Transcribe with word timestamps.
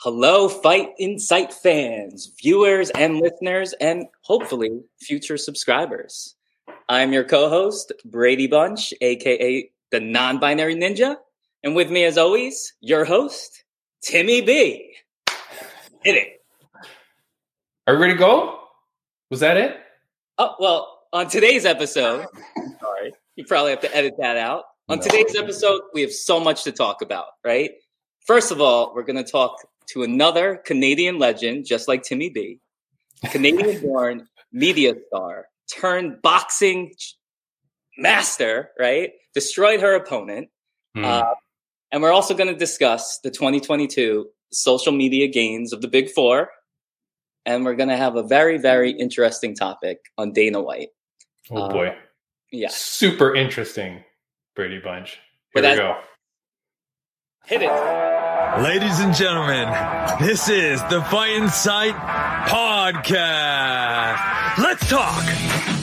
Hello, 0.00 0.48
Fight 0.48 0.90
Insight 0.98 1.52
fans, 1.52 2.32
viewers, 2.40 2.90
and 2.90 3.18
listeners, 3.18 3.72
and 3.80 4.06
hopefully 4.22 4.82
future 5.00 5.36
subscribers. 5.36 6.36
I'm 6.88 7.12
your 7.12 7.24
co 7.24 7.48
host, 7.48 7.92
Brady 8.04 8.46
Bunch, 8.46 8.94
aka 9.00 9.70
the 9.90 10.00
non 10.00 10.38
binary 10.38 10.76
ninja. 10.76 11.16
And 11.64 11.74
with 11.74 11.90
me, 11.90 12.04
as 12.04 12.16
always, 12.16 12.74
your 12.80 13.04
host, 13.04 13.64
Timmy 14.00 14.40
B. 14.40 14.94
Hit 16.04 16.14
it. 16.14 16.28
Are 17.88 17.94
we 17.94 18.00
ready 18.02 18.12
to 18.14 18.18
go? 18.18 18.60
Was 19.30 19.40
that 19.40 19.56
it? 19.56 19.76
Oh, 20.38 20.54
well, 20.60 21.00
on 21.12 21.28
today's 21.28 21.64
episode, 21.66 22.26
sorry, 22.80 23.12
you 23.34 23.44
probably 23.44 23.70
have 23.72 23.80
to 23.80 23.94
edit 23.96 24.14
that 24.18 24.36
out. 24.36 24.64
On 24.88 24.98
No. 24.98 25.02
today's 25.02 25.34
episode, 25.36 25.80
we 25.92 26.02
have 26.02 26.12
so 26.12 26.38
much 26.38 26.62
to 26.64 26.72
talk 26.72 27.02
about, 27.02 27.26
right? 27.44 27.72
First 28.28 28.52
of 28.52 28.60
all, 28.60 28.92
we're 28.94 29.04
going 29.04 29.16
to 29.16 29.28
talk 29.28 29.66
to 29.92 30.02
another 30.02 30.56
Canadian 30.56 31.18
legend, 31.18 31.64
just 31.64 31.88
like 31.88 32.02
Timmy 32.02 32.28
B, 32.28 32.60
Canadian 33.30 33.80
born 33.82 34.28
media 34.52 34.92
star 35.08 35.46
turned 35.74 36.20
boxing 36.20 36.92
master, 37.96 38.68
right? 38.78 39.12
Destroyed 39.32 39.80
her 39.80 39.94
opponent. 39.94 40.50
Hmm. 40.94 41.06
Uh, 41.06 41.34
and 41.90 42.02
we're 42.02 42.12
also 42.12 42.34
going 42.34 42.52
to 42.52 42.54
discuss 42.54 43.18
the 43.20 43.30
2022 43.30 44.28
social 44.52 44.92
media 44.92 45.26
gains 45.28 45.72
of 45.72 45.80
the 45.80 45.88
Big 45.88 46.10
Four. 46.10 46.50
And 47.46 47.64
we're 47.64 47.76
going 47.76 47.88
to 47.88 47.96
have 47.96 48.16
a 48.16 48.22
very, 48.22 48.58
very 48.58 48.90
interesting 48.90 49.54
topic 49.54 50.00
on 50.18 50.34
Dana 50.34 50.60
White. 50.60 50.90
oh 51.50 51.62
uh, 51.62 51.72
boy. 51.72 51.96
Yeah. 52.52 52.68
Super 52.70 53.34
interesting, 53.34 54.04
Brady 54.54 54.80
Bunch. 54.80 55.18
But 55.54 55.64
Here 55.64 55.72
we 55.72 55.78
go. 55.78 55.96
Hit 57.46 57.62
it. 57.62 58.07
Ladies 58.62 58.98
and 58.98 59.14
gentlemen, 59.14 59.68
this 60.18 60.48
is 60.48 60.82
the 60.90 61.00
Fight 61.02 61.30
Insight 61.30 61.94
podcast. 62.48 64.18
Let's 64.58 64.88
talk. 64.88 65.77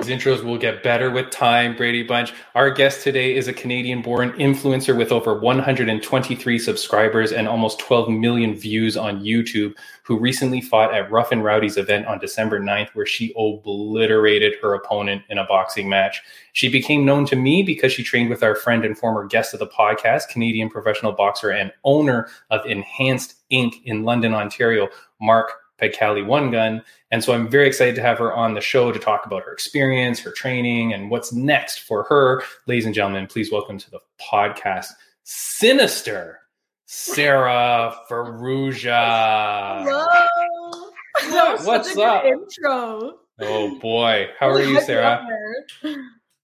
These 0.00 0.18
intros 0.18 0.42
will 0.42 0.56
get 0.56 0.82
better 0.82 1.10
with 1.10 1.28
time, 1.28 1.76
Brady 1.76 2.02
Bunch. 2.02 2.32
Our 2.54 2.70
guest 2.70 3.02
today 3.02 3.36
is 3.36 3.48
a 3.48 3.52
Canadian 3.52 4.00
born 4.00 4.32
influencer 4.32 4.96
with 4.96 5.12
over 5.12 5.38
123 5.38 6.58
subscribers 6.58 7.32
and 7.32 7.46
almost 7.46 7.80
12 7.80 8.08
million 8.08 8.54
views 8.54 8.96
on 8.96 9.22
YouTube, 9.22 9.74
who 10.04 10.18
recently 10.18 10.62
fought 10.62 10.94
at 10.94 11.10
Rough 11.10 11.32
and 11.32 11.44
Rowdy's 11.44 11.76
event 11.76 12.06
on 12.06 12.18
December 12.18 12.58
9th, 12.58 12.88
where 12.94 13.04
she 13.04 13.34
obliterated 13.36 14.54
her 14.62 14.72
opponent 14.72 15.22
in 15.28 15.36
a 15.36 15.44
boxing 15.44 15.90
match. 15.90 16.22
She 16.54 16.70
became 16.70 17.04
known 17.04 17.26
to 17.26 17.36
me 17.36 17.62
because 17.62 17.92
she 17.92 18.02
trained 18.02 18.30
with 18.30 18.42
our 18.42 18.54
friend 18.54 18.86
and 18.86 18.96
former 18.96 19.26
guest 19.26 19.52
of 19.52 19.60
the 19.60 19.66
podcast, 19.66 20.28
Canadian 20.28 20.70
professional 20.70 21.12
boxer 21.12 21.50
and 21.50 21.74
owner 21.84 22.28
of 22.48 22.64
Enhanced 22.64 23.34
Inc. 23.52 23.82
in 23.84 24.04
London, 24.04 24.32
Ontario, 24.32 24.88
Mark 25.20 25.59
Pecali 25.80 26.24
One 26.24 26.50
Gun. 26.50 26.82
And 27.10 27.24
so 27.24 27.32
I'm 27.32 27.48
very 27.48 27.66
excited 27.66 27.94
to 27.96 28.02
have 28.02 28.18
her 28.18 28.32
on 28.32 28.54
the 28.54 28.60
show 28.60 28.92
to 28.92 28.98
talk 28.98 29.26
about 29.26 29.42
her 29.44 29.52
experience, 29.52 30.20
her 30.20 30.32
training, 30.32 30.92
and 30.92 31.10
what's 31.10 31.32
next 31.32 31.80
for 31.80 32.04
her. 32.04 32.42
Ladies 32.66 32.86
and 32.86 32.94
gentlemen, 32.94 33.26
please 33.26 33.50
welcome 33.50 33.78
to 33.78 33.90
the 33.90 34.00
podcast, 34.20 34.88
Sinister 35.24 36.40
Sarah 36.86 37.96
Farrugia. 38.08 39.84
Hello. 39.84 40.90
Was 41.22 41.66
What's 41.66 41.88
such 41.88 41.94
a 41.94 41.96
good 41.96 42.04
up? 42.04 42.24
Intro. 42.24 43.18
Oh 43.40 43.78
boy, 43.78 44.28
how 44.38 44.48
are 44.48 44.60
you, 44.60 44.80
Sarah? 44.80 45.26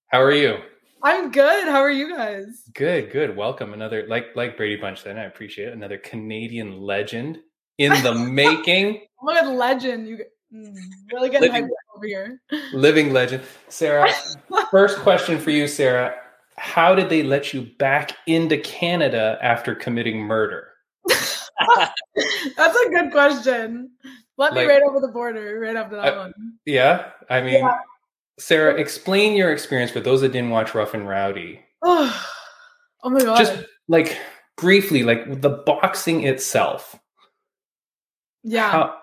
How 0.08 0.22
are 0.22 0.32
you? 0.32 0.58
I'm 1.02 1.30
good. 1.30 1.68
How 1.68 1.80
are 1.80 1.90
you 1.90 2.16
guys? 2.16 2.62
Good, 2.74 3.10
good. 3.10 3.36
Welcome 3.36 3.74
another 3.74 4.06
like 4.08 4.34
like 4.34 4.56
Brady 4.56 4.76
Bunch 4.76 5.04
then. 5.04 5.18
I 5.18 5.24
appreciate 5.24 5.68
it. 5.68 5.74
Another 5.74 5.98
Canadian 5.98 6.80
legend 6.80 7.40
in 7.78 7.90
the 8.02 8.14
making. 8.30 9.02
My 9.22 9.34
god, 9.34 9.54
legend! 9.54 10.08
You 10.08 10.18
mm, 10.54 10.74
really 11.12 11.30
getting 11.30 11.50
Living 11.52 11.70
over 11.94 12.06
here. 12.06 12.40
living 12.72 13.12
legend. 13.12 13.42
Sarah, 13.68 14.10
first 14.70 14.98
question 14.98 15.38
for 15.38 15.50
you, 15.50 15.66
Sarah. 15.66 16.14
How 16.58 16.94
did 16.94 17.08
they 17.10 17.22
let 17.22 17.52
you 17.52 17.62
back 17.78 18.12
into 18.26 18.56
Canada 18.58 19.38
after 19.42 19.74
committing 19.74 20.20
murder? 20.20 20.68
That's 21.08 22.76
a 22.86 22.90
good 22.90 23.10
question. 23.12 23.90
Let 24.38 24.54
me 24.54 24.64
right 24.64 24.82
over 24.82 25.00
the 25.00 25.08
border 25.08 25.60
right 25.60 25.76
after 25.76 25.96
that 25.96 26.16
one. 26.16 26.32
Yeah, 26.66 27.10
I 27.30 27.40
mean, 27.40 27.54
Yeah. 27.54 27.74
Sarah, 28.38 28.74
explain 28.74 29.34
your 29.34 29.50
experience 29.50 29.90
for 29.90 30.00
those 30.00 30.20
that 30.20 30.32
didn't 30.32 30.50
watch 30.50 30.74
Rough 30.74 30.94
and 30.94 31.08
Rowdy. 31.08 31.60
Oh, 33.02 33.10
my 33.10 33.20
god. 33.20 33.38
Just 33.38 33.64
like 33.86 34.18
briefly, 34.56 35.04
like 35.04 35.40
the 35.40 35.50
boxing 35.50 36.24
itself. 36.24 36.98
Yeah. 38.46 38.70
How 38.70 38.96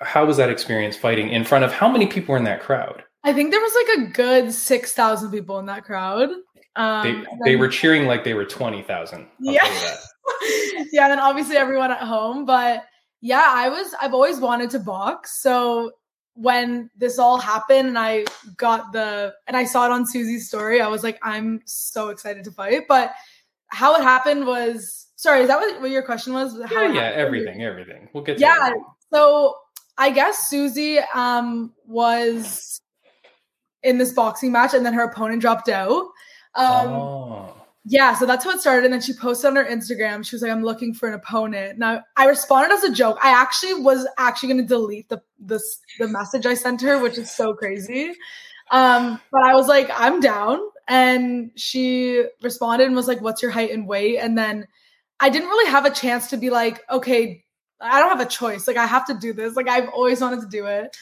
how 0.00 0.26
was 0.26 0.36
that 0.36 0.50
experience 0.50 0.96
fighting 0.96 1.30
in 1.30 1.42
front 1.42 1.64
of 1.64 1.72
how 1.72 1.88
many 1.88 2.06
people 2.06 2.32
were 2.32 2.38
in 2.38 2.44
that 2.44 2.60
crowd? 2.60 3.02
I 3.24 3.32
think 3.32 3.50
there 3.50 3.60
was 3.60 3.72
like 3.74 3.98
a 3.98 4.10
good 4.12 4.52
six 4.52 4.92
thousand 4.92 5.30
people 5.30 5.58
in 5.58 5.66
that 5.66 5.84
crowd. 5.84 6.28
Um, 6.76 7.02
They 7.02 7.10
and 7.10 7.26
they 7.44 7.56
were 7.56 7.68
cheering 7.68 8.06
like 8.06 8.24
they 8.24 8.34
were 8.34 8.44
twenty 8.44 8.82
thousand. 8.82 9.26
Yeah. 9.40 9.66
yeah, 10.92 11.04
and 11.04 11.12
then 11.12 11.18
obviously 11.20 11.56
everyone 11.56 11.90
at 11.90 12.00
home. 12.00 12.44
But 12.44 12.84
yeah, 13.22 13.46
I 13.48 13.70
was 13.70 13.94
I've 14.00 14.12
always 14.12 14.38
wanted 14.38 14.68
to 14.70 14.78
box. 14.78 15.40
So 15.40 15.92
when 16.34 16.90
this 16.96 17.18
all 17.18 17.38
happened 17.38 17.88
and 17.88 17.98
I 17.98 18.26
got 18.58 18.92
the 18.92 19.32
and 19.46 19.56
I 19.56 19.64
saw 19.64 19.86
it 19.86 19.92
on 19.92 20.06
Susie's 20.06 20.48
story, 20.48 20.82
I 20.82 20.88
was 20.88 21.02
like, 21.02 21.18
I'm 21.22 21.62
so 21.64 22.10
excited 22.10 22.44
to 22.44 22.50
fight. 22.50 22.82
But 22.86 23.14
how 23.68 23.94
it 23.96 24.02
happened 24.02 24.46
was 24.46 25.03
sorry, 25.24 25.40
is 25.40 25.48
that 25.48 25.58
what, 25.58 25.80
what 25.80 25.90
your 25.90 26.02
question 26.02 26.34
was? 26.34 26.60
How 26.66 26.82
Yeah, 26.82 26.92
yeah, 26.92 27.10
everything, 27.14 27.62
everything. 27.64 28.08
We'll 28.12 28.22
get 28.22 28.36
to 28.36 28.42
Yeah. 28.42 28.56
everything. 28.60 28.84
So 29.12 29.56
I 29.96 30.10
guess 30.10 30.48
Susie 30.50 30.98
um 31.14 31.72
was 31.86 32.80
in 33.82 33.98
this 33.98 34.12
boxing 34.12 34.52
match 34.52 34.74
and 34.74 34.84
then 34.84 34.92
her 34.92 35.04
opponent 35.04 35.40
dropped 35.40 35.68
out. 35.68 36.04
Um 36.54 36.88
oh. 36.92 37.54
yeah, 37.86 38.14
so 38.14 38.26
that's 38.26 38.44
how 38.44 38.50
it 38.50 38.60
started. 38.60 38.84
And 38.84 38.92
then 38.92 39.00
she 39.00 39.14
posted 39.14 39.48
on 39.48 39.56
her 39.56 39.64
Instagram. 39.64 40.24
She 40.26 40.36
was 40.36 40.42
like, 40.42 40.52
I'm 40.52 40.62
looking 40.62 40.92
for 40.92 41.08
an 41.08 41.14
opponent. 41.14 41.78
Now 41.78 42.02
I 42.16 42.26
responded 42.26 42.74
as 42.74 42.84
a 42.84 42.92
joke. 42.92 43.18
I 43.22 43.30
actually 43.30 43.74
was 43.74 44.06
actually 44.18 44.50
gonna 44.50 44.66
delete 44.66 45.08
the 45.08 45.22
the, 45.40 45.58
the 45.98 46.08
message 46.08 46.44
I 46.44 46.54
sent 46.54 46.82
her, 46.82 46.98
which 46.98 47.16
is 47.16 47.30
so 47.30 47.54
crazy. 47.54 48.12
Um, 48.70 49.20
but 49.32 49.42
I 49.42 49.54
was 49.54 49.68
like, 49.68 49.90
I'm 49.94 50.20
down. 50.20 50.60
And 50.86 51.50
she 51.56 52.24
responded 52.42 52.86
and 52.86 52.94
was 52.94 53.08
like, 53.08 53.22
What's 53.22 53.40
your 53.40 53.50
height 53.50 53.70
and 53.70 53.88
weight? 53.88 54.18
And 54.18 54.36
then 54.36 54.66
I 55.20 55.30
didn't 55.30 55.48
really 55.48 55.70
have 55.70 55.84
a 55.84 55.90
chance 55.90 56.30
to 56.30 56.36
be 56.36 56.50
like, 56.50 56.82
okay, 56.90 57.44
I 57.80 58.00
don't 58.00 58.10
have 58.10 58.26
a 58.26 58.30
choice. 58.30 58.66
Like 58.66 58.76
I 58.76 58.86
have 58.86 59.06
to 59.06 59.14
do 59.14 59.32
this. 59.32 59.56
Like 59.56 59.68
I've 59.68 59.88
always 59.90 60.20
wanted 60.20 60.40
to 60.40 60.48
do 60.48 60.66
it. 60.66 60.96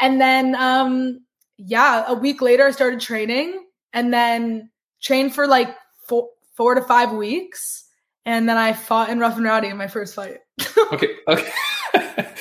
And 0.00 0.20
then 0.20 0.54
um 0.54 1.20
yeah, 1.58 2.04
a 2.06 2.14
week 2.14 2.42
later 2.42 2.66
I 2.66 2.70
started 2.70 3.00
training 3.00 3.64
and 3.92 4.12
then 4.12 4.70
trained 5.00 5.34
for 5.34 5.46
like 5.46 5.74
four 6.06 6.28
four 6.54 6.74
to 6.74 6.82
five 6.82 7.12
weeks. 7.12 7.84
And 8.24 8.48
then 8.48 8.56
I 8.56 8.72
fought 8.72 9.08
in 9.08 9.20
Rough 9.20 9.36
and 9.36 9.44
Rowdy 9.44 9.68
in 9.68 9.76
my 9.76 9.88
first 9.88 10.14
fight. 10.14 10.38
Okay, 10.92 11.16
okay. 11.26 11.50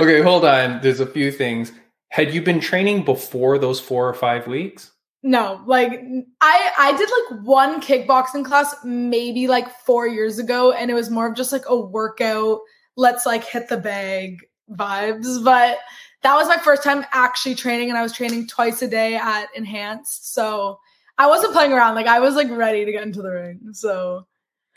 okay, 0.00 0.20
hold 0.20 0.44
on. 0.44 0.80
There's 0.82 0.98
a 0.98 1.06
few 1.06 1.30
things. 1.30 1.70
Had 2.08 2.34
you 2.34 2.42
been 2.42 2.58
training 2.58 3.04
before 3.04 3.56
those 3.56 3.78
four 3.78 4.08
or 4.08 4.14
five 4.14 4.48
weeks? 4.48 4.90
No, 5.26 5.62
like 5.66 6.02
I 6.42 6.72
I 6.78 6.94
did 6.98 7.08
like 7.08 7.44
one 7.44 7.80
kickboxing 7.80 8.44
class 8.44 8.76
maybe 8.84 9.48
like 9.48 9.70
4 9.80 10.06
years 10.06 10.38
ago 10.38 10.72
and 10.72 10.90
it 10.90 10.94
was 10.94 11.08
more 11.08 11.26
of 11.26 11.34
just 11.34 11.50
like 11.50 11.64
a 11.66 11.74
workout, 11.74 12.60
let's 12.96 13.24
like 13.24 13.42
hit 13.42 13.70
the 13.70 13.78
bag 13.78 14.46
vibes, 14.70 15.42
but 15.42 15.78
that 16.22 16.34
was 16.34 16.46
my 16.46 16.58
first 16.58 16.84
time 16.84 17.06
actually 17.12 17.54
training 17.54 17.88
and 17.88 17.96
I 17.96 18.02
was 18.02 18.12
training 18.12 18.48
twice 18.48 18.82
a 18.82 18.86
day 18.86 19.16
at 19.16 19.46
Enhanced. 19.56 20.34
So 20.34 20.78
I 21.16 21.26
wasn't 21.26 21.54
playing 21.54 21.72
around. 21.72 21.94
Like 21.94 22.06
I 22.06 22.20
was 22.20 22.34
like 22.34 22.50
ready 22.50 22.84
to 22.84 22.92
get 22.92 23.02
into 23.02 23.22
the 23.22 23.30
ring. 23.30 23.60
So 23.72 24.26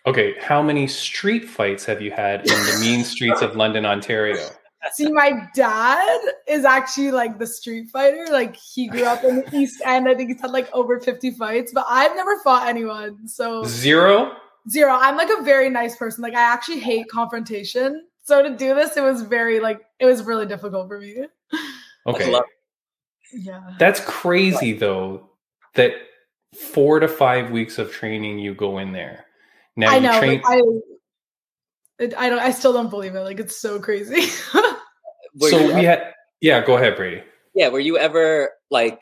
Okay, 0.05 0.35
how 0.39 0.61
many 0.61 0.87
street 0.87 1.43
fights 1.43 1.83
have 1.83 2.01
you 2.01 2.11
had 2.11 2.39
in 2.39 2.53
the 2.53 2.77
mean 2.79 3.03
streets 3.03 3.41
of 3.41 3.57
London, 3.57 3.85
Ontario? 3.85 4.47
See, 4.93 5.11
my 5.11 5.47
dad 5.55 6.19
is 6.47 6.63
actually 6.63 7.11
like 7.11 7.39
the 7.39 7.47
street 7.47 7.89
fighter. 7.89 8.27
Like 8.29 8.55
he 8.55 8.87
grew 8.87 9.03
up 9.03 9.23
in 9.23 9.37
the 9.37 9.49
East 9.55 9.81
End. 9.83 10.07
I 10.07 10.15
think 10.15 10.29
he's 10.31 10.41
had 10.41 10.51
like 10.51 10.69
over 10.73 10.99
50 10.99 11.31
fights, 11.31 11.71
but 11.73 11.85
I've 11.89 12.15
never 12.15 12.37
fought 12.39 12.67
anyone. 12.67 13.27
So 13.27 13.63
Zero? 13.63 14.35
zero. 14.69 14.93
I'm 14.93 15.17
like 15.17 15.29
a 15.29 15.43
very 15.43 15.69
nice 15.69 15.95
person. 15.95 16.21
Like 16.21 16.35
I 16.35 16.41
actually 16.41 16.79
hate 16.79 17.07
confrontation. 17.09 18.05
So 18.23 18.43
to 18.43 18.49
do 18.49 18.75
this, 18.75 18.97
it 18.97 19.01
was 19.01 19.21
very 19.21 19.59
like 19.59 19.81
it 19.99 20.05
was 20.05 20.23
really 20.23 20.45
difficult 20.45 20.87
for 20.87 20.99
me. 20.99 21.25
Okay. 22.05 22.39
Yeah. 23.33 23.75
That's 23.79 23.99
crazy 24.01 24.73
though, 24.73 25.29
that 25.75 25.93
four 26.55 26.99
to 26.99 27.07
five 27.07 27.51
weeks 27.51 27.77
of 27.77 27.91
training 27.91 28.39
you 28.39 28.53
go 28.53 28.77
in 28.77 28.91
there. 28.91 29.25
Now 29.75 29.91
I 29.91 29.95
you 29.95 30.01
know. 30.01 30.19
train 30.19 30.41
Like, 30.41 30.45
I 30.45 30.61
it, 31.99 32.13
I 32.17 32.29
don't 32.29 32.39
I 32.39 32.51
still 32.51 32.73
don't 32.73 32.89
believe 32.89 33.15
it. 33.15 33.19
Like 33.21 33.39
it's 33.39 33.59
so 33.59 33.79
crazy. 33.79 34.27
So 35.39 35.59
you 35.59 35.67
we 35.67 35.71
ever- 35.73 35.81
had 35.81 36.13
yeah, 36.41 36.65
go 36.65 36.77
ahead, 36.77 36.95
Brady. 36.95 37.21
yeah, 37.53 37.67
were 37.69 37.79
you 37.79 37.97
ever 37.97 38.49
like 38.71 39.01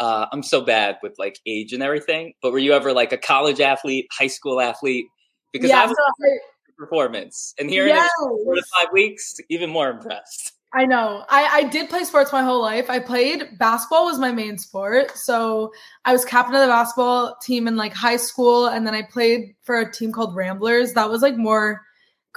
uh 0.00 0.26
I'm 0.32 0.42
so 0.42 0.60
bad 0.60 0.96
with 1.02 1.14
like 1.18 1.38
age 1.46 1.72
and 1.72 1.82
everything, 1.82 2.32
but 2.42 2.50
were 2.52 2.58
you 2.58 2.72
ever 2.72 2.92
like 2.92 3.12
a 3.12 3.18
college 3.18 3.60
athlete, 3.60 4.06
high 4.10 4.26
school 4.26 4.60
athlete? 4.60 5.06
because 5.52 5.70
yeah, 5.70 5.82
I 5.82 5.86
was 5.86 5.96
so 5.96 6.26
I- 6.26 6.38
performance, 6.76 7.54
and 7.58 7.70
here 7.70 7.84
in 7.86 7.94
Yes. 7.94 8.10
four 8.18 8.54
to 8.54 8.62
five 8.76 8.92
weeks, 8.92 9.36
even 9.48 9.70
more 9.70 9.88
impressed. 9.88 10.52
I 10.74 10.84
know. 10.84 11.24
I, 11.30 11.44
I 11.46 11.62
did 11.62 11.88
play 11.88 12.04
sports 12.04 12.32
my 12.32 12.42
whole 12.42 12.60
life. 12.60 12.90
I 12.90 12.98
played 12.98 13.56
basketball 13.58 14.04
was 14.06 14.18
my 14.18 14.32
main 14.32 14.58
sport. 14.58 15.16
So 15.16 15.72
I 16.04 16.12
was 16.12 16.24
captain 16.26 16.54
of 16.56 16.60
the 16.60 16.66
basketball 16.66 17.36
team 17.40 17.66
in 17.68 17.76
like 17.76 17.94
high 17.94 18.16
school, 18.18 18.66
and 18.66 18.86
then 18.86 18.94
I 18.94 19.02
played 19.02 19.54
for 19.62 19.78
a 19.78 19.90
team 19.90 20.10
called 20.12 20.34
Ramblers. 20.34 20.92
That 20.94 21.08
was 21.08 21.22
like 21.22 21.36
more 21.38 21.80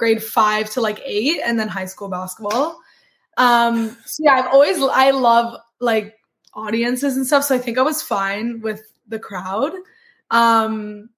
grade 0.00 0.22
five 0.24 0.70
to 0.70 0.80
like 0.80 0.98
eight, 1.04 1.40
and 1.44 1.60
then 1.60 1.68
high 1.68 1.84
school 1.84 2.08
basketball. 2.08 2.80
Um, 3.36 3.96
so 4.06 4.24
yeah, 4.24 4.32
I've 4.32 4.52
always 4.52 4.80
I 4.80 5.10
love 5.10 5.60
like 5.78 6.16
audiences 6.54 7.16
and 7.16 7.26
stuff. 7.26 7.44
So 7.44 7.54
I 7.54 7.58
think 7.58 7.76
I 7.76 7.82
was 7.82 8.02
fine 8.02 8.62
with 8.62 8.80
the 9.06 9.18
crowd. 9.18 9.72
Um, 10.30 11.10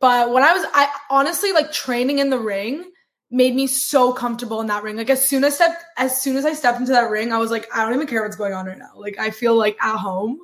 but 0.00 0.32
when 0.32 0.42
I 0.42 0.54
was 0.54 0.64
I 0.72 0.88
honestly 1.10 1.52
like 1.52 1.70
training 1.70 2.18
in 2.18 2.30
the 2.30 2.38
ring 2.38 2.90
made 3.30 3.54
me 3.54 3.66
so 3.66 4.12
comfortable 4.12 4.62
in 4.62 4.68
that 4.68 4.82
ring. 4.82 4.96
Like 4.96 5.10
as 5.10 5.28
soon 5.28 5.44
as 5.44 5.56
step 5.56 5.76
as 5.98 6.22
soon 6.22 6.36
as 6.36 6.46
I 6.46 6.54
stepped 6.54 6.80
into 6.80 6.92
that 6.92 7.10
ring, 7.10 7.30
I 7.30 7.38
was 7.38 7.50
like, 7.50 7.68
I 7.74 7.84
don't 7.84 7.94
even 7.94 8.06
care 8.06 8.22
what's 8.22 8.36
going 8.36 8.54
on 8.54 8.64
right 8.64 8.78
now. 8.78 8.92
Like 8.96 9.18
I 9.18 9.30
feel 9.30 9.54
like 9.54 9.76
at 9.82 9.98
home. 9.98 10.38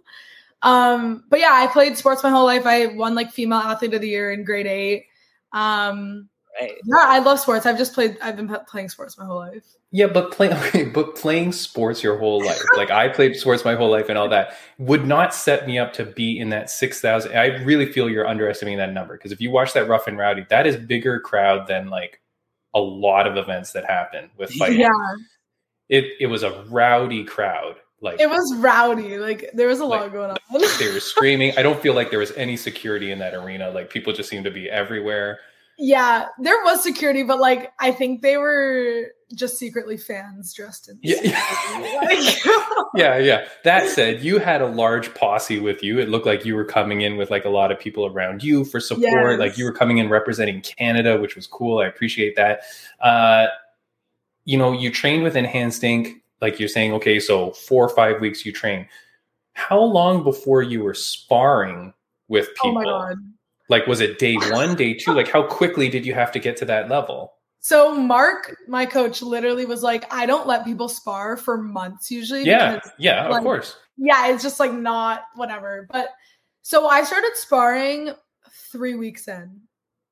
Um, 0.62 1.24
but 1.30 1.40
yeah, 1.40 1.52
I 1.52 1.66
played 1.66 1.96
sports 1.96 2.22
my 2.22 2.28
whole 2.28 2.44
life. 2.44 2.66
I 2.66 2.86
won 2.88 3.14
like 3.14 3.32
female 3.32 3.58
athlete 3.58 3.94
of 3.94 4.02
the 4.02 4.08
year 4.08 4.32
in 4.32 4.44
grade 4.44 4.66
eight. 4.66 5.06
Um, 5.52 6.28
Right. 6.60 6.72
yeah, 6.84 6.96
I 6.98 7.18
love 7.20 7.38
sports. 7.38 7.66
I've 7.66 7.78
just 7.78 7.92
played. 7.94 8.16
I've 8.22 8.36
been 8.36 8.48
playing 8.68 8.88
sports 8.88 9.16
my 9.18 9.24
whole 9.24 9.36
life. 9.38 9.62
Yeah, 9.92 10.06
but 10.06 10.30
playing 10.32 10.52
okay, 10.64 10.84
but 10.84 11.14
playing 11.16 11.52
sports 11.52 12.02
your 12.02 12.18
whole 12.18 12.44
life, 12.44 12.60
like 12.76 12.90
I 12.90 13.08
played 13.08 13.36
sports 13.36 13.64
my 13.64 13.74
whole 13.74 13.90
life 13.90 14.08
and 14.08 14.18
all 14.18 14.28
that, 14.30 14.54
would 14.78 15.06
not 15.06 15.34
set 15.34 15.66
me 15.66 15.78
up 15.78 15.92
to 15.94 16.04
be 16.04 16.38
in 16.38 16.50
that 16.50 16.70
six 16.70 17.00
thousand. 17.00 17.36
I 17.36 17.62
really 17.62 17.86
feel 17.86 18.08
you're 18.10 18.26
underestimating 18.26 18.78
that 18.78 18.92
number 18.92 19.16
because 19.16 19.32
if 19.32 19.40
you 19.40 19.50
watch 19.50 19.72
that 19.74 19.86
rough 19.88 20.06
and 20.06 20.18
rowdy, 20.18 20.44
that 20.50 20.66
is 20.66 20.76
bigger 20.76 21.20
crowd 21.20 21.66
than 21.66 21.88
like 21.88 22.20
a 22.74 22.80
lot 22.80 23.26
of 23.26 23.36
events 23.36 23.72
that 23.72 23.84
happen 23.84 24.30
with 24.38 24.50
fighting. 24.52 24.80
Yeah, 24.80 24.88
It 25.88 26.04
it 26.20 26.26
was 26.26 26.42
a 26.42 26.62
rowdy 26.68 27.24
crowd. 27.24 27.76
Like 28.02 28.18
it 28.20 28.28
was 28.30 28.54
rowdy. 28.58 29.18
Like 29.18 29.50
there 29.54 29.68
was 29.68 29.80
a 29.80 29.84
Like- 29.84 30.00
lot 30.00 30.12
going 30.12 30.30
on. 30.30 30.38
they 30.78 30.92
were 30.92 31.00
screaming. 31.00 31.52
I 31.58 31.62
don't 31.62 31.80
feel 31.80 31.94
like 31.94 32.10
there 32.10 32.18
was 32.18 32.32
any 32.32 32.56
security 32.56 33.12
in 33.12 33.18
that 33.20 33.34
arena. 33.34 33.70
Like 33.70 33.90
people 33.90 34.12
just 34.12 34.28
seemed 34.28 34.44
to 34.44 34.50
be 34.50 34.68
everywhere. 34.70 35.38
Yeah, 35.80 36.26
there 36.38 36.62
was 36.64 36.82
security, 36.82 37.22
but 37.22 37.40
like 37.40 37.72
I 37.80 37.90
think 37.90 38.20
they 38.20 38.36
were 38.36 39.06
just 39.34 39.58
secretly 39.58 39.96
fans 39.96 40.52
dressed 40.52 40.88
in. 40.88 40.98
Yeah. 41.02 41.42
Yeah, 42.96 43.18
yeah. 43.18 43.46
That 43.62 43.88
said, 43.88 44.20
you 44.24 44.40
had 44.40 44.60
a 44.60 44.66
large 44.66 45.14
posse 45.14 45.60
with 45.60 45.80
you. 45.80 46.00
It 46.00 46.08
looked 46.08 46.26
like 46.26 46.44
you 46.44 46.56
were 46.56 46.64
coming 46.64 47.02
in 47.02 47.16
with 47.16 47.30
like 47.30 47.44
a 47.44 47.48
lot 47.48 47.70
of 47.70 47.78
people 47.78 48.04
around 48.04 48.42
you 48.42 48.64
for 48.64 48.80
support. 48.80 49.04
Yes. 49.04 49.38
Like 49.38 49.56
you 49.56 49.64
were 49.64 49.72
coming 49.72 49.98
in 49.98 50.08
representing 50.08 50.60
Canada, 50.60 51.16
which 51.16 51.36
was 51.36 51.46
cool. 51.46 51.78
I 51.78 51.86
appreciate 51.86 52.34
that. 52.34 52.62
Uh, 53.00 53.46
you 54.44 54.58
know, 54.58 54.72
you 54.72 54.90
trained 54.90 55.22
with 55.22 55.36
Enhanced 55.36 55.84
Ink. 55.84 56.20
Like 56.40 56.58
you're 56.58 56.68
saying, 56.68 56.92
okay, 56.94 57.20
so 57.20 57.52
four 57.52 57.84
or 57.84 57.94
five 57.94 58.20
weeks 58.20 58.44
you 58.44 58.52
train. 58.52 58.88
How 59.52 59.80
long 59.80 60.24
before 60.24 60.62
you 60.62 60.82
were 60.82 60.94
sparring 60.94 61.94
with 62.26 62.48
oh 62.48 62.62
people? 62.64 62.72
my 62.72 62.84
god. 62.84 63.18
Like, 63.70 63.86
was 63.86 64.00
it 64.00 64.18
day 64.18 64.34
one, 64.50 64.74
day 64.76 64.92
two? 64.92 65.14
Like, 65.14 65.28
how 65.28 65.42
quickly 65.44 65.88
did 65.88 66.04
you 66.04 66.12
have 66.12 66.30
to 66.32 66.38
get 66.38 66.58
to 66.58 66.64
that 66.66 66.90
level? 66.90 67.32
So 67.60 67.94
Mark, 67.94 68.56
my 68.68 68.84
coach, 68.86 69.22
literally 69.22 69.64
was 69.66 69.82
like, 69.82 70.10
I 70.12 70.26
don't 70.26 70.46
let 70.46 70.64
people 70.64 70.88
spar 70.88 71.36
for 71.36 71.56
months 71.58 72.10
usually. 72.10 72.44
Yeah, 72.44 72.76
because, 72.76 72.90
yeah, 72.98 73.28
of 73.28 73.42
course. 73.42 73.76
yeah, 73.98 74.28
it's 74.28 74.42
just 74.42 74.60
like 74.60 74.72
not 74.72 75.24
whatever. 75.34 75.86
But 75.90 76.08
so 76.62 76.88
I 76.88 77.04
started 77.04 77.32
sparring 77.34 78.12
three 78.72 78.94
weeks 78.94 79.28
in. 79.28 79.60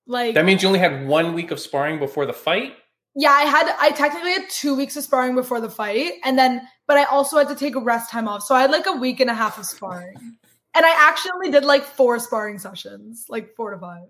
Like 0.07 0.35
That 0.35 0.45
means 0.45 0.63
you 0.63 0.69
only 0.69 0.79
had 0.79 1.07
one 1.07 1.33
week 1.35 1.51
of 1.51 1.59
sparring 1.59 1.99
before 1.99 2.27
the 2.27 2.33
fight. 2.35 2.75
yeah, 3.15 3.31
I 3.31 3.43
had 3.43 3.75
I 3.81 3.91
technically 3.93 4.33
had 4.33 4.49
two 4.51 4.75
weeks 4.75 4.97
of 4.97 5.05
sparring 5.05 5.35
before 5.35 5.61
the 5.61 5.71
fight, 5.71 6.13
and 6.25 6.39
then 6.39 6.61
but 6.87 6.99
I 6.99 7.05
also 7.05 7.39
had 7.39 7.49
to 7.49 7.55
take 7.55 7.77
a 7.77 7.81
rest 7.81 8.11
time 8.11 8.29
off. 8.29 8.43
So 8.43 8.55
I 8.55 8.61
had 8.61 8.71
like 8.71 8.87
a 8.87 8.93
week 8.93 9.21
and 9.21 9.31
a 9.31 9.35
half 9.35 9.59
of 9.59 9.65
sparring. 9.65 10.37
And 10.75 10.85
I 10.85 11.09
actually 11.09 11.51
did 11.51 11.65
like 11.65 11.85
four 11.85 12.19
sparring 12.19 12.59
sessions, 12.59 13.27
like 13.29 13.55
four 13.57 13.71
to 13.73 13.79
five. 13.79 14.05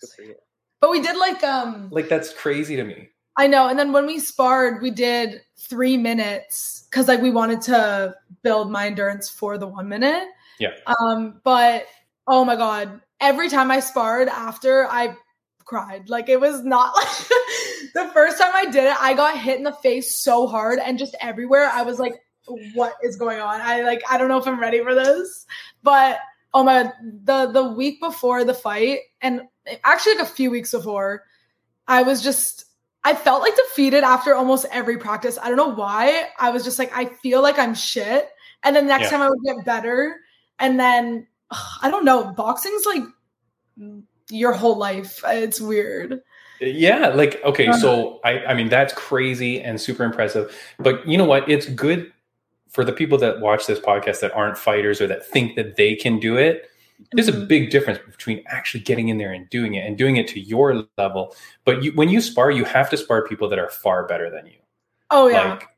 Good 0.00 0.10
for 0.16 0.22
you. 0.22 0.34
But 0.80 0.90
we 0.90 1.00
did 1.00 1.16
like 1.16 1.42
um 1.42 1.88
Like, 1.90 2.08
that's 2.08 2.32
crazy 2.32 2.76
to 2.76 2.84
me. 2.84 3.08
I 3.36 3.46
know. 3.46 3.68
And 3.68 3.78
then 3.78 3.92
when 3.92 4.06
we 4.06 4.18
sparred, 4.18 4.82
we 4.82 4.90
did 4.90 5.42
three 5.58 5.96
minutes 5.96 6.86
because 6.90 7.06
like 7.06 7.22
we 7.22 7.30
wanted 7.30 7.60
to 7.62 8.14
build 8.42 8.70
my 8.70 8.86
endurance 8.86 9.28
for 9.28 9.58
the 9.58 9.66
one 9.66 9.88
minute. 9.88 10.24
Yeah. 10.58 10.70
Um, 11.00 11.40
but 11.44 11.86
oh 12.26 12.44
my 12.44 12.56
god, 12.56 13.00
every 13.20 13.48
time 13.48 13.70
I 13.70 13.80
sparred 13.80 14.28
after 14.28 14.86
I 14.86 15.16
cried. 15.68 16.08
Like 16.08 16.28
it 16.28 16.40
was 16.40 16.64
not 16.64 16.94
like 16.96 17.08
the 17.94 18.10
first 18.12 18.38
time 18.38 18.50
I 18.54 18.64
did 18.64 18.84
it, 18.84 18.96
I 18.98 19.14
got 19.14 19.38
hit 19.38 19.58
in 19.58 19.62
the 19.62 19.72
face 19.72 20.16
so 20.16 20.48
hard 20.48 20.80
and 20.80 20.98
just 20.98 21.14
everywhere. 21.20 21.70
I 21.72 21.82
was 21.82 22.00
like, 22.00 22.14
what 22.74 22.94
is 23.02 23.16
going 23.16 23.40
on? 23.40 23.60
I 23.60 23.82
like 23.82 24.02
I 24.10 24.18
don't 24.18 24.28
know 24.28 24.38
if 24.38 24.46
I'm 24.46 24.60
ready 24.60 24.82
for 24.82 24.94
this. 24.94 25.46
But 25.82 26.18
oh 26.54 26.64
my 26.64 26.92
the 27.24 27.50
the 27.50 27.64
week 27.64 28.00
before 28.00 28.44
the 28.44 28.54
fight, 28.54 29.00
and 29.20 29.42
actually 29.84 30.14
like 30.14 30.22
a 30.24 30.30
few 30.30 30.50
weeks 30.50 30.70
before, 30.72 31.24
I 31.86 32.02
was 32.02 32.22
just 32.22 32.64
I 33.04 33.14
felt 33.14 33.42
like 33.42 33.54
defeated 33.56 34.02
after 34.04 34.34
almost 34.34 34.66
every 34.70 34.98
practice. 34.98 35.38
I 35.40 35.48
don't 35.48 35.56
know 35.56 35.74
why. 35.74 36.28
I 36.38 36.50
was 36.50 36.64
just 36.64 36.78
like, 36.78 36.94
I 36.94 37.06
feel 37.06 37.42
like 37.42 37.58
I'm 37.58 37.74
shit. 37.74 38.28
And 38.64 38.74
then 38.74 38.86
next 38.86 39.04
Yeah. 39.04 39.18
time 39.18 39.22
I 39.22 39.30
would 39.30 39.42
get 39.44 39.64
better. 39.64 40.16
And 40.58 40.78
then 40.80 41.26
ugh, 41.50 41.78
I 41.82 41.90
don't 41.90 42.04
know. 42.04 42.32
Boxing's 42.32 42.84
like 42.86 43.04
your 44.30 44.52
whole 44.52 44.76
life. 44.76 45.22
It's 45.26 45.60
weird. 45.60 46.20
Yeah, 46.60 47.08
like 47.08 47.40
okay, 47.44 47.68
Uh-huh. 47.68 47.78
so 47.78 48.20
I 48.24 48.44
I 48.46 48.54
mean 48.54 48.68
that's 48.68 48.92
crazy 48.92 49.62
and 49.62 49.80
super 49.80 50.02
impressive. 50.02 50.54
But 50.80 51.06
you 51.06 51.16
know 51.16 51.24
what? 51.24 51.48
It's 51.48 51.66
good 51.66 52.12
for 52.68 52.84
the 52.84 52.92
people 52.92 53.18
that 53.18 53.40
watch 53.40 53.66
this 53.66 53.80
podcast 53.80 54.20
that 54.20 54.34
aren't 54.34 54.58
fighters 54.58 55.00
or 55.00 55.06
that 55.06 55.26
think 55.26 55.56
that 55.56 55.76
they 55.76 55.94
can 55.94 56.18
do 56.18 56.36
it. 56.36 56.70
There's 57.12 57.28
a 57.28 57.32
Mhm. 57.32 57.48
big 57.48 57.70
difference 57.70 57.98
between 58.10 58.42
actually 58.46 58.80
getting 58.80 59.08
in 59.08 59.18
there 59.18 59.32
and 59.32 59.48
doing 59.50 59.74
it 59.74 59.86
and 59.86 59.96
doing 59.96 60.16
it 60.16 60.26
to 60.28 60.40
your 60.40 60.84
level. 60.96 61.34
But 61.64 61.82
you, 61.82 61.92
when 61.92 62.08
you 62.08 62.20
spar, 62.20 62.50
you 62.50 62.64
have 62.64 62.90
to 62.90 62.96
spar 62.96 63.26
people 63.26 63.48
that 63.50 63.58
are 63.58 63.68
far 63.70 64.04
better 64.06 64.30
than 64.30 64.46
you. 64.46 64.58
Oh 65.10 65.28
yeah. 65.28 65.50
Like 65.52 65.68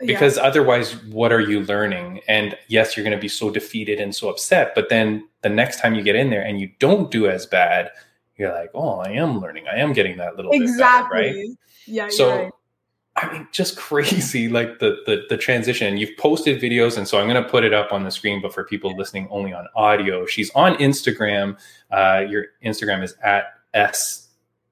Yeah. 0.00 0.06
because 0.08 0.36
otherwise 0.36 0.94
what 1.06 1.32
are 1.32 1.40
you 1.40 1.60
learning 1.62 2.20
and 2.28 2.54
yes 2.68 2.94
you're 2.96 3.04
going 3.04 3.16
to 3.16 3.20
be 3.20 3.28
so 3.28 3.48
defeated 3.50 3.98
and 3.98 4.14
so 4.14 4.28
upset 4.28 4.74
but 4.74 4.90
then 4.90 5.26
the 5.40 5.48
next 5.48 5.80
time 5.80 5.94
you 5.94 6.02
get 6.02 6.14
in 6.14 6.28
there 6.28 6.42
and 6.42 6.60
you 6.60 6.68
don't 6.80 7.10
do 7.10 7.26
as 7.30 7.46
bad 7.46 7.90
you're 8.36 8.52
like 8.52 8.68
oh 8.74 8.98
i 8.98 9.08
am 9.12 9.40
learning 9.40 9.64
i 9.72 9.76
am 9.78 9.94
getting 9.94 10.18
that 10.18 10.36
little 10.36 10.52
exactly. 10.52 11.22
bit 11.22 11.32
better 11.32 11.38
right 11.38 11.56
Yeah. 11.86 12.08
so 12.10 12.28
right. 12.28 12.52
I 13.16 13.32
mean 13.32 13.48
just 13.50 13.76
crazy 13.76 14.48
like 14.48 14.78
the, 14.78 14.98
the 15.06 15.24
the 15.28 15.36
transition 15.36 15.96
you've 15.96 16.16
posted 16.18 16.60
videos 16.60 16.98
and 16.98 17.08
so 17.08 17.18
i'm 17.18 17.28
going 17.28 17.42
to 17.42 17.48
put 17.48 17.64
it 17.64 17.72
up 17.72 17.92
on 17.92 18.04
the 18.04 18.10
screen 18.10 18.42
but 18.42 18.52
for 18.52 18.64
people 18.64 18.94
listening 18.96 19.26
only 19.30 19.52
on 19.52 19.66
audio 19.74 20.26
she's 20.26 20.50
on 20.50 20.74
instagram 20.76 21.56
uh 21.90 22.24
your 22.28 22.46
instagram 22.64 23.02
is 23.02 23.14
at 23.22 23.54
s 23.72 24.28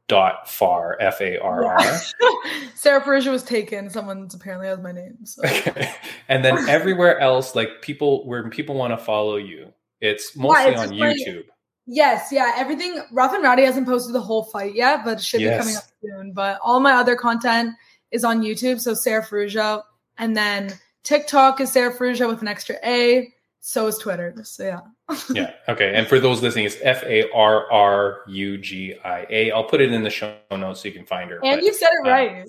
dot 0.09 0.49
far 0.49 0.99
f-a-r-r 1.01 1.81
Sarah 2.75 3.01
Farrugia 3.01 3.31
was 3.31 3.43
taken. 3.43 3.89
Someone 3.89 4.29
apparently 4.35 4.69
has 4.69 4.79
my 4.79 4.93
name. 4.93 5.17
So. 5.25 5.43
Okay. 5.43 5.91
and 6.29 6.45
then 6.45 6.69
everywhere 6.69 7.19
else, 7.19 7.55
like 7.55 7.81
people 7.81 8.27
where 8.27 8.49
people 8.51 8.75
want 8.75 8.93
to 8.93 8.99
follow 9.03 9.37
you, 9.37 9.73
it's 10.03 10.37
mostly 10.37 10.73
it's 10.73 10.81
on 10.83 10.89
YouTube. 10.91 11.45
Yes, 11.87 12.29
yeah. 12.31 12.53
Everything 12.57 13.03
Rough 13.13 13.33
and 13.33 13.43
Rowdy 13.43 13.65
hasn't 13.65 13.87
posted 13.87 14.15
the 14.15 14.21
whole 14.21 14.45
fight 14.45 14.75
yet, 14.75 15.05
but 15.05 15.19
it 15.19 15.25
should 15.25 15.41
Yes. 15.41 15.57
be 15.57 15.61
coming 15.63 15.77
up 15.77 15.85
soon. 16.03 16.33
But 16.33 16.59
all 16.63 16.81
my 16.81 16.93
other 16.93 17.17
content 17.17 17.75
is 18.15 18.25
on 18.25 18.41
YouTube. 18.41 18.81
So 18.81 18.95
Sarah 18.95 19.23
Farrugia. 19.23 19.83
And 20.17 20.37
then 20.37 20.73
TikTok 21.03 21.61
is 21.61 21.73
Sarah 21.73 21.93
Farrugia 21.93 22.29
with 22.29 22.41
an 22.41 22.49
extra 22.49 22.77
A. 22.85 23.33
So 23.61 23.87
is 23.87 23.99
Twitter. 23.99 24.35
So 24.45 24.65
yeah. 24.65 25.17
yeah. 25.31 25.51
Okay. 25.69 25.95
And 25.95 26.07
for 26.07 26.21
those 26.21 26.43
listening, 26.43 26.67
it's 26.67 26.77
F 26.83 27.03
A 27.05 27.31
R 27.33 27.71
R 27.71 28.21
U 28.29 28.57
G 28.59 28.95
I 29.05 29.27
A. 29.29 29.51
I'll 29.51 29.65
put 29.65 29.81
it 29.81 29.93
in 29.93 30.03
the 30.03 30.11
show 30.11 30.35
notes 30.51 30.83
so 30.83 30.89
you 30.89 30.95
can 30.95 31.07
find 31.07 31.31
her. 31.31 31.41
And 31.43 31.57
But 31.57 31.65
you 31.65 31.75
said 31.75 31.89
it 31.89 32.07
uh, 32.07 32.11
right. 32.11 32.47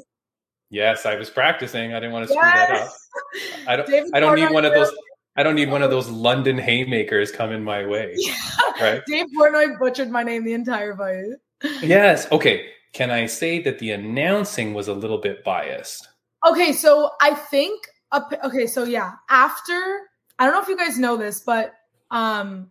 yes, 0.69 1.05
I 1.05 1.15
was 1.15 1.29
practicing. 1.29 1.93
I 1.93 2.00
didn't 2.00 2.12
want 2.12 2.27
to 2.27 2.34
screw 2.34 2.43
that 2.43 2.72
up. 2.72 2.89
I 3.67 3.75
don't. 3.77 3.88
David 3.88 4.12
I 4.13 4.19
don't 4.19 4.36
need 4.36 4.51
one 4.51 4.65
of 4.65 4.74
those. 4.74 4.91
I 5.38 5.43
don't 5.43 5.55
need 5.55 5.69
one 5.69 5.81
of 5.81 5.89
those 5.89 6.10
London 6.10 6.57
haymakers 6.57 7.31
coming 7.31 7.63
my 7.63 7.86
way. 7.86 8.15
Right. 8.81 9.01
Dave 9.07 9.27
Portnoy 9.34 9.79
butchered 9.79 10.12
my 10.12 10.22
name 10.22 10.43
the 10.43 10.51
entire 10.51 10.98
fight. 10.98 11.24
Yes. 11.81 12.29
Okay. 12.29 12.67
Can 12.96 13.12
I 13.12 13.25
say 13.25 13.62
that 13.64 13.80
the 13.80 13.92
announcing 13.92 14.74
was 14.74 14.88
a 14.88 14.94
little 14.94 15.18
bit 15.18 15.44
biased? 15.44 16.08
Okay, 16.50 16.72
so 16.72 17.12
I 17.20 17.34
think 17.34 17.88
okay, 18.42 18.68
so 18.68 18.86
yeah, 18.86 19.12
after 19.30 19.74
I 20.40 20.46
don't 20.46 20.54
know 20.54 20.62
if 20.62 20.70
you 20.70 20.78
guys 20.78 20.98
know 20.98 21.18
this, 21.18 21.42
but 21.42 21.74
um 22.10 22.70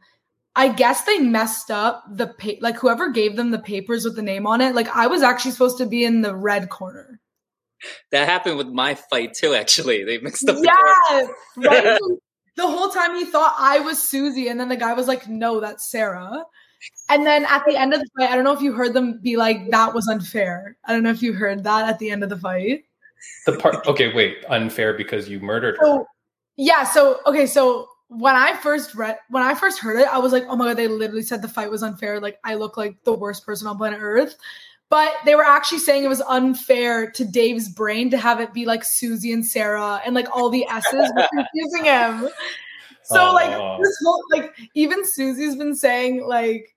I 0.56 0.68
guess 0.68 1.04
they 1.04 1.18
messed 1.18 1.70
up 1.70 2.04
the 2.10 2.28
pa- 2.28 2.60
like 2.62 2.76
whoever 2.76 3.10
gave 3.10 3.36
them 3.36 3.50
the 3.50 3.58
papers 3.58 4.06
with 4.06 4.16
the 4.16 4.22
name 4.22 4.46
on 4.46 4.62
it. 4.62 4.74
Like 4.74 4.88
I 4.96 5.08
was 5.08 5.20
actually 5.20 5.50
supposed 5.50 5.76
to 5.76 5.86
be 5.86 6.04
in 6.04 6.22
the 6.22 6.34
red 6.34 6.70
corner. 6.70 7.20
That 8.10 8.26
happened 8.26 8.56
with 8.56 8.68
my 8.68 8.94
fight 8.94 9.34
too. 9.34 9.52
Actually, 9.52 10.04
they 10.04 10.16
mixed 10.20 10.48
up. 10.48 10.56
the 10.56 11.28
Yeah, 11.60 11.68
right. 11.68 11.98
the 12.56 12.66
whole 12.66 12.88
time 12.88 13.14
he 13.14 13.26
thought 13.26 13.54
I 13.58 13.80
was 13.80 14.00
Susie, 14.00 14.48
and 14.48 14.58
then 14.58 14.70
the 14.70 14.76
guy 14.76 14.94
was 14.94 15.06
like, 15.06 15.28
"No, 15.28 15.60
that's 15.60 15.90
Sarah." 15.90 16.44
And 17.08 17.26
then 17.26 17.44
at 17.46 17.64
the 17.66 17.76
end 17.76 17.94
of 17.94 18.00
the 18.00 18.08
fight, 18.16 18.30
I 18.30 18.34
don't 18.34 18.44
know 18.44 18.52
if 18.52 18.62
you 18.62 18.72
heard 18.72 18.94
them 18.94 19.18
be 19.18 19.36
like, 19.36 19.70
"That 19.70 19.94
was 19.94 20.08
unfair." 20.08 20.76
I 20.84 20.92
don't 20.92 21.02
know 21.02 21.10
if 21.10 21.22
you 21.22 21.32
heard 21.32 21.64
that 21.64 21.88
at 21.88 21.98
the 21.98 22.10
end 22.10 22.22
of 22.22 22.28
the 22.28 22.38
fight. 22.38 22.84
The 23.46 23.56
part. 23.56 23.86
Okay, 23.86 24.12
wait. 24.12 24.44
Unfair 24.48 24.94
because 24.94 25.28
you 25.28 25.40
murdered 25.40 25.76
her. 25.78 25.84
So 25.84 26.06
yeah, 26.56 26.84
so 26.84 27.20
okay, 27.26 27.46
so 27.46 27.88
when 28.08 28.36
I 28.36 28.56
first 28.56 28.94
read 28.94 29.18
when 29.30 29.42
I 29.42 29.54
first 29.54 29.80
heard 29.80 29.98
it, 29.98 30.08
I 30.08 30.18
was 30.18 30.32
like, 30.32 30.44
"Oh 30.48 30.56
my 30.56 30.66
god!" 30.66 30.76
They 30.76 30.88
literally 30.88 31.22
said 31.22 31.42
the 31.42 31.48
fight 31.48 31.70
was 31.70 31.82
unfair. 31.82 32.20
Like 32.20 32.38
I 32.44 32.54
look 32.54 32.76
like 32.76 33.02
the 33.04 33.14
worst 33.14 33.44
person 33.44 33.66
on 33.66 33.76
planet 33.76 34.00
Earth. 34.02 34.36
But 34.90 35.12
they 35.24 35.34
were 35.34 35.44
actually 35.44 35.78
saying 35.78 36.04
it 36.04 36.08
was 36.08 36.20
unfair 36.20 37.10
to 37.12 37.24
Dave's 37.24 37.68
brain 37.68 38.10
to 38.10 38.18
have 38.18 38.40
it 38.40 38.52
be 38.52 38.66
like 38.66 38.84
Susie 38.84 39.32
and 39.32 39.44
Sarah 39.44 40.00
and 40.04 40.14
like 40.14 40.28
all 40.36 40.50
the 40.50 40.66
S's 40.68 41.10
were 41.16 41.28
confusing 41.34 41.84
him. 41.84 42.28
So 43.04 43.32
like 43.32 43.50
Oh. 43.50 43.78
this 43.82 43.96
whole 44.04 44.22
like 44.30 44.54
even 44.74 45.04
Susie's 45.04 45.56
been 45.56 45.74
saying 45.74 46.26
like 46.26 46.74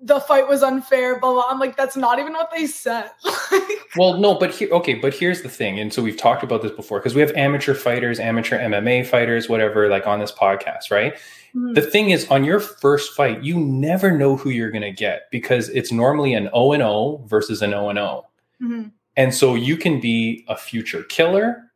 the 0.00 0.20
fight 0.20 0.46
was 0.46 0.62
unfair, 0.62 1.18
blah 1.18 1.32
blah. 1.32 1.46
I'm 1.48 1.58
like, 1.58 1.76
that's 1.76 1.96
not 1.96 2.18
even 2.18 2.32
what 2.34 2.50
they 2.54 2.66
said. 2.66 3.10
Well, 3.96 4.18
no, 4.18 4.36
but 4.36 4.52
here, 4.52 4.68
okay, 4.70 4.94
but 4.94 5.12
here's 5.12 5.42
the 5.42 5.48
thing, 5.48 5.80
and 5.80 5.92
so 5.92 6.00
we've 6.00 6.16
talked 6.16 6.44
about 6.44 6.62
this 6.62 6.70
before 6.70 7.00
because 7.00 7.16
we 7.16 7.20
have 7.22 7.32
amateur 7.32 7.74
fighters, 7.74 8.20
amateur 8.20 8.56
MMA 8.56 9.04
fighters, 9.04 9.48
whatever, 9.48 9.88
like 9.88 10.06
on 10.06 10.20
this 10.20 10.30
podcast, 10.30 10.92
right? 10.92 11.18
Hmm. 11.54 11.72
The 11.72 11.82
thing 11.82 12.10
is, 12.10 12.28
on 12.30 12.44
your 12.44 12.60
first 12.60 13.16
fight, 13.16 13.42
you 13.42 13.58
never 13.58 14.16
know 14.16 14.36
who 14.36 14.50
you're 14.50 14.70
going 14.70 14.82
to 14.82 14.92
get 14.92 15.22
because 15.32 15.70
it's 15.70 15.90
normally 15.90 16.34
an 16.34 16.48
O 16.52 16.70
and 16.72 16.84
O 16.84 17.24
versus 17.26 17.62
an 17.62 17.74
O 17.74 17.88
and 17.88 17.98
O, 17.98 18.26
Mhm. 18.62 18.92
and 19.16 19.34
so 19.34 19.56
you 19.56 19.76
can 19.76 19.98
be 19.98 20.44
a 20.46 20.56
future 20.56 21.02
killer 21.02 21.72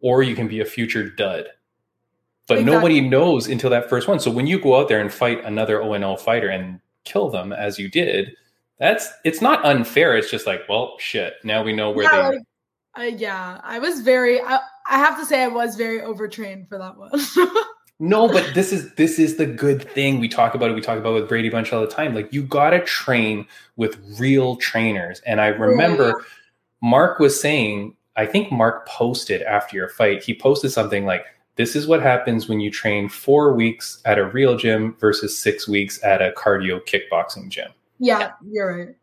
or 0.00 0.22
you 0.22 0.34
can 0.34 0.48
be 0.48 0.60
a 0.60 0.64
future 0.64 1.06
dud. 1.10 1.48
But 2.48 2.58
Exactly. 2.58 2.74
nobody 2.74 3.00
knows 3.02 3.46
until 3.46 3.70
that 3.70 3.88
first 3.88 4.08
one. 4.08 4.18
So 4.18 4.30
when 4.30 4.46
you 4.46 4.58
go 4.58 4.80
out 4.80 4.88
there 4.88 5.00
and 5.00 5.12
fight 5.12 5.44
another 5.44 5.82
O 5.82 5.92
and 5.92 6.02
O 6.02 6.16
fighter 6.16 6.48
and 6.48 6.80
kill 7.04 7.28
them 7.28 7.52
as 7.52 7.78
you 7.78 7.88
did, 7.88 8.34
that's 8.78 9.08
it's 9.24 9.42
not 9.42 9.64
unfair. 9.64 10.16
It's 10.16 10.30
just 10.30 10.46
like, 10.46 10.62
well, 10.68 10.96
shit. 10.98 11.34
Now 11.44 11.62
we 11.62 11.74
know 11.74 11.90
where 11.90 12.04
yeah, 12.04 12.30
they 12.30 12.36
like, 12.36 12.46
I, 12.94 13.06
yeah, 13.08 13.60
I 13.62 13.78
was 13.78 14.00
very. 14.00 14.40
I, 14.40 14.60
I 14.90 14.98
have 14.98 15.18
to 15.18 15.26
say, 15.26 15.42
I 15.42 15.48
was 15.48 15.76
very 15.76 16.00
overtrained 16.00 16.68
for 16.68 16.78
that 16.78 16.96
one. 16.96 17.10
No, 18.00 18.28
but 18.28 18.54
this 18.54 18.72
is 18.72 18.94
this 18.94 19.18
is 19.18 19.36
the 19.36 19.46
good 19.46 19.82
thing. 19.82 20.20
We 20.20 20.28
talk 20.28 20.54
about 20.54 20.70
it. 20.70 20.74
We 20.74 20.80
talk 20.80 20.98
about 20.98 21.10
it 21.10 21.20
with 21.20 21.28
Brady 21.28 21.48
Bunch 21.48 21.72
all 21.72 21.80
the 21.80 21.88
time. 21.88 22.14
Like 22.14 22.32
you 22.32 22.44
gotta 22.44 22.80
train 22.84 23.44
with 23.74 23.98
real 24.20 24.54
trainers. 24.56 25.20
And 25.26 25.40
I 25.40 25.48
remember 25.48 26.24
Mark 26.80 27.18
was 27.18 27.40
saying, 27.40 27.96
I 28.14 28.24
think 28.24 28.52
Mark 28.52 28.86
posted 28.86 29.42
after 29.42 29.76
your 29.76 29.88
fight, 29.88 30.22
he 30.22 30.32
posted 30.32 30.70
something 30.70 31.06
like, 31.06 31.24
This 31.58 31.74
is 31.76 31.86
what 31.86 32.00
happens 32.00 32.48
when 32.48 32.60
you 32.60 32.70
train 32.70 33.08
four 33.08 33.52
weeks 33.52 34.00
at 34.04 34.18
a 34.18 34.24
real 34.24 34.56
gym 34.56 34.96
versus 34.98 35.36
six 35.36 35.68
weeks 35.68 36.02
at 36.04 36.22
a 36.22 36.32
cardio 36.32 36.80
kickboxing 36.80 37.48
gym. 37.50 37.68
yeah, 37.98 38.32
you're 38.48 38.78
right. 38.78 38.96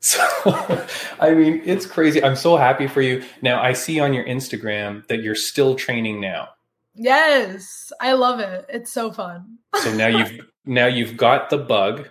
So, 0.00 0.20
I 1.20 1.32
mean, 1.32 1.62
it's 1.64 1.86
crazy. 1.86 2.24
I'm 2.24 2.34
so 2.34 2.56
happy 2.56 2.88
for 2.88 3.02
you. 3.02 3.22
Now, 3.40 3.62
I 3.62 3.72
see 3.72 4.00
on 4.00 4.12
your 4.12 4.24
Instagram 4.24 5.06
that 5.06 5.22
you're 5.22 5.36
still 5.36 5.76
training 5.76 6.20
now. 6.20 6.48
Yes, 6.94 7.92
I 8.00 8.14
love 8.14 8.40
it. 8.40 8.66
It's 8.68 8.92
so 8.92 9.12
fun. 9.12 9.58
So 9.82 9.94
now 9.94 10.08
you've 10.08 10.40
now 10.66 10.86
you've 10.86 11.16
got 11.16 11.50
the 11.50 11.58
bug. 11.58 12.08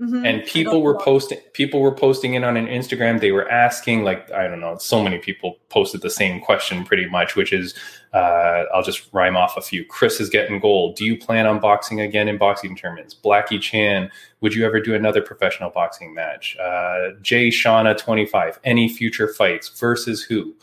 Mhm. 0.00 0.26
and 0.26 0.44
people 0.44 0.82
were 0.82 0.98
posting 0.98 1.38
people 1.52 1.80
were 1.80 1.94
posting 1.94 2.34
in 2.34 2.42
on 2.42 2.56
an 2.56 2.66
instagram. 2.66 3.20
They 3.20 3.30
were 3.30 3.48
asking 3.48 4.02
like 4.02 4.28
i 4.32 4.48
don't 4.48 4.58
know 4.58 4.76
so 4.76 5.00
many 5.00 5.18
people 5.18 5.58
posted 5.68 6.02
the 6.02 6.10
same 6.10 6.40
question 6.40 6.84
pretty 6.84 7.06
much 7.08 7.36
which 7.36 7.52
is 7.52 7.74
uh, 8.12 8.64
i'll 8.74 8.82
just 8.82 9.08
rhyme 9.12 9.36
off 9.36 9.56
a 9.56 9.60
few. 9.60 9.84
Chris 9.84 10.18
is 10.20 10.28
getting 10.28 10.58
gold. 10.58 10.96
Do 10.96 11.04
you 11.04 11.16
plan 11.16 11.46
on 11.46 11.60
boxing 11.60 12.00
again 12.00 12.26
in 12.26 12.38
boxing 12.38 12.74
tournaments? 12.74 13.14
Blackie 13.14 13.60
chan 13.60 14.10
would 14.40 14.52
you 14.52 14.66
ever 14.66 14.80
do 14.80 14.94
another 14.96 15.22
professional 15.22 15.70
boxing 15.70 16.12
match? 16.12 16.56
Uh, 16.58 17.10
jay 17.22 17.48
shauna 17.48 17.96
25 17.96 18.58
any 18.64 18.88
future 18.88 19.28
fights 19.32 19.68
versus 19.78 20.22
who? 20.24 20.56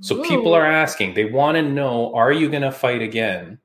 So 0.00 0.22
people 0.22 0.54
are 0.54 0.64
asking. 0.66 1.14
They 1.14 1.24
want 1.24 1.56
to 1.56 1.62
know 1.62 2.14
are 2.14 2.30
you 2.30 2.48
going 2.48 2.62
to 2.62 2.70
fight 2.70 3.00
again? 3.02 3.58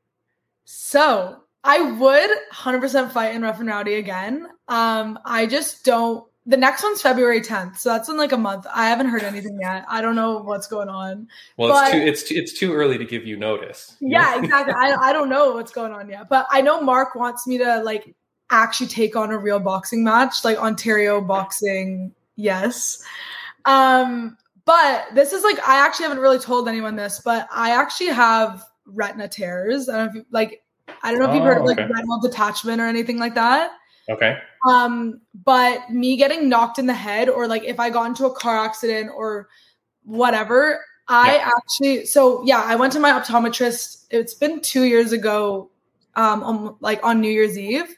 So 0.63 1.37
I 1.63 1.81
would 1.81 2.29
100% 2.53 3.11
fight 3.11 3.35
in 3.35 3.41
Rough 3.41 3.59
and 3.59 3.67
Rowdy 3.67 3.95
again. 3.95 4.47
Um, 4.67 5.19
I 5.25 5.45
just 5.45 5.83
don't. 5.85 6.25
The 6.47 6.57
next 6.57 6.81
one's 6.81 7.01
February 7.03 7.39
10th, 7.39 7.77
so 7.77 7.89
that's 7.89 8.09
in 8.09 8.17
like 8.17 8.31
a 8.31 8.37
month. 8.37 8.65
I 8.73 8.89
haven't 8.89 9.09
heard 9.09 9.21
anything 9.21 9.59
yet. 9.61 9.85
I 9.87 10.01
don't 10.01 10.15
know 10.15 10.39
what's 10.39 10.65
going 10.65 10.89
on. 10.89 11.27
well 11.57 11.69
But- 11.69 11.93
it's 11.93 11.93
too 11.93 11.99
it's 12.01 12.23
too, 12.23 12.35
it's 12.35 12.53
too 12.59 12.73
early 12.73 12.97
to 12.97 13.05
give 13.05 13.27
you 13.27 13.37
notice 13.37 13.95
you 13.99 14.09
Yeah, 14.09 14.31
know? 14.35 14.39
exactly. 14.43 14.73
I, 14.75 14.95
I 14.95 15.13
don't 15.13 15.29
know 15.29 15.51
what's 15.51 15.71
going 15.71 15.91
on 15.91 16.09
yet, 16.09 16.29
but 16.29 16.47
I 16.49 16.61
know 16.61 16.81
Mark 16.81 17.13
wants 17.13 17.45
me 17.45 17.59
to 17.59 17.83
like 17.83 18.15
actually 18.49 18.87
take 18.87 19.15
on 19.15 19.29
a 19.31 19.37
real 19.37 19.59
boxing 19.59 20.03
match, 20.03 20.43
like 20.43 20.57
Ontario 20.57 21.21
boxing. 21.21 22.11
Yes. 22.37 23.03
Um, 23.65 24.35
but 24.65 25.09
this 25.13 25.33
is 25.33 25.43
like 25.43 25.59
I 25.59 25.85
actually 25.85 26.05
haven't 26.07 26.19
really 26.23 26.39
told 26.39 26.67
anyone 26.67 26.95
this, 26.95 27.21
but 27.23 27.47
I 27.51 27.69
actually 27.71 28.09
have 28.09 28.63
retina 28.87 29.27
tears. 29.27 29.89
I 29.89 29.97
don't 29.97 30.05
know 30.05 30.09
if 30.09 30.15
you, 30.15 30.25
like 30.31 30.63
I 31.03 31.11
don't 31.11 31.19
know 31.19 31.29
if 31.29 31.35
you've 31.35 31.43
heard 31.43 31.57
of 31.57 31.63
Oh, 31.63 31.67
like 31.67 31.79
okay. 31.79 31.91
retinal 31.93 32.19
detachment 32.19 32.81
or 32.81 32.85
anything 32.87 33.19
like 33.19 33.35
that. 33.35 33.71
Okay 34.11 34.37
Um, 34.67 35.21
but 35.43 35.89
me 35.89 36.15
getting 36.17 36.47
knocked 36.49 36.77
in 36.77 36.85
the 36.85 36.93
head, 36.93 37.29
or 37.29 37.47
like 37.47 37.63
if 37.63 37.79
I 37.79 37.89
got 37.89 38.05
into 38.05 38.25
a 38.25 38.33
car 38.33 38.63
accident 38.63 39.09
or 39.15 39.47
whatever, 40.03 40.85
I 41.07 41.37
Yeah. 41.37 41.49
actually 41.57 42.05
so 42.05 42.43
yeah, 42.45 42.61
I 42.65 42.75
went 42.75 42.93
to 42.93 42.99
my 42.99 43.11
optometrist. 43.11 44.05
It's 44.11 44.33
been 44.35 44.61
two 44.61 44.83
years 44.83 45.11
ago, 45.11 45.69
um, 46.15 46.43
on, 46.43 46.75
like 46.79 46.99
on 47.03 47.21
New 47.21 47.31
Year's 47.31 47.57
Eve. 47.57 47.95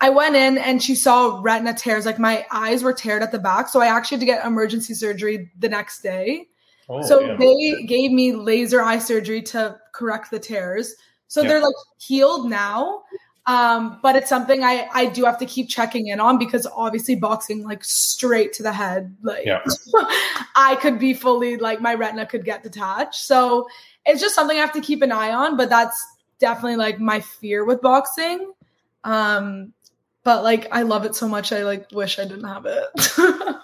I 0.00 0.10
went 0.10 0.36
in 0.36 0.58
and 0.58 0.82
she 0.82 0.94
saw 0.94 1.40
retina 1.42 1.72
tears, 1.74 2.04
like 2.04 2.18
my 2.18 2.44
eyes 2.52 2.82
were 2.82 2.92
teared 2.92 3.22
at 3.22 3.32
the 3.32 3.38
back. 3.38 3.68
So 3.68 3.80
I 3.80 3.86
actually 3.86 4.16
had 4.16 4.20
to 4.20 4.26
get 4.26 4.44
emergency 4.46 4.92
surgery 4.94 5.50
the 5.58 5.70
next 5.70 6.02
day. 6.02 6.48
Oh, 6.88 7.00
So 7.02 7.20
yeah. 7.20 7.36
they 7.38 7.84
gave 7.86 8.12
me 8.12 8.32
laser 8.32 8.82
eye 8.82 8.98
surgery 8.98 9.40
to 9.42 9.78
correct 9.92 10.30
the 10.30 10.38
tears. 10.38 10.94
So 11.28 11.40
Yeah. 11.42 11.48
they're 11.48 11.62
like 11.62 11.74
healed 11.98 12.48
now. 12.50 13.02
Um, 13.46 14.00
but 14.02 14.16
it's 14.16 14.28
something 14.28 14.64
I 14.64 14.88
I 14.92 15.06
do 15.06 15.24
have 15.24 15.38
to 15.38 15.46
keep 15.46 15.68
checking 15.68 16.08
in 16.08 16.18
on 16.18 16.38
because 16.38 16.66
obviously 16.74 17.14
boxing 17.14 17.62
like 17.62 17.84
straight 17.84 18.52
to 18.54 18.62
the 18.62 18.72
head, 18.72 19.16
like 19.22 19.46
Yeah. 19.46 19.62
I 20.56 20.76
could 20.80 20.98
be 20.98 21.14
fully 21.14 21.56
like 21.56 21.80
my 21.80 21.94
retina 21.94 22.26
could 22.26 22.44
get 22.44 22.62
detached. 22.62 23.20
So 23.20 23.68
it's 24.04 24.20
just 24.20 24.34
something 24.34 24.56
I 24.56 24.60
have 24.60 24.72
to 24.72 24.80
keep 24.80 25.02
an 25.02 25.12
eye 25.12 25.30
on. 25.30 25.56
But 25.56 25.68
that's 25.68 26.04
definitely 26.40 26.76
like 26.76 26.98
my 26.98 27.20
fear 27.20 27.64
with 27.64 27.80
boxing. 27.80 28.52
Um, 29.04 29.72
but 30.24 30.42
like 30.42 30.66
I 30.72 30.82
love 30.82 31.04
it 31.04 31.14
so 31.14 31.28
much, 31.28 31.52
I 31.52 31.62
like 31.62 31.86
wish 31.92 32.18
I 32.18 32.24
didn't 32.24 32.44
have 32.44 32.66
it. 32.66 33.56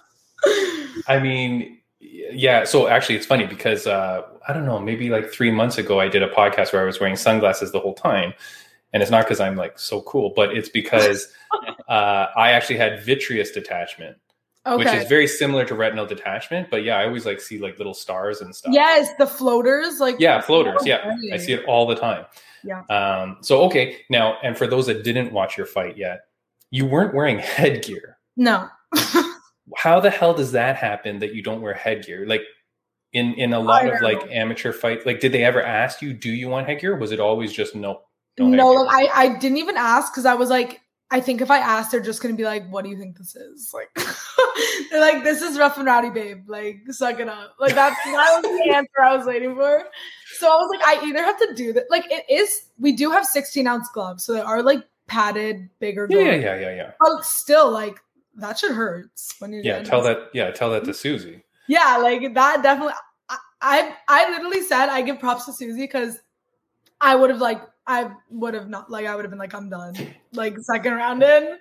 I 1.09 1.19
mean, 1.19 1.79
yeah. 1.99 2.65
So 2.65 2.87
actually, 2.87 3.17
it's 3.17 3.27
funny 3.27 3.47
because 3.47 3.87
uh, 3.89 4.23
I 4.47 4.53
don't 4.53 4.65
know. 4.65 4.79
Maybe 4.79 5.11
like 5.11 5.33
three 5.33 5.51
months 5.51 5.79
ago, 5.79 5.99
I 6.01 6.09
did 6.09 6.23
a 6.23 6.29
podcast 6.29 6.73
where 6.73 6.83
I 6.83 6.85
was 6.85 7.01
wearing 7.01 7.17
sunglasses 7.17 7.73
the 7.73 7.81
whole 7.81 7.95
time, 7.95 8.35
and 8.93 9.03
it's 9.03 9.11
not 9.11 9.25
because 9.25 9.41
I'm 9.41 9.57
like 9.57 9.79
so 9.79 10.03
cool, 10.03 10.33
but 10.35 10.57
it's 10.57 10.69
because 10.69 11.29
uh, 11.89 12.27
I 12.37 12.53
actually 12.53 12.77
had 12.77 13.03
vitreous 13.03 13.51
detachment, 13.51 14.17
which 14.67 14.89
is 14.89 15.09
very 15.09 15.27
similar 15.27 15.65
to 15.65 15.75
retinal 15.75 16.07
detachment. 16.07 16.71
But 16.71 16.85
yeah, 16.85 16.99
I 16.99 17.07
always 17.07 17.27
like 17.27 17.41
see 17.41 17.59
like 17.59 17.79
little 17.79 17.95
stars 17.95 18.41
and 18.41 18.55
stuff. 18.55 18.73
Yes, 18.75 19.11
the 19.19 19.27
floaters, 19.27 19.99
like 20.01 20.17
Yeah, 20.19 20.41
floaters. 20.41 20.85
Yeah, 20.85 20.99
Okay. 20.99 21.33
I 21.33 21.37
see 21.39 21.53
it 21.53 21.65
all 21.67 21.87
the 21.87 21.97
time. 21.97 22.27
Yeah. 22.65 22.83
Um, 22.91 23.39
so 23.41 23.63
okay, 23.65 23.99
now, 24.11 24.37
and 24.43 24.57
for 24.57 24.67
those 24.67 24.87
that 24.87 25.05
didn't 25.05 25.33
watch 25.33 25.57
your 25.57 25.67
fight 25.67 25.97
yet, 25.97 26.27
you 26.71 26.87
weren't 26.87 27.15
wearing 27.15 27.39
headgear. 27.39 28.19
No. 28.37 28.69
how 29.77 30.01
the 30.01 30.11
hell 30.11 30.35
does 30.35 30.53
that 30.53 30.77
happen 30.77 31.19
that 31.21 31.35
you 31.35 31.43
don't 31.43 31.61
wear 31.61 31.75
headgear 31.75 32.27
like 32.27 32.43
in 33.13 33.35
in 33.35 33.53
a 33.53 33.61
lot 33.61 33.87
of 33.87 34.01
like 34.01 34.19
know. 34.27 34.33
amateur 34.33 34.73
fight 34.73 35.05
like 35.07 35.21
did 35.21 35.33
they 35.33 35.45
ever 35.45 35.63
ask 35.63 36.03
you 36.03 36.13
do 36.13 36.31
you 36.31 36.49
want 36.49 36.67
headgear 36.67 36.97
was 36.97 37.13
it 37.13 37.21
always 37.21 37.53
just 37.53 37.75
no 37.75 38.03
no, 38.39 38.47
no, 38.49 38.71
like 38.83 39.11
I, 39.15 39.23
I 39.25 39.39
didn't 39.39 39.59
even 39.59 39.77
ask 39.77 40.13
because 40.13 40.27
I 40.27 40.35
was 40.35 40.49
like, 40.51 40.81
I 41.11 41.21
think 41.21 41.41
if 41.43 41.51
I 41.51 41.59
ask, 41.59 41.91
they're 41.91 42.01
just 42.01 42.23
gonna 42.23 42.35
be 42.35 42.45
like, 42.45 42.69
"What 42.71 42.85
do 42.85 42.91
you 42.91 42.97
think 42.99 43.19
this 43.19 43.37
is?" 43.37 43.73
Like, 43.75 43.91
they're 44.91 45.01
like, 45.01 45.25
"This 45.25 45.43
is 45.43 45.59
rough 45.59 45.77
and 45.77 45.87
rowdy, 45.87 46.11
babe. 46.11 46.45
Like, 46.49 46.81
suck 46.91 47.21
it 47.21 47.29
up." 47.29 47.55
Like 47.61 47.75
that's 47.75 47.97
that 48.05 48.41
was 48.43 48.43
the 48.43 48.73
answer 48.75 49.03
I 49.03 49.17
was 49.17 49.27
waiting 49.27 49.55
for. 49.55 49.85
So 50.39 50.49
I 50.49 50.55
was 50.57 50.71
like, 50.79 50.87
I 50.87 51.07
either 51.07 51.23
have 51.23 51.39
to 51.39 51.55
do 51.55 51.73
that. 51.75 51.85
Like, 51.91 52.11
it 52.11 52.25
is. 52.31 52.65
We 52.79 52.93
do 52.93 53.11
have 53.11 53.27
16 53.27 53.67
ounce 53.67 53.89
gloves, 53.93 54.25
so 54.25 54.33
they 54.33 54.41
are 54.41 54.63
like 54.63 54.83
padded, 55.07 55.69
bigger. 55.79 56.07
yeah 56.11 56.17
gloves. 56.23 56.43
yeah 56.45 56.55
yeah 56.55 56.61
yeah 56.61 56.75
yeah 56.77 56.91
But 57.01 57.25
still, 57.25 57.71
like 57.71 57.99
that 58.37 58.59
should 58.59 58.73
hurt 58.73 59.11
when 59.41 59.53
you're. 59.53 59.63
yeah 59.63 59.83
tell 59.83 60.01
this- 60.03 60.17
that 60.17 60.31
yeah 60.33 60.51
tell 60.51 60.71
that 60.71 60.85
to 60.85 60.95
susie 60.95 61.43
Yeah, 61.69 61.99
like 61.99 62.33
that 62.35 62.63
definitely. 62.63 62.95
I 63.29 63.37
I, 63.61 63.95
I 64.09 64.31
literally 64.31 64.63
said 64.63 64.89
I 64.89 65.03
give 65.03 65.19
props 65.21 65.45
to 65.47 65.53
Susie 65.53 65.83
because 65.83 66.19
I 67.03 67.15
would 67.15 67.29
have 67.29 67.41
like 67.41 67.61
I 67.87 68.11
would 68.31 68.55
have 68.55 68.69
not 68.71 68.91
like 68.91 69.05
I 69.07 69.15
would 69.15 69.25
have 69.25 69.31
been 69.31 69.39
like 69.39 69.55
I'm 69.55 69.69
done 69.69 69.95
like 70.33 70.59
second 70.61 70.95
round 70.95 71.23
in. 71.23 71.59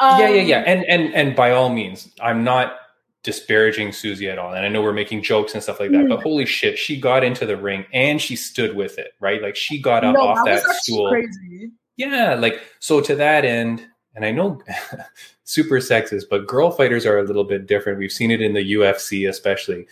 Um, 0.00 0.18
yeah 0.20 0.28
yeah 0.30 0.42
yeah 0.42 0.58
and 0.66 0.84
and 0.86 1.14
and 1.14 1.36
by 1.36 1.52
all 1.52 1.68
means 1.68 2.08
i'm 2.22 2.42
not 2.42 2.76
disparaging 3.22 3.92
susie 3.92 4.30
at 4.30 4.38
all 4.38 4.54
and 4.54 4.64
i 4.64 4.68
know 4.68 4.80
we're 4.80 4.94
making 4.94 5.22
jokes 5.22 5.52
and 5.52 5.62
stuff 5.62 5.78
like 5.78 5.90
that 5.90 6.06
Mm. 6.06 6.08
but 6.08 6.22
holy 6.22 6.46
shit 6.46 6.78
she 6.78 6.98
got 6.98 7.22
into 7.22 7.44
the 7.44 7.54
ring 7.56 7.84
and 7.92 8.18
she 8.18 8.34
stood 8.34 8.74
with 8.74 8.98
it 8.98 9.12
right 9.20 9.42
like 9.42 9.56
she 9.56 9.78
got 9.78 10.02
up 10.04 10.14
no, 10.14 10.22
off 10.22 10.46
that 10.46 10.62
that, 10.62 10.68
was 10.68 10.82
stool 10.82 11.10
crazy. 11.10 11.70
Yeah, 12.00 12.34
like 12.34 12.62
so 12.78 13.02
to 13.02 13.14
that 13.16 13.44
end, 13.44 13.86
and 14.14 14.24
I 14.24 14.30
know 14.30 14.62
super 15.44 15.80
sexist, 15.80 16.24
but 16.30 16.46
girl 16.46 16.70
fighters 16.70 17.04
are 17.04 17.18
a 17.18 17.24
little 17.24 17.44
bit 17.44 17.66
different. 17.66 17.98
We've 17.98 18.10
seen 18.10 18.30
it 18.30 18.40
in 18.40 18.54
the 18.54 18.72
UFC, 18.72 19.28
especially, 19.28 19.86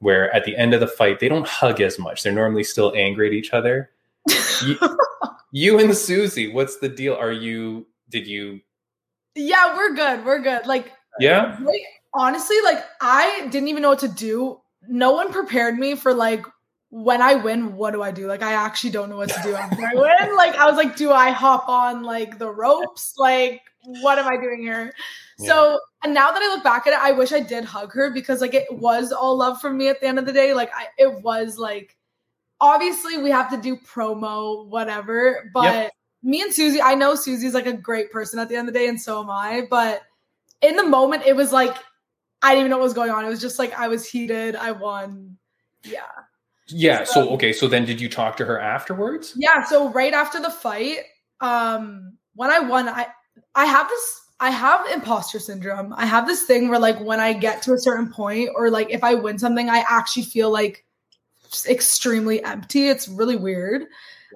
where 0.00 0.34
at 0.34 0.44
the 0.44 0.56
end 0.56 0.74
of 0.74 0.80
the 0.80 0.88
fight, 0.88 1.20
they 1.20 1.28
don't 1.28 1.46
hug 1.46 1.80
as 1.80 2.00
much. 2.00 2.24
They're 2.24 2.32
normally 2.32 2.64
still 2.64 2.92
angry 2.96 3.28
at 3.28 3.32
each 3.32 3.52
other. 3.52 3.90
You, 4.64 4.76
you 5.52 5.78
and 5.78 5.96
Susie, 5.96 6.52
what's 6.52 6.78
the 6.78 6.88
deal? 6.88 7.14
Are 7.14 7.32
you, 7.32 7.86
did 8.10 8.26
you? 8.26 8.60
Yeah, 9.34 9.76
we're 9.76 9.94
good. 9.94 10.24
We're 10.24 10.40
good. 10.40 10.66
Like, 10.66 10.92
Yeah. 11.18 11.56
like, 11.62 11.82
honestly, 12.14 12.56
like, 12.64 12.84
I 13.00 13.48
didn't 13.50 13.68
even 13.68 13.82
know 13.82 13.90
what 13.90 14.00
to 14.00 14.08
do. 14.08 14.60
No 14.88 15.12
one 15.12 15.32
prepared 15.32 15.78
me 15.78 15.94
for 15.94 16.12
like 16.12 16.44
when 16.90 17.22
I 17.22 17.34
win, 17.36 17.74
what 17.76 17.92
do 17.92 18.02
I 18.02 18.10
do? 18.10 18.26
Like, 18.26 18.42
I 18.42 18.52
actually 18.52 18.90
don't 18.90 19.08
know 19.08 19.16
what 19.16 19.30
to 19.30 19.40
do 19.42 19.54
after 19.54 19.82
I 19.82 19.94
win. 19.94 20.36
Like, 20.36 20.54
I 20.56 20.66
was 20.66 20.76
like, 20.76 20.94
do 20.96 21.10
I 21.10 21.30
hop 21.30 21.66
on 21.68 22.02
like 22.02 22.38
the 22.38 22.50
ropes? 22.50 23.14
Like, 23.16 23.62
what 24.02 24.18
am 24.18 24.26
I 24.28 24.36
doing 24.36 24.60
here? 24.60 24.92
So, 25.38 25.80
and 26.04 26.12
now 26.14 26.30
that 26.30 26.40
I 26.42 26.48
look 26.54 26.62
back 26.62 26.86
at 26.86 26.92
it, 26.92 26.98
I 27.00 27.10
wish 27.12 27.32
I 27.32 27.40
did 27.40 27.64
hug 27.64 27.92
her 27.94 28.10
because 28.10 28.40
like 28.40 28.54
it 28.54 28.66
was 28.70 29.10
all 29.10 29.36
love 29.36 29.60
from 29.60 29.76
me 29.78 29.88
at 29.88 30.00
the 30.00 30.06
end 30.06 30.18
of 30.18 30.26
the 30.26 30.32
day. 30.32 30.52
Like, 30.54 30.70
I, 30.76 30.86
it 30.98 31.22
was 31.22 31.56
like, 31.58 31.96
obviously 32.62 33.18
we 33.18 33.30
have 33.30 33.50
to 33.50 33.58
do 33.58 33.76
promo, 33.76 34.66
whatever, 34.66 35.50
but 35.52 35.64
Yep. 35.64 35.92
me 36.22 36.40
and 36.40 36.54
Susie, 36.54 36.80
I 36.80 36.94
know 36.94 37.14
Susie's 37.16 37.52
like 37.52 37.66
a 37.66 37.72
great 37.72 38.10
person 38.12 38.38
at 38.38 38.48
the 38.48 38.56
end 38.56 38.68
of 38.68 38.72
the 38.72 38.78
day, 38.80 38.88
and 38.88 38.98
so 38.98 39.20
am 39.20 39.28
I. 39.28 39.66
But 39.68 40.02
in 40.62 40.76
the 40.76 40.84
moment, 40.84 41.24
it 41.26 41.34
was 41.34 41.52
like, 41.52 41.76
I 42.40 42.50
didn't 42.50 42.60
even 42.60 42.70
know 42.70 42.78
what 42.78 42.84
was 42.84 42.94
going 42.94 43.10
on. 43.10 43.24
It 43.24 43.28
was 43.28 43.40
just 43.40 43.58
like 43.58 43.78
I 43.78 43.88
was 43.88 44.08
heated. 44.08 44.56
I 44.56 44.70
won. 44.70 45.36
Yeah. 45.84 46.02
Yeah. 46.68 47.04
So, 47.04 47.28
okay. 47.30 47.52
So 47.52 47.66
then 47.66 47.84
did 47.84 48.00
you 48.00 48.08
talk 48.08 48.36
to 48.36 48.44
her 48.44 48.58
afterwards? 48.58 49.34
Yeah, 49.36 49.64
so 49.64 49.90
right 49.90 50.12
after 50.14 50.40
the 50.40 50.50
fight, 50.50 51.00
um, 51.40 52.16
when 52.34 52.50
I 52.50 52.60
won, 52.60 52.88
I 52.88 53.08
I 53.54 53.66
have 53.66 53.88
this 53.88 54.20
I 54.40 54.50
have 54.50 54.88
imposter 54.88 55.38
syndrome. 55.38 55.94
I 55.96 56.06
have 56.06 56.26
this 56.26 56.44
thing 56.44 56.68
where 56.68 56.78
like 56.78 57.00
when 57.00 57.20
I 57.20 57.32
get 57.32 57.62
to 57.62 57.74
a 57.74 57.78
certain 57.78 58.10
point 58.10 58.50
or 58.54 58.70
like 58.70 58.90
if 58.90 59.04
I 59.04 59.14
win 59.14 59.38
something, 59.38 59.68
I 59.68 59.84
actually 59.88 60.24
feel 60.24 60.50
like 60.50 60.84
just 61.52 61.68
extremely 61.68 62.42
empty. 62.42 62.88
It's 62.88 63.06
really 63.08 63.36
weird. 63.36 63.84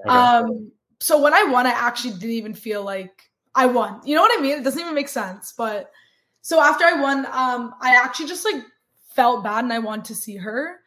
Um, 0.06 0.70
so 1.00 1.20
when 1.20 1.34
I 1.34 1.44
won, 1.44 1.66
I 1.66 1.70
actually 1.70 2.14
didn't 2.14 2.30
even 2.30 2.54
feel 2.54 2.84
like 2.84 3.30
I 3.54 3.66
won. 3.66 4.00
You 4.04 4.14
know 4.14 4.22
what 4.22 4.38
I 4.38 4.40
mean? 4.40 4.58
It 4.58 4.64
doesn't 4.64 4.80
even 4.80 4.94
make 4.94 5.08
sense. 5.08 5.54
But 5.56 5.90
so 6.42 6.60
after 6.60 6.84
I 6.84 7.00
won, 7.00 7.26
um, 7.26 7.74
I 7.80 7.96
actually 7.96 8.28
just 8.28 8.44
like 8.44 8.62
felt 9.14 9.42
bad 9.42 9.64
and 9.64 9.72
I 9.72 9.78
wanted 9.78 10.04
to 10.06 10.14
see 10.14 10.36
her. 10.36 10.80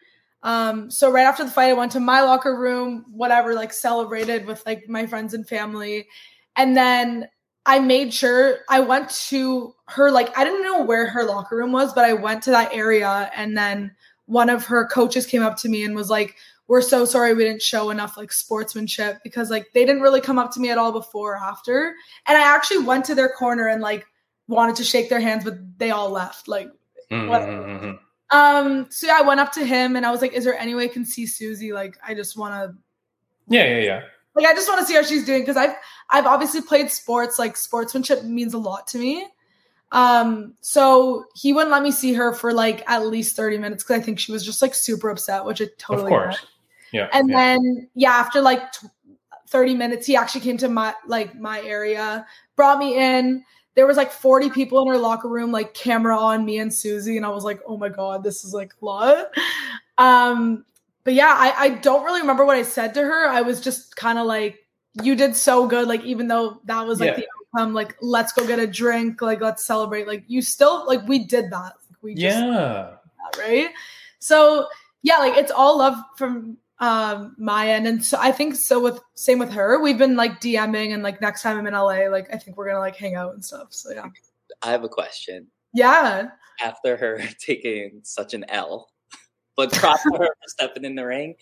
Um, 0.44 0.90
so 0.90 1.12
right 1.12 1.26
after 1.26 1.44
the 1.44 1.52
fight, 1.52 1.70
I 1.70 1.74
went 1.74 1.92
to 1.94 2.00
my 2.00 2.22
locker 2.22 2.58
room, 2.58 3.06
whatever, 3.12 3.54
like 3.54 3.74
celebrated 3.74 4.46
with 4.46 4.64
like 4.66 4.88
my 4.88 5.06
friends 5.06 5.34
and 5.34 5.48
family. 5.48 6.08
And 6.56 6.78
then 6.78 7.28
I 7.66 7.80
made 7.80 8.14
sure 8.14 8.60
I 8.70 8.80
went 8.80 9.10
to 9.28 9.76
her, 9.88 10.12
like, 10.12 10.36
I 10.38 10.44
didn't 10.44 10.64
know 10.64 10.84
where 10.84 11.08
her 11.08 11.24
locker 11.24 11.58
room 11.58 11.72
was, 11.72 11.94
but 11.94 12.06
I 12.06 12.14
went 12.14 12.42
to 12.44 12.52
that 12.52 12.74
area. 12.74 13.30
And 13.36 13.58
then 13.58 13.92
one 14.30 14.50
of 14.50 14.64
her 14.66 14.86
coaches 14.86 15.26
came 15.26 15.42
up 15.42 15.58
to 15.58 15.68
me 15.70 15.84
and 15.84 15.96
was 15.96 16.10
like, 16.10 16.36
we're 16.68 16.82
so 16.84 17.04
sorry 17.04 17.34
we 17.34 17.44
didn't 17.44 17.64
show 17.64 17.90
enough 17.90 18.16
like 18.16 18.32
sportsmanship 18.32 19.18
because 19.24 19.50
like 19.50 19.72
they 19.74 19.84
didn't 19.86 20.04
really 20.04 20.22
come 20.22 20.38
up 20.38 20.52
to 20.52 20.60
me 20.60 20.70
at 20.70 20.78
all 20.78 20.92
before 20.92 21.34
or 21.34 21.38
after. 21.38 21.96
And 22.28 22.38
I 22.38 22.42
actually 22.42 22.84
went 22.86 23.06
to 23.06 23.16
their 23.16 23.30
corner 23.30 23.68
and 23.68 23.82
like 23.82 24.06
wanted 24.48 24.76
to 24.76 24.84
shake 24.84 25.10
their 25.10 25.20
hands, 25.20 25.44
but 25.44 25.56
they 25.80 25.90
all 25.90 26.12
left. 26.12 26.48
Like, 26.48 26.70
Mhm, 27.12 27.28
what- 27.28 27.42
mhm, 27.42 27.80
mhm. 27.82 28.00
um, 28.30 28.88
so 28.92 29.08
yeah, 29.08 29.18
I 29.18 29.24
went 29.24 29.40
up 29.40 29.52
to 29.54 29.66
him 29.66 29.96
and 29.96 30.06
I 30.06 30.12
was 30.12 30.22
like, 30.22 30.34
Is 30.34 30.44
there 30.44 30.56
any 30.60 30.76
way 30.76 30.86
I 30.86 30.90
can 30.90 31.06
see 31.06 31.26
Susie? 31.26 31.74
Like, 31.74 31.98
I 32.08 32.14
just 32.14 32.38
wanna 32.38 32.76
Yeah. 33.48 33.64
Yeah. 33.66 33.78
Yeah. 33.84 34.02
like 34.36 34.46
I 34.46 34.54
just 34.54 34.70
want 34.70 34.80
to 34.80 34.86
see 34.86 34.94
how 34.94 35.02
she's 35.02 35.26
doing 35.26 35.42
because 35.42 35.58
I've 35.58 35.76
I've 36.12 36.28
obviously 36.28 36.62
played 36.62 36.92
sports, 36.92 37.40
like 37.40 37.58
sportsmanship 37.58 38.24
means 38.24 38.54
a 38.54 38.60
lot 38.60 38.86
to 38.90 39.00
me. 39.00 39.28
Um, 39.92 40.54
so 40.62 41.26
he 41.36 41.52
wouldn't 41.52 41.72
let 41.72 41.82
me 41.82 41.92
see 41.92 42.14
her 42.14 42.34
for 42.34 42.54
like 42.54 42.84
at 42.90 43.08
least 43.08 43.36
30 43.36 43.58
minutes 43.58 43.84
because 43.84 44.02
I 44.02 44.04
think 44.04 44.20
she 44.20 44.32
was 44.32 44.46
just 44.46 44.62
like 44.62 44.76
super 44.76 45.10
upset, 45.10 45.46
which 45.46 45.62
I 45.62 45.68
totally 45.78 46.06
of 46.06 46.10
course. 46.10 46.46
Yeah. 46.92 47.10
And 47.12 47.30
yeah. 47.30 47.38
then 47.38 47.90
yeah, 47.96 48.12
after 48.12 48.42
like 48.42 48.72
t- 48.72 48.88
30 49.48 49.76
minutes, 49.76 50.06
he 50.06 50.16
actually 50.16 50.42
came 50.42 50.58
to 50.58 50.70
my 50.70 50.94
like 51.08 51.36
my 51.40 51.62
area, 51.62 52.26
brought 52.56 52.78
me 52.78 52.98
in. 52.98 53.44
There 53.76 53.88
was 53.88 53.98
like 53.98 54.12
40 54.12 54.50
people 54.50 54.82
in 54.82 54.88
her 54.90 54.98
locker 54.98 55.30
room, 55.30 55.52
like 55.52 55.74
camera 55.74 56.18
on 56.18 56.46
me 56.46 56.60
and 56.60 56.74
Susie, 56.74 57.18
and 57.18 57.26
I 57.26 57.30
was 57.30 57.44
like, 57.44 57.60
oh 57.66 57.78
my 57.78 57.90
god, 57.90 58.24
this 58.24 58.44
is 58.44 58.54
like 58.54 58.74
a 58.82 58.86
lot. 58.86 59.28
Um, 59.98 60.66
but 61.04 61.14
yeah, 61.14 61.34
I, 61.38 61.54
I 61.58 61.70
don't 61.70 62.04
really 62.04 62.22
remember 62.22 62.46
what 62.46 62.58
I 62.58 62.64
said 62.64 62.94
to 62.94 63.02
her. 63.02 63.28
I 63.28 63.42
was 63.42 63.62
just 63.62 63.96
kind 63.96 64.20
of 64.20 64.26
like, 64.26 64.60
you 65.02 65.16
did 65.16 65.36
so 65.36 65.68
good. 65.68 65.88
Like, 65.88 66.04
even 66.04 66.28
though 66.28 66.62
that 66.66 66.86
was 66.86 67.00
like 67.00 67.12
Yeah. 67.12 67.16
the 67.18 67.28
outcome, 67.56 67.74
like, 67.74 67.96
let's 68.02 68.34
go 68.34 68.46
get 68.46 68.60
a 68.60 68.68
drink, 68.68 69.22
like, 69.22 69.42
let's 69.42 69.66
celebrate. 69.66 70.08
Like, 70.08 70.24
you 70.28 70.42
still 70.42 70.86
like 70.88 71.08
we 71.08 71.26
did 71.26 71.46
that. 71.46 71.74
Like, 71.90 72.02
we 72.02 72.16
just 72.16 72.38
yeah. 72.38 72.96
that, 73.34 73.40
right? 73.40 73.70
So 74.20 74.68
yeah, 75.02 75.18
like 75.18 75.38
it's 75.38 75.52
all 75.52 75.78
love 75.78 75.96
from 76.18 76.58
um 76.80 77.36
my 77.38 77.70
end. 77.70 77.88
And 77.88 78.04
so 78.04 78.18
I 78.20 78.32
think 78.32 78.56
so 78.56 78.82
with 78.82 79.00
same 79.16 79.40
with 79.40 79.52
her. 79.52 79.82
We've 79.82 79.98
been 79.98 80.16
like 80.16 80.42
DMing 80.42 80.94
and 80.94 81.04
like 81.04 81.22
next 81.22 81.42
time 81.42 81.58
I'm 81.58 81.68
in 81.68 81.74
LA, 81.74 82.08
like 82.10 82.34
I 82.34 82.38
think 82.38 82.58
we're 82.58 82.68
gonna 82.68 82.80
like 82.80 82.96
hang 82.96 83.16
out 83.16 83.34
and 83.34 83.44
stuff. 83.44 83.68
So 83.72 83.92
yeah. 83.92 84.08
I 84.62 84.72
have 84.72 84.84
a 84.84 84.90
question. 84.90 85.48
Yeah. 85.74 86.30
After 86.62 86.98
her 86.98 87.22
taking 87.40 88.02
such 88.04 88.34
an 88.34 88.46
L, 88.50 88.90
but 89.56 89.72
props 89.74 90.04
to 90.04 90.18
her 90.18 90.28
for 90.28 90.48
stepping 90.48 90.84
in 90.84 90.96
the 90.96 91.06
ring, 91.06 91.36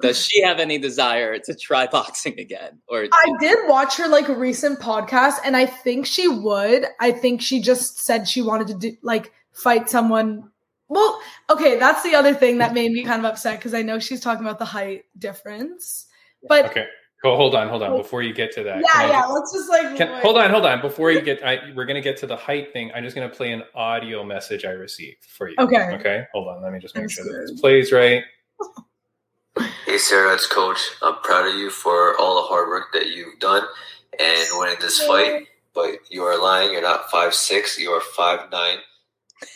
does 0.00 0.26
she 0.26 0.42
have 0.42 0.58
any 0.58 0.78
desire 0.78 1.38
to 1.38 1.54
try 1.54 1.86
boxing 1.92 2.38
again? 2.38 2.80
Or 2.88 3.06
I 3.12 3.32
did 3.40 3.58
watch 3.66 3.96
her 3.96 4.08
like 4.08 4.28
recent 4.28 4.80
podcast 4.80 5.34
and 5.44 5.56
I 5.56 5.66
think 5.66 6.06
she 6.06 6.28
would. 6.28 6.86
I 7.00 7.12
think 7.12 7.40
she 7.40 7.60
just 7.60 7.98
said 7.98 8.28
she 8.28 8.42
wanted 8.42 8.66
to 8.68 8.74
do 8.74 8.96
like 9.02 9.32
fight 9.52 9.88
someone. 9.88 10.50
Well, 10.88 11.20
okay, 11.50 11.78
that's 11.78 12.02
the 12.02 12.14
other 12.14 12.34
thing 12.34 12.58
that 12.58 12.74
made 12.74 12.92
me 12.92 13.04
kind 13.04 13.24
of 13.24 13.30
upset 13.32 13.58
because 13.58 13.72
I 13.74 13.82
know 13.82 13.98
she's 13.98 14.20
talking 14.20 14.44
about 14.44 14.58
the 14.58 14.64
height 14.64 15.04
difference. 15.18 16.06
But 16.48 16.66
Okay. 16.66 16.86
Go. 17.22 17.36
Hold 17.36 17.54
on. 17.54 17.68
Hold 17.70 17.82
on. 17.82 17.96
Before 17.96 18.20
you 18.20 18.34
get 18.34 18.52
to 18.52 18.62
that. 18.64 18.82
yeah, 18.84 19.06
yeah, 19.08 19.22
ju- 19.22 19.32
let's 19.32 19.50
just 19.50 19.70
like 19.70 19.96
Can, 19.96 20.20
hold 20.20 20.36
on, 20.36 20.50
hold 20.50 20.66
on. 20.66 20.82
Before 20.82 21.10
you 21.10 21.22
get, 21.22 21.42
I, 21.42 21.72
we're 21.74 21.86
going 21.86 21.94
to 21.94 22.02
get 22.02 22.18
to 22.18 22.26
the 22.26 22.36
height 22.36 22.70
thing. 22.74 22.90
I'm 22.94 23.02
just 23.02 23.16
going 23.16 23.26
to 23.26 23.34
play 23.34 23.50
an 23.52 23.62
audio 23.74 24.22
message 24.24 24.66
I 24.66 24.72
received 24.72 25.24
for 25.24 25.48
you. 25.48 25.54
Okay. 25.58 25.88
Okay. 25.94 26.24
Hold 26.34 26.48
on. 26.48 26.62
Let 26.62 26.72
me 26.72 26.80
just 26.80 26.94
make 26.94 27.04
I'm 27.04 27.08
sure 27.08 27.24
that 27.24 27.30
scared. 27.30 27.48
this 27.48 27.60
plays 27.60 27.92
right. 27.92 28.24
Hey 29.58 29.98
Sarah, 29.98 30.32
it's 30.34 30.46
Coach. 30.46 30.78
I'm 31.02 31.16
proud 31.22 31.46
of 31.46 31.54
you 31.54 31.68
for 31.70 32.16
all 32.18 32.36
the 32.36 32.42
hard 32.48 32.68
work 32.68 32.92
that 32.92 33.08
you've 33.08 33.38
done 33.38 33.62
and 34.18 34.46
winning 34.54 34.76
this 34.80 35.04
fight. 35.06 35.46
But 35.74 35.98
you 36.10 36.22
are 36.22 36.40
lying. 36.40 36.72
You're 36.72 36.80
not 36.82 37.10
five 37.10 37.34
six. 37.34 37.78
You 37.78 37.90
are 37.90 38.00
five 38.00 38.50
nine, 38.50 38.78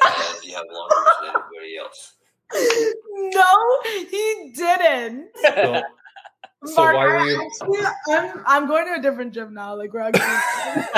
and 0.04 0.44
you 0.44 0.54
have 0.54 0.64
longer 0.70 0.94
than 1.22 1.30
anybody 1.30 1.78
else. 1.78 2.14
No, 3.20 3.78
he 3.84 4.52
didn't. 4.54 5.28
So, 5.42 5.82
so 6.64 6.82
Mark, 6.82 6.94
why 6.96 7.06
were 7.06 7.18
I 7.18 7.26
you? 7.26 7.42
actually- 7.42 7.86
I'm 8.14 8.44
I'm 8.46 8.66
going 8.68 8.86
to 8.86 8.94
a 8.94 9.00
different 9.02 9.34
gym 9.34 9.52
now. 9.54 9.74
Like 9.76 9.92
we're 9.92 10.00
actually. 10.00 10.22
I 10.22 10.92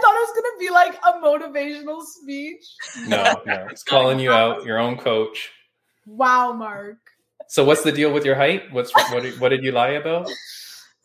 thought 0.00 0.14
it 0.14 0.22
was 0.22 0.32
gonna 0.34 0.58
be 0.58 0.70
like 0.70 0.94
a 1.06 1.12
motivational 1.20 2.02
speech. 2.02 2.64
No, 3.08 3.42
no. 3.44 3.66
It's 3.70 3.82
calling 3.82 4.18
you 4.20 4.32
out, 4.32 4.64
your 4.64 4.78
own 4.78 4.96
coach. 4.96 5.50
Wow, 6.06 6.52
Mark. 6.52 6.98
So 7.48 7.64
what's 7.64 7.82
the 7.82 7.92
deal 7.92 8.12
with 8.12 8.24
your 8.24 8.36
height? 8.36 8.72
What's 8.72 8.94
what? 8.94 9.22
Did, 9.22 9.40
what 9.40 9.48
did 9.48 9.64
you 9.64 9.72
lie 9.72 9.90
about? 9.90 10.30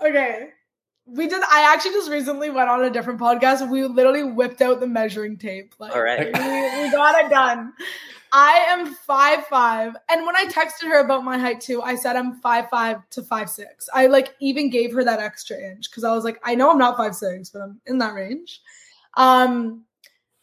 Okay. 0.01 0.49
We 1.05 1.25
did. 1.27 1.41
I 1.43 1.71
actually 1.73 1.91
just 1.91 2.09
recently 2.09 2.49
went 2.49 2.69
on 2.69 2.83
a 2.83 2.89
different 2.89 3.17
podcast. 3.17 3.69
We 3.69 3.85
literally 3.85 4.23
whipped 4.23 4.61
out 4.61 4.81
the 4.81 4.87
measuring 4.87 5.37
tape. 5.37 5.73
Like, 5.79 5.95
All 5.95 6.01
right. 6.01 6.25
we, 6.25 6.83
we 6.83 6.91
got 6.91 7.23
it 7.23 7.29
done. 7.29 7.71
I 8.33 8.65
am 8.67 8.93
five 8.93 9.45
five, 9.45 9.95
and 10.09 10.25
when 10.25 10.35
I 10.35 10.45
texted 10.47 10.89
her 10.89 10.99
about 10.99 11.23
my 11.23 11.37
height 11.37 11.61
too, 11.61 11.81
I 11.81 11.95
said 11.95 12.17
I'm 12.17 12.41
five 12.41 12.69
five 12.69 12.97
to 13.11 13.23
five 13.23 13.49
six. 13.49 13.87
I 13.93 14.07
like 14.07 14.35
even 14.41 14.69
gave 14.69 14.93
her 14.93 15.05
that 15.05 15.21
extra 15.21 15.57
inch 15.57 15.89
because 15.89 16.03
I 16.03 16.13
was 16.13 16.25
like, 16.25 16.41
I 16.43 16.55
know 16.55 16.71
I'm 16.71 16.77
not 16.77 16.97
five 16.97 17.15
six, 17.15 17.49
but 17.49 17.61
I'm 17.61 17.79
in 17.85 17.99
that 17.99 18.13
range. 18.13 18.61
Um, 19.13 19.85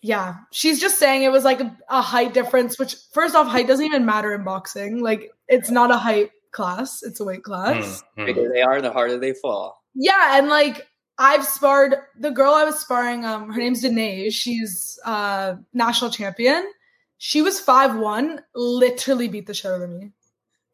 yeah, 0.03 0.35
she's 0.51 0.81
just 0.81 0.99
saying 0.99 1.23
it 1.23 1.31
was 1.31 1.45
like 1.45 1.61
a, 1.61 1.77
a 1.89 2.03
height 2.03 2.35
difference. 2.35 2.77
Which 2.79 2.97
first 3.13 3.37
off, 3.37 3.47
height 3.47 3.69
doesn't 3.69 3.85
even 3.85 4.05
matter 4.05 4.35
in 4.35 4.43
boxing. 4.43 5.01
Like 5.01 5.31
it's 5.47 5.71
not 5.71 5.93
a 5.93 5.97
height 5.97 6.31
class; 6.51 7.05
it's 7.05 7.21
a 7.21 7.25
weight 7.25 7.45
class. 7.45 8.03
Hmm, 8.17 8.23
hmm. 8.23 8.27
bigger 8.27 8.51
they 8.53 8.63
are, 8.63 8.83
the 8.83 8.93
harder 8.93 9.17
they 9.17 9.33
fall. 9.33 9.81
Yeah, 9.95 10.39
and 10.39 10.49
like 10.49 10.89
I've 11.19 11.45
sparred 11.47 11.95
the 12.19 12.33
girl 12.33 12.53
I 12.53 12.65
was 12.65 12.81
sparring. 12.81 13.25
Um, 13.25 13.51
her 13.53 13.61
name's 13.61 13.83
Danae. 13.83 14.31
She's 14.31 14.99
uh 15.05 15.55
national 15.73 16.11
champion. 16.11 16.69
She 17.19 17.41
was 17.41 17.61
five 17.61 17.97
one. 17.97 18.41
Literally 18.57 19.29
beat 19.29 19.47
the 19.47 19.55
shit 19.55 19.71
out 19.71 19.83
of 19.83 19.91
me. 19.91 20.11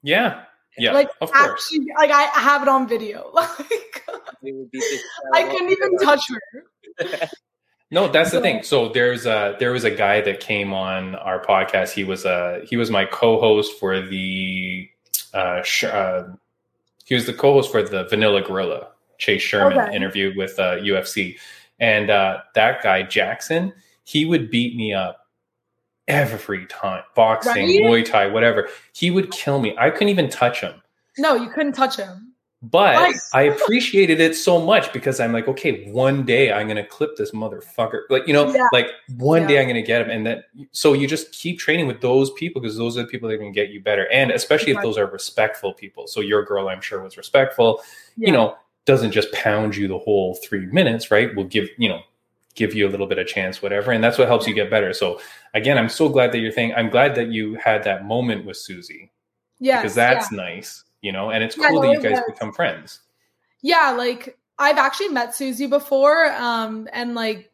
Yeah, 0.03 0.45
yeah. 0.79 0.93
like 0.93 1.11
of 1.21 1.31
course. 1.31 1.79
like 1.99 2.11
I 2.11 2.23
have 2.23 2.63
it 2.63 2.69
on 2.69 2.89
video. 2.89 3.31
Like 3.35 4.05
They 4.43 4.53
would 4.53 4.71
beat 4.71 4.81
the 4.81 5.01
I 5.35 5.43
couldn't 5.43 5.71
even 5.71 5.99
touch 5.99 6.23
her. 6.31 7.29
No, 7.91 8.09
that's 8.09 8.31
the 8.33 8.41
thing. 8.43 8.63
So 8.63 8.89
there's 8.91 9.25
a 9.25 9.57
there 9.59 9.73
was 9.73 9.85
a 9.85 9.91
guy 9.91 10.21
that 10.21 10.41
came 10.41 10.75
on 10.75 11.15
our 11.15 11.43
podcast. 11.43 11.93
He 11.93 12.05
was 12.05 12.25
a 12.27 12.61
he 12.65 12.77
was 12.77 12.91
my 12.91 13.07
co-host 13.07 13.79
for 13.81 14.01
the 14.01 14.89
uh, 15.33 15.63
sh- 15.63 15.85
uh 15.85 16.25
he 17.07 17.15
was 17.15 17.25
the 17.25 17.33
co-host 17.33 17.73
for 17.73 17.83
the 17.83 18.05
Vanilla 18.05 18.43
Gorilla 18.43 18.89
Chase 19.17 19.41
Sherman 19.41 19.79
Okay. 19.79 19.97
interview 19.97 20.35
with 20.37 20.59
uh, 20.59 20.77
UFC, 20.77 21.39
and 21.81 22.11
uh, 22.11 22.41
that 22.55 22.83
guy 22.83 23.03
Jackson, 23.05 23.73
he 24.05 24.27
would 24.27 24.51
beat 24.51 24.77
me 24.77 24.93
up 24.93 25.27
every 26.07 26.67
time, 26.67 27.03
boxing, 27.15 27.53
Right? 27.67 27.81
Muay 27.83 28.05
Thai, 28.05 28.27
whatever. 28.27 28.69
He 28.93 29.11
would 29.11 29.31
kill 29.31 29.61
me. 29.61 29.75
I 29.79 29.89
couldn't 29.91 30.11
even 30.11 30.29
touch 30.29 30.61
him. 30.61 30.75
No, 31.17 31.35
you 31.35 31.49
couldn't 31.49 31.73
touch 31.73 31.97
him. 31.97 32.28
But 32.61 32.97
What? 32.97 33.17
I 33.35 33.43
appreciated 33.43 34.21
it 34.21 34.35
so 34.35 34.61
much 34.61 34.93
because 34.93 35.21
I'm 35.21 35.33
like, 35.33 35.47
okay, 35.47 35.89
one 35.93 36.25
day 36.25 36.53
I'm 36.53 36.67
gonna 36.67 36.85
clip 36.85 37.17
this 37.17 37.31
motherfucker. 37.31 38.01
Like, 38.11 38.27
you 38.27 38.33
know, 38.33 38.53
Yeah. 38.53 38.67
like 38.73 38.89
one 39.17 39.47
day 39.47 39.61
I'm 39.61 39.69
gonna 39.69 39.81
get 39.81 40.03
him. 40.03 40.11
And 40.11 40.27
that 40.27 40.47
so 40.73 40.93
you 40.93 41.07
just 41.07 41.31
keep 41.31 41.61
training 41.61 41.87
with 41.87 42.01
those 42.01 42.33
people 42.33 42.61
because 42.61 42.77
those 42.77 42.99
are 42.99 43.03
the 43.03 43.07
people 43.09 43.29
that 43.29 43.39
can 43.39 43.53
get 43.53 43.69
you 43.69 43.81
better. 43.81 44.09
And 44.13 44.33
especially 44.33 44.73
if 44.73 44.83
those 44.83 44.99
are 44.99 45.07
respectful 45.07 45.73
people. 45.73 46.09
So 46.09 46.21
your 46.21 46.45
girl, 46.45 46.69
I'm 46.69 46.81
sure, 46.81 47.01
was 47.01 47.17
respectful, 47.17 47.81
Yeah. 48.17 48.27
you 48.27 48.33
know, 48.33 48.57
doesn't 48.87 49.13
just 49.13 49.31
pound 49.33 49.77
you 49.77 49.87
the 49.87 49.99
whole 49.99 50.35
three 50.35 50.67
minutes, 50.67 51.13
right? 51.13 51.33
Will 51.37 51.45
give, 51.45 51.69
you 51.79 51.89
know, 51.89 52.01
give 52.57 52.75
you 52.75 52.89
a 52.89 52.91
little 52.91 53.07
bit 53.07 53.19
of 53.19 53.29
chance, 53.29 53.63
whatever. 53.63 53.93
And 53.93 54.03
that's 54.03 54.19
what 54.19 54.27
helps 54.27 54.49
you 54.49 54.55
get 54.55 54.69
better. 54.69 54.93
So 54.93 55.21
again, 55.55 55.79
I'm 55.79 55.89
so 55.89 56.09
glad 56.09 56.33
that 56.33 56.39
you're 56.41 56.51
saying 56.51 56.75
I'm 56.75 56.91
glad 56.91 57.15
that 57.15 57.29
you 57.29 57.55
had 57.55 57.85
that 57.85 58.05
moment 58.05 58.45
with 58.47 58.57
Susie. 58.57 59.13
Yeah. 59.61 59.81
because 59.81 59.95
that's 59.95 60.33
nice, 60.33 60.83
you 61.03 61.13
know, 61.13 61.31
and 61.31 61.43
it's 61.45 61.57
Yeah, 61.57 61.69
cool 61.69 61.83
no, 61.83 61.89
that 61.93 62.03
you 62.03 62.03
guys 62.03 62.21
was. 62.27 62.35
become 62.35 62.53
friends. 62.53 63.01
yeah 63.63 63.91
like 63.97 64.39
i've 64.59 64.79
actually 64.79 65.09
met 65.09 65.35
susie 65.35 65.67
before 65.67 66.31
um 66.33 66.89
and 66.93 67.15
like 67.15 67.51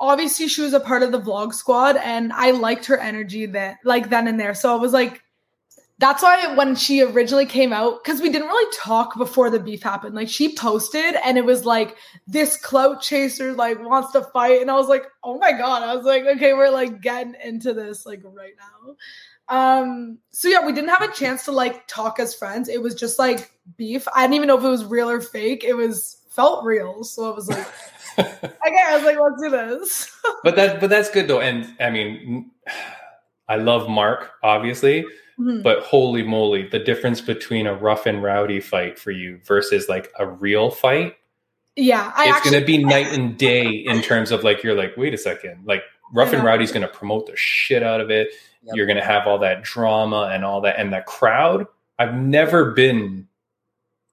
obviously 0.00 0.48
she 0.48 0.62
was 0.62 0.72
a 0.72 0.80
part 0.80 1.02
of 1.02 1.12
the 1.12 1.20
vlog 1.20 1.54
squad 1.54 1.96
and 1.96 2.32
i 2.32 2.50
liked 2.50 2.86
her 2.86 2.98
energy 2.98 3.46
that 3.46 3.76
like 3.84 4.10
then 4.10 4.26
and 4.26 4.38
there 4.40 4.54
so 4.54 4.72
i 4.72 4.80
was 4.80 4.92
like 4.92 5.22
that's 5.98 6.24
why 6.24 6.54
when 6.56 6.74
she 6.74 7.02
originally 7.02 7.46
came 7.46 7.72
out 7.72 8.02
because 8.02 8.20
we 8.20 8.28
didn't 8.28 8.48
really 8.48 8.76
talk 8.76 9.16
before 9.16 9.48
the 9.48 9.60
beef 9.60 9.82
happened 9.82 10.14
like 10.14 10.28
she 10.28 10.54
posted 10.56 11.14
and 11.24 11.38
it 11.38 11.44
was 11.44 11.64
like 11.64 11.96
this 12.26 12.56
clout 12.56 13.00
chaser 13.00 13.52
like 13.52 13.78
wants 13.80 14.10
to 14.12 14.22
fight 14.32 14.60
and 14.60 14.70
i 14.70 14.74
was 14.74 14.88
like 14.88 15.04
oh 15.22 15.38
my 15.38 15.52
god 15.52 15.84
i 15.84 15.94
was 15.94 16.04
like 16.04 16.24
okay 16.24 16.52
we're 16.52 16.70
like 16.70 17.00
getting 17.00 17.36
into 17.44 17.72
this 17.72 18.04
like 18.04 18.20
right 18.24 18.54
now 18.58 18.96
um 19.48 20.18
so 20.30 20.48
yeah 20.48 20.64
we 20.64 20.72
didn't 20.72 20.88
have 20.90 21.02
a 21.02 21.12
chance 21.12 21.44
to 21.44 21.52
like 21.52 21.86
talk 21.86 22.18
as 22.18 22.34
friends. 22.34 22.68
It 22.68 22.82
was 22.82 22.94
just 22.94 23.18
like 23.18 23.52
beef. 23.76 24.06
I 24.14 24.22
didn't 24.22 24.34
even 24.34 24.48
know 24.48 24.58
if 24.58 24.64
it 24.64 24.68
was 24.68 24.84
real 24.84 25.10
or 25.10 25.20
fake. 25.20 25.64
It 25.64 25.74
was 25.74 26.18
felt 26.30 26.64
real. 26.64 27.04
So 27.04 27.30
i 27.30 27.34
was 27.34 27.48
like 27.48 27.66
okay 28.18 28.82
i 28.86 28.94
was 28.96 29.04
like 29.04 29.18
let's 29.18 29.42
do 29.42 29.50
this. 29.50 30.10
But 30.42 30.56
that 30.56 30.80
but 30.80 30.88
that's 30.90 31.10
good 31.10 31.28
though. 31.28 31.40
And 31.40 31.74
i 31.80 31.90
mean 31.90 32.50
i 33.48 33.56
love 33.56 33.88
mark 33.88 34.30
obviously 34.42 35.04
Mhm. 35.38 35.64
but 35.64 35.80
holy 35.82 36.22
moly 36.22 36.68
the 36.68 36.78
difference 36.78 37.20
between 37.20 37.66
a 37.66 37.74
rough 37.74 38.06
and 38.06 38.22
rowdy 38.22 38.60
fight 38.60 39.00
for 39.00 39.10
you 39.10 39.40
versus 39.44 39.88
like 39.88 40.12
a 40.20 40.26
real 40.28 40.70
fight. 40.70 41.16
Yeah 41.74 42.12
i 42.14 42.26
it's 42.28 42.36
actually 42.36 42.50
going 42.52 42.62
to 42.62 42.66
be 42.66 42.84
night 42.84 43.08
and 43.08 43.36
day 43.36 43.66
in 43.68 44.00
terms 44.00 44.30
of 44.30 44.44
like 44.44 44.62
you're 44.62 44.76
like 44.76 44.96
wait 44.96 45.12
a 45.12 45.18
second. 45.18 45.64
Like 45.66 45.82
rough 46.12 46.32
and 46.32 46.44
rowdy's 46.44 46.70
going 46.70 46.86
to 46.86 46.92
promote 46.92 47.26
the 47.26 47.34
shit 47.36 47.82
out 47.82 48.00
of 48.00 48.10
it 48.10 48.28
Yep. 48.66 48.76
you're 48.76 48.86
going 48.86 48.98
to 48.98 49.04
have 49.04 49.26
all 49.26 49.38
that 49.38 49.62
drama 49.62 50.30
and 50.32 50.44
all 50.44 50.60
that 50.62 50.78
and 50.78 50.92
the 50.92 51.02
crowd 51.02 51.66
i've 51.98 52.14
never 52.14 52.72
been 52.72 53.26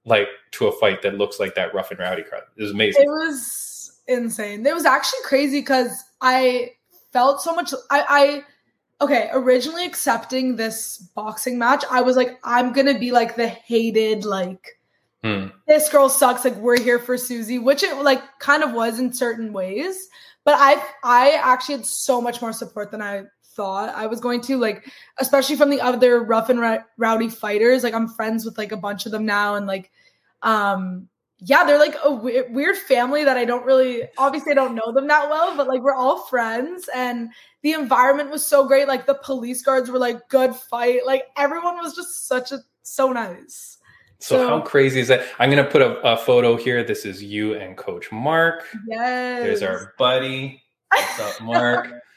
like 0.06 0.28
to 0.52 0.68
a 0.68 0.72
fight 0.74 1.02
that 1.04 1.16
looks 1.16 1.40
like 1.40 1.56
that 1.56 1.74
rough 1.74 1.92
and 1.92 2.00
rowdy 2.00 2.24
crowd 2.24 2.44
it 2.58 2.62
was 2.62 2.72
amazing 2.72 3.04
it 3.04 3.08
was 3.08 4.00
insane 4.08 4.66
it 4.66 4.74
was 4.74 4.86
actually 4.86 5.20
crazy 5.24 5.60
because 5.60 6.04
i 6.22 6.70
felt 7.12 7.42
so 7.42 7.54
much 7.56 7.74
i 7.92 8.04
i 8.10 9.04
okay 9.04 9.30
originally 9.34 9.86
accepting 9.86 10.56
this 10.56 10.98
boxing 11.16 11.58
match 11.58 11.84
i 11.90 12.02
was 12.02 12.16
like 12.18 12.40
i'm 12.44 12.74
gonna 12.74 12.98
be 12.98 13.12
like 13.12 13.36
the 13.36 13.48
hated 13.48 14.26
like 14.26 14.78
Hmm. 15.24 15.50
this 15.68 15.88
girl 15.88 16.10
sucks 16.10 16.44
like 16.44 16.56
we're 16.56 16.80
here 16.80 16.98
for 16.98 17.16
susie 17.16 17.60
which 17.60 17.84
it 17.84 17.96
like 17.98 18.24
kind 18.40 18.64
of 18.64 18.74
was 18.74 19.00
in 19.00 19.14
certain 19.14 19.54
ways 19.54 20.10
but 20.44 20.56
i 20.58 20.84
i 21.04 21.34
actually 21.44 21.76
had 21.76 21.86
so 21.86 22.20
much 22.20 22.42
more 22.42 22.52
support 22.52 22.90
than 22.90 23.04
i 23.04 23.22
thought 23.56 23.90
i 23.96 24.06
was 24.08 24.20
going 24.20 24.42
to 24.42 24.58
like 24.58 24.90
especially 25.20 25.56
from 25.56 25.70
the 25.70 25.82
other 25.82 26.24
rough 26.24 26.50
and 26.50 26.60
Rou- 26.60 26.84
rowdy 26.98 27.30
fighters 27.30 27.84
like 27.84 27.94
i'm 27.94 28.08
friends 28.08 28.46
with 28.46 28.58
like 28.58 28.72
a 28.72 28.78
bunch 28.78 29.06
of 29.06 29.12
them 29.12 29.26
now 29.26 29.56
and 29.56 29.68
like 29.68 29.92
um 30.42 31.08
yeah 31.40 31.64
they're 31.66 31.80
like 31.80 31.96
a 32.04 32.12
weird 32.12 32.78
family 32.78 33.24
that 33.24 33.38
i 33.38 33.46
don't 33.46 33.66
really 33.66 34.04
obviously 34.18 34.52
i 34.52 34.56
don't 34.56 34.76
know 34.76 34.92
them 34.92 35.08
that 35.08 35.30
well 35.30 35.56
but 35.58 35.68
like 35.68 35.82
we're 35.82 35.96
all 35.96 36.26
friends 36.28 36.90
and 36.96 37.30
the 37.64 37.74
environment 37.74 38.30
was 38.30 38.46
so 38.46 38.68
great 38.68 38.88
like 38.88 39.06
the 39.06 39.16
police 39.24 39.62
guards 39.62 39.90
were 39.90 40.00
like 40.00 40.28
good 40.30 40.56
fight 40.56 41.06
like 41.06 41.24
everyone 41.38 41.76
was 41.78 41.96
just 41.96 42.28
such 42.28 42.52
a 42.52 42.60
so 42.84 43.12
nice 43.12 43.78
So, 44.20 44.38
So- 44.38 44.48
how 44.48 44.62
crazy 44.62 45.00
is 45.00 45.08
that? 45.08 45.26
I'm 45.40 45.50
going 45.50 45.64
to 45.64 45.70
put 45.70 45.82
a, 45.82 45.98
a 46.02 46.16
photo 46.16 46.56
here. 46.56 46.84
This 46.84 47.06
is 47.06 47.24
you 47.24 47.56
and 47.56 47.76
Coach 47.76 48.12
Mark. 48.12 48.68
yes 48.88 49.42
There's 49.44 49.64
our 49.64 49.94
buddy. 49.98 50.62
What's 50.94 51.20
up, 51.20 51.42
Mark? 51.42 51.88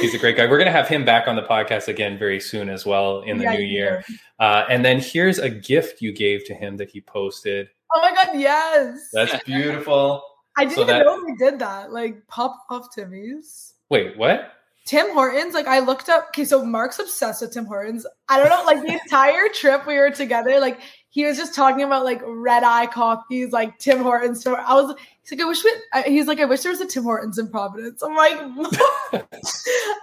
He's 0.00 0.14
a 0.14 0.18
great 0.18 0.36
guy. 0.36 0.44
We're 0.46 0.58
going 0.58 0.66
to 0.66 0.72
have 0.72 0.88
him 0.88 1.04
back 1.04 1.28
on 1.28 1.36
the 1.36 1.42
podcast 1.42 1.88
again 1.88 2.18
very 2.18 2.40
soon 2.40 2.68
as 2.68 2.84
well 2.84 3.20
in 3.22 3.38
the 3.38 3.44
Yeah, 3.44 3.52
new 3.56 3.62
year. 3.64 4.04
Uh, 4.40 4.64
and 4.68 4.84
then 4.84 5.00
here's 5.00 5.38
a 5.38 5.48
gift 5.50 6.02
you 6.02 6.12
gave 6.12 6.44
to 6.46 6.54
him 6.54 6.76
that 6.78 6.90
he 6.90 7.00
posted. 7.00 7.68
oh 7.94 8.00
my 8.00 8.12
god 8.12 8.30
yes 8.38 9.10
That's 9.12 9.42
beautiful. 9.44 10.22
i 10.56 10.64
didn't 10.64 10.76
so 10.76 10.82
even 10.82 10.98
that- 10.98 11.04
know 11.06 11.22
they 11.26 11.50
did 11.50 11.58
that 11.60 11.92
like 11.92 12.26
pop 12.28 12.56
off 12.70 12.88
timmy's 12.94 13.74
Wait, 13.90 14.16
what? 14.16 14.50
Tim 14.86 15.12
Hortons, 15.12 15.54
like 15.54 15.66
I 15.66 15.78
looked 15.78 16.08
up. 16.08 16.28
Okay, 16.28 16.44
so 16.44 16.64
Mark's 16.64 16.98
obsessed 16.98 17.40
with 17.42 17.52
Tim 17.52 17.64
Hortons. 17.66 18.06
I 18.28 18.38
don't 18.38 18.48
know, 18.50 18.64
like 18.66 18.82
the 18.82 18.92
entire 18.92 19.48
trip 19.54 19.86
we 19.86 19.96
were 19.98 20.10
together, 20.10 20.58
like 20.60 20.78
he 21.14 21.24
was 21.24 21.36
just 21.36 21.54
talking 21.54 21.84
about 21.84 22.02
like 22.04 22.20
red 22.26 22.64
eye 22.64 22.86
coffees, 22.88 23.52
like 23.52 23.78
Tim 23.78 24.02
Hortons. 24.02 24.42
So 24.42 24.56
I 24.56 24.74
was, 24.74 24.96
he's 25.22 25.30
like, 25.30 25.40
I 25.40 25.44
wish 25.44 25.62
we. 25.62 25.72
I- 25.92 26.02
He's 26.02 26.26
like, 26.26 26.40
I 26.40 26.44
wish 26.44 26.62
there 26.62 26.72
was 26.72 26.80
a 26.80 26.86
Tim 26.86 27.04
Hortons 27.04 27.38
in 27.38 27.46
Providence. 27.48 28.02
I'm 28.02 28.16
like, 28.16 28.36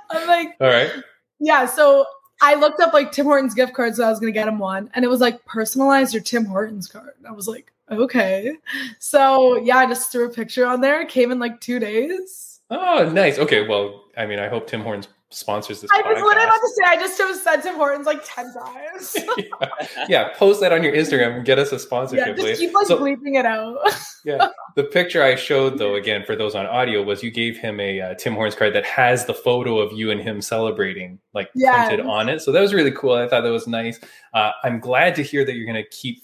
I'm 0.10 0.28
like, 0.28 0.56
All 0.62 0.68
right. 0.70 0.92
yeah. 1.40 1.66
So 1.66 2.06
I 2.42 2.56
looked 2.56 2.80
up 2.80 2.94
like 2.94 3.12
Tim 3.12 3.26
Hortons 3.26 3.54
gift 3.54 3.74
cards, 3.74 3.98
so 3.98 4.06
I 4.06 4.10
was 4.10 4.20
gonna 4.22 4.32
get 4.32 4.48
him 4.48 4.58
one, 4.58 4.90
and 4.94 5.04
it 5.04 5.10
was 5.10 5.20
like 5.20 5.44
personalize 5.46 6.14
your 6.14 6.24
Tim 6.24 6.46
Hortons 6.46 6.88
card. 6.88 7.12
I 7.28 7.32
was 7.34 7.48
like, 7.48 7.72
okay. 7.92 8.54
So 9.00 9.58
yeah, 9.58 9.78
I 9.78 9.88
just 9.88 10.12
threw 10.14 10.26
a 10.26 10.30
picture 10.30 10.66
on 10.66 10.80
there. 10.82 11.02
It 11.02 11.10
came 11.10 11.32
in 11.32 11.40
like 11.40 11.60
two 11.60 11.78
days. 11.80 12.62
Oh, 12.70 13.10
nice. 13.14 13.38
Okay. 13.38 13.68
Well, 13.68 14.06
I 14.18 14.26
mean, 14.26 14.40
I 14.40 14.48
hope 14.48 14.66
Tim 14.68 14.82
Hortons 14.82 15.10
sponsors 15.34 15.80
this 15.82 15.90
I 15.94 15.98
was 16.02 16.22
literally 16.22 16.44
about 16.44 16.56
to 16.56 16.68
say 16.76 16.84
I 16.86 16.96
just 16.98 17.18
have 17.18 17.36
said 17.38 17.62
Tim 17.62 17.76
Hortons 17.76 18.06
like 18.06 18.22
ten 18.26 18.54
times. 18.54 19.16
yeah. 19.38 20.06
yeah, 20.10 20.30
post 20.36 20.60
that 20.62 20.72
on 20.74 20.84
your 20.84 20.94
Instagram 20.94 21.38
and 21.38 21.46
get 21.46 21.58
us 21.58 21.72
a 21.72 21.76
yeah, 21.76 21.80
sponsorship. 21.82 22.26
just 22.36 22.40
please. 22.40 22.60
keep 22.60 22.74
like 22.74 22.86
So- 22.88 23.00
bleeping 23.00 23.40
it 23.40 23.46
out. 23.46 23.78
yeah. 24.26 24.48
The 24.76 24.84
picture 24.84 25.24
I 25.24 25.36
showed, 25.36 25.78
though, 25.78 25.96
again, 25.96 26.24
for 26.26 26.36
those 26.36 26.54
on 26.56 26.66
audio, 26.66 27.02
was 27.02 27.24
you 27.24 27.32
gave 27.32 27.58
him 27.58 27.80
a 27.80 28.00
uh, 28.02 28.14
Tim 28.16 28.34
Hortons 28.34 28.56
card 28.56 28.74
that 28.76 28.86
has 28.86 29.26
the 29.26 29.34
photo 29.34 29.80
of 29.80 29.92
you 29.98 30.12
and 30.12 30.22
him 30.22 30.42
celebrating, 30.42 31.20
like 31.34 31.50
Yes. 31.56 31.88
printed 31.88 32.06
on 32.06 32.30
it. 32.30 32.42
So 32.42 32.52
that 32.52 32.62
was 32.62 32.74
really 32.74 32.92
cool. 32.92 33.14
I 33.14 33.28
thought 33.28 33.42
that 33.42 33.50
was 33.52 33.68
nice. 33.68 34.00
Uh, 34.34 34.52
I'm 34.64 34.80
glad 34.80 35.16
to 35.16 35.24
hear 35.24 35.44
that 35.46 35.54
you're 35.56 35.66
going 35.66 35.82
to 35.82 35.90
keep 35.90 36.24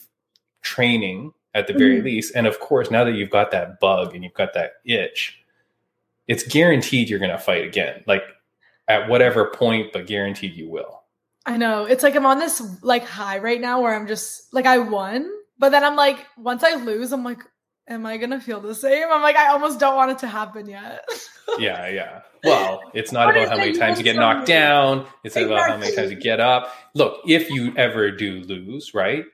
training 0.61 1.31
at 1.53 1.67
the 1.67 1.73
very 1.73 2.01
Mhm. 2.01 2.03
least. 2.03 2.35
And 2.35 2.45
of 2.45 2.59
course, 2.59 2.91
now 2.91 3.03
that 3.03 3.13
you've 3.13 3.29
got 3.29 3.51
that 3.51 3.79
bug 3.79 4.13
and 4.13 4.23
you've 4.23 4.33
got 4.33 4.53
that 4.53 4.73
itch, 4.85 5.39
it's 6.27 6.43
guaranteed 6.43 7.09
you're 7.09 7.19
going 7.19 7.31
to 7.31 7.37
fight 7.37 7.63
again. 7.65 8.03
Like 8.05 8.23
at 8.87 9.09
whatever 9.09 9.45
point, 9.45 9.91
but 9.93 10.07
guaranteed 10.07 10.55
you 10.55 10.69
will. 10.69 11.03
I 11.45 11.57
know. 11.57 11.85
It's 11.85 12.03
like 12.03 12.15
I'm 12.15 12.25
on 12.25 12.39
this 12.39 12.61
like 12.81 13.05
high 13.05 13.39
right 13.39 13.59
now 13.59 13.81
where 13.81 13.95
I'm 13.95 14.07
just 14.07 14.53
like 14.53 14.65
I 14.65 14.79
won, 14.79 15.29
but 15.57 15.69
then 15.69 15.83
I'm 15.83 15.95
like 15.95 16.25
once 16.37 16.63
I 16.63 16.75
lose, 16.75 17.11
I'm 17.13 17.23
like, 17.23 17.39
am 17.87 18.05
I 18.05 18.17
gonna 18.17 18.41
feel 18.41 18.59
the 18.59 18.75
same? 18.75 19.07
I'm 19.09 19.21
like, 19.21 19.37
I 19.37 19.47
almost 19.47 19.79
don't 19.79 19.95
want 19.95 20.11
it 20.11 20.19
to 20.19 20.27
happen 20.27 20.67
yet. 20.67 21.05
yeah, 21.59 21.87
yeah. 21.87 22.21
Well, 22.43 22.81
it's 22.93 23.11
not 23.11 23.29
about 23.29 23.49
how 23.49 23.57
many 23.57 23.73
times 23.73 23.97
you 23.97 24.03
get 24.03 24.15
knocked 24.15 24.41
me? 24.41 24.53
down. 24.53 25.07
It's 25.23 25.35
about 25.35 25.69
how 25.69 25.77
many 25.77 25.95
times 25.95 26.11
you 26.11 26.17
get 26.17 26.39
up. 26.39 26.73
Look, 26.93 27.21
if 27.25 27.49
you 27.49 27.73
ever 27.75 28.11
do 28.11 28.41
lose, 28.41 28.93
right? 28.93 29.25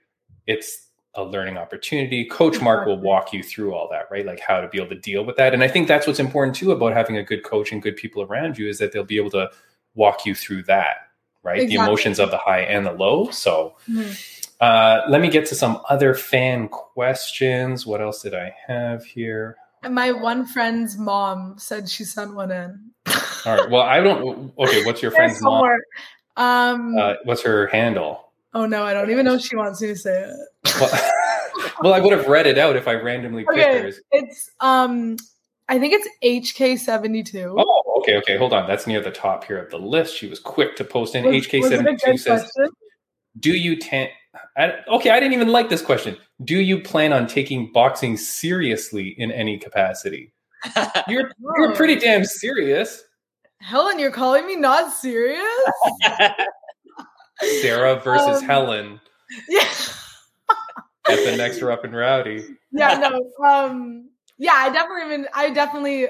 It's 0.46 0.88
a 1.16 1.24
learning 1.24 1.58
opportunity. 1.58 2.26
Coach 2.26 2.60
Mark 2.62 2.88
will 2.88 2.98
walk 3.00 3.34
you 3.34 3.44
through 3.44 3.74
all 3.74 3.88
that, 3.92 4.10
right? 4.10 4.26
Like 4.26 4.40
how 4.40 4.62
to 4.62 4.68
be 4.68 4.80
able 4.80 4.90
to 4.90 5.00
deal 5.00 5.24
with 5.24 5.36
that. 5.38 5.54
And 5.54 5.64
I 5.64 5.68
think 5.68 5.88
that's 5.88 6.08
what's 6.08 6.20
important 6.20 6.56
too 6.56 6.72
about 6.72 6.94
having 6.94 7.18
a 7.18 7.24
good 7.24 7.44
coach 7.44 7.72
and 7.72 7.82
good 7.82 7.96
people 7.96 8.24
around 8.24 8.58
you 8.58 8.68
is 8.68 8.80
that 8.80 8.92
they'll 8.92 9.04
be 9.04 9.18
able 9.18 9.30
to 9.32 9.50
walk 9.94 10.26
you 10.26 10.34
through 10.34 10.64
that, 10.64 11.10
right? 11.44 11.68
The 11.68 11.76
emotions 11.76 12.20
of 12.20 12.32
the 12.32 12.38
high 12.38 12.62
and 12.62 12.86
the 12.86 12.94
low. 12.94 13.30
So 13.30 13.76
Mhm. 13.88 14.48
uh, 14.60 15.02
let 15.08 15.22
me 15.22 15.30
get 15.30 15.46
to 15.48 15.56
some 15.56 15.82
other 15.88 16.16
fan 16.16 16.68
questions. 16.68 17.86
What 17.86 18.02
else 18.02 18.24
did 18.24 18.34
I 18.34 18.56
have 18.68 19.06
here? 19.06 19.58
My 19.88 20.12
one 20.12 20.46
friend's 20.46 20.98
mom 20.98 21.56
said 21.60 21.90
she 21.90 22.06
sent 22.06 22.34
one 22.34 22.50
in. 22.52 22.80
All 23.46 23.58
right. 23.58 23.70
Well, 23.70 23.82
I 23.82 24.00
don't. 24.00 24.54
Okay. 24.58 24.84
What's 24.86 25.02
your 25.02 25.12
friend's 25.18 25.42
mom? 25.42 25.64
Um. 26.38 26.98
Uh, 26.98 27.16
what's 27.26 27.42
her 27.44 27.68
handle? 27.68 28.32
Oh 28.54 28.66
no, 28.66 28.84
I 28.84 28.94
don't 28.94 29.10
even 29.12 29.26
know 29.26 29.36
if 29.36 29.42
she 29.42 29.56
wants 29.56 29.82
me 29.82 29.88
to 29.90 29.96
say 29.96 30.24
it. 30.30 30.76
Well, 30.80 31.12
well, 31.82 31.94
I 31.94 32.00
would 32.00 32.12
have 32.12 32.28
read 32.28 32.48
it 32.48 32.58
out 32.58 32.76
if 32.76 32.88
I 32.88 32.94
randomly 32.94 33.44
picked 33.44 33.60
Okay. 33.60 33.82
hers. 33.82 34.00
It's 34.12 34.50
um. 34.60 35.18
I 35.70 35.80
think 35.80 35.94
it's 35.94 36.52
HK 36.54 36.78
seventy 36.80 37.24
two. 37.24 37.56
Oh, 37.58 38.00
okay, 38.00 38.18
okay. 38.18 38.38
Hold 38.38 38.54
on. 38.54 38.68
That's 38.68 38.86
near 38.86 39.02
the 39.02 39.12
top 39.12 39.46
here 39.46 39.58
of 39.58 39.72
the 39.72 39.80
list. 39.80 40.16
She 40.16 40.28
was 40.28 40.40
quick 40.40 40.76
to 40.76 40.84
post 40.84 41.16
in. 41.16 41.24
HK 41.24 41.70
seventy 41.70 41.96
two 42.04 42.18
says, 42.18 42.42
question? 42.42 42.74
"Do 43.40 43.52
you 43.52 43.78
tan? 43.78 44.10
I, 44.58 44.74
okay, 44.88 45.12
I 45.12 45.20
didn't 45.20 45.34
even 45.34 45.50
like 45.50 45.70
this 45.70 45.82
question. 45.82 46.18
Do 46.44 46.60
you 46.60 46.80
plan 46.80 47.14
on 47.14 47.28
taking 47.28 47.72
boxing 47.72 48.18
seriously 48.18 49.16
in 49.18 49.32
any 49.32 49.58
capacity? 49.58 50.34
You're 51.08 51.32
you're 51.58 51.76
pretty 51.76 51.96
damn 51.96 52.24
serious. 52.26 53.04
Helen, 53.60 54.00
you're 54.00 54.12
calling 54.12 54.46
me 54.46 54.56
not 54.58 54.92
serious? 54.94 55.42
Sarah 57.62 57.96
versus 58.00 58.40
Um, 58.42 58.44
Helen 58.46 59.02
yeah. 59.50 59.62
at 61.10 61.24
the 61.26 61.36
next 61.38 61.62
Rough 61.62 61.84
and 61.84 61.96
Rowdy. 61.96 62.46
yeah, 62.72 62.96
no. 62.96 63.46
Um, 63.48 64.10
yeah, 64.38 64.54
I 64.54 64.70
definitely 64.72 65.14
even 65.14 65.28
I 65.34 65.50
definitely 65.50 66.08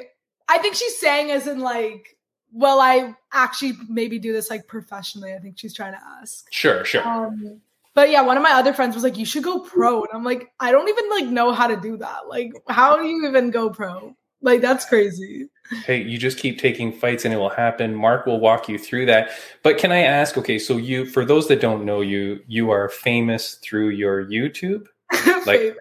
I 0.48 0.58
think 0.60 0.76
she's 0.76 0.98
saying 1.00 1.32
as 1.32 1.48
in 1.48 1.60
like, 1.60 2.18
well, 2.52 2.80
I 2.80 3.16
actually 3.32 3.74
maybe 3.90 4.20
do 4.20 4.34
this 4.34 4.50
like 4.50 4.68
professionally. 4.68 5.34
I 5.34 5.40
think 5.40 5.58
she's 5.58 5.74
trying 5.74 5.94
to 5.94 6.00
ask. 6.22 6.46
Sure, 6.52 6.84
sure. 6.86 7.08
Um, 7.08 7.62
but 7.96 8.10
yeah, 8.10 8.22
one 8.22 8.38
of 8.38 8.44
my 8.44 8.52
other 8.54 8.74
friends 8.74 8.96
was 8.96 9.04
like, 9.04 9.18
"You 9.18 9.26
should 9.26 9.44
go 9.44 9.60
pro," 9.60 10.02
and 10.02 10.10
I'm 10.14 10.24
like, 10.24 10.52
I 10.60 10.72
don't 10.72 10.90
even 10.90 11.10
like 11.10 11.26
know 11.26 11.52
how 11.52 11.68
to 11.68 11.76
do 11.76 11.98
that. 11.98 12.28
Like, 12.28 12.52
how 12.68 12.98
do 12.98 13.04
you 13.06 13.28
even 13.28 13.52
go 13.52 13.70
pro? 13.70 14.16
Like, 14.44 14.62
that's 14.62 14.86
crazy. 14.86 15.48
Hey, 15.86 16.04
you 16.04 16.18
just 16.20 16.38
keep 16.38 16.60
taking 16.60 16.92
fights 16.92 17.26
and 17.26 17.34
it 17.34 17.38
will 17.38 17.50
happen. 17.50 17.96
Mark 17.96 18.26
will 18.28 18.40
walk 18.40 18.70
you 18.70 18.78
through 18.78 19.06
that. 19.08 19.32
But 19.64 19.78
can 19.80 19.92
I 19.92 20.00
ask, 20.00 20.38
okay, 20.38 20.60
so 20.60 20.78
you 20.78 21.06
for 21.06 21.26
those 21.26 21.48
that 21.48 21.62
don't 21.62 21.86
know 21.86 22.02
you, 22.02 22.42
you 22.48 22.70
are 22.70 22.90
famous 22.90 23.56
through 23.56 23.90
your 23.90 24.26
YouTube? 24.26 24.86
Like- 25.48 25.76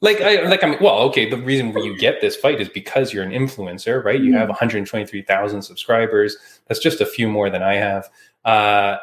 Like 0.00 0.20
I 0.20 0.42
like 0.42 0.62
I 0.62 0.68
mean, 0.68 0.78
well, 0.80 1.00
okay, 1.08 1.28
the 1.28 1.36
reason 1.38 1.72
why 1.72 1.82
you 1.82 1.98
get 1.98 2.20
this 2.20 2.36
fight 2.36 2.60
is 2.60 2.68
because 2.68 3.12
you're 3.12 3.24
an 3.24 3.32
influencer, 3.32 4.04
right? 4.04 4.20
You 4.20 4.30
Mhm. 4.30 4.38
have 4.38 4.48
123,000 4.48 5.60
subscribers. 5.62 6.36
That's 6.68 6.78
just 6.78 7.00
a 7.00 7.06
few 7.06 7.28
more 7.28 7.50
than 7.50 7.64
I 7.64 7.74
have. 7.74 8.08
Uh 8.44 8.98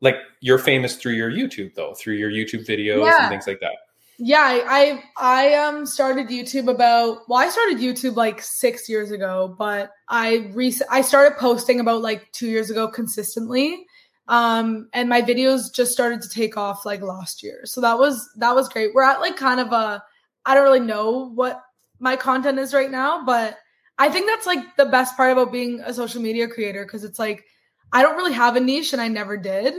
like 0.00 0.16
you're 0.40 0.58
famous 0.58 0.96
through 0.96 1.12
your 1.12 1.30
YouTube 1.30 1.74
though, 1.76 1.94
through 1.94 2.14
your 2.14 2.28
YouTube 2.30 2.66
videos 2.66 3.06
Yeah. 3.06 3.20
and 3.22 3.30
things 3.30 3.46
like 3.46 3.60
that. 3.60 3.76
Yeah, 4.18 4.62
I, 4.66 5.02
I 5.16 5.54
um 5.54 5.84
started 5.84 6.28
YouTube 6.28 6.68
about 6.68 7.28
well, 7.28 7.38
I 7.38 7.48
started 7.48 7.78
YouTube 7.78 8.16
like 8.16 8.40
six 8.40 8.88
years 8.88 9.10
ago, 9.10 9.54
but 9.58 9.92
I 10.08 10.50
rec- 10.54 10.88
I 10.90 11.02
started 11.02 11.36
posting 11.38 11.80
about 11.80 12.02
like 12.02 12.30
two 12.32 12.48
years 12.48 12.70
ago 12.70 12.88
consistently. 12.88 13.86
Um, 14.28 14.88
and 14.92 15.08
my 15.08 15.22
videos 15.22 15.72
just 15.72 15.92
started 15.92 16.20
to 16.22 16.28
take 16.28 16.56
off 16.56 16.84
like 16.84 17.00
last 17.00 17.42
year. 17.42 17.60
So 17.64 17.80
that 17.82 17.98
was 17.98 18.28
that 18.36 18.54
was 18.54 18.68
great. 18.68 18.94
We're 18.94 19.02
at 19.02 19.20
like 19.20 19.36
kind 19.36 19.60
of 19.60 19.72
a 19.72 20.02
I 20.46 20.54
don't 20.54 20.64
really 20.64 20.80
know 20.80 21.30
what 21.34 21.62
my 21.98 22.16
content 22.16 22.58
is 22.58 22.72
right 22.72 22.90
now, 22.90 23.24
but 23.24 23.58
I 23.98 24.08
think 24.08 24.28
that's 24.28 24.46
like 24.46 24.76
the 24.76 24.86
best 24.86 25.16
part 25.16 25.32
about 25.32 25.52
being 25.52 25.80
a 25.84 25.92
social 25.92 26.22
media 26.22 26.48
creator 26.48 26.84
because 26.84 27.04
it's 27.04 27.18
like 27.18 27.44
I 27.92 28.02
don't 28.02 28.16
really 28.16 28.32
have 28.32 28.56
a 28.56 28.60
niche 28.60 28.92
and 28.92 29.02
I 29.02 29.08
never 29.08 29.36
did. 29.36 29.74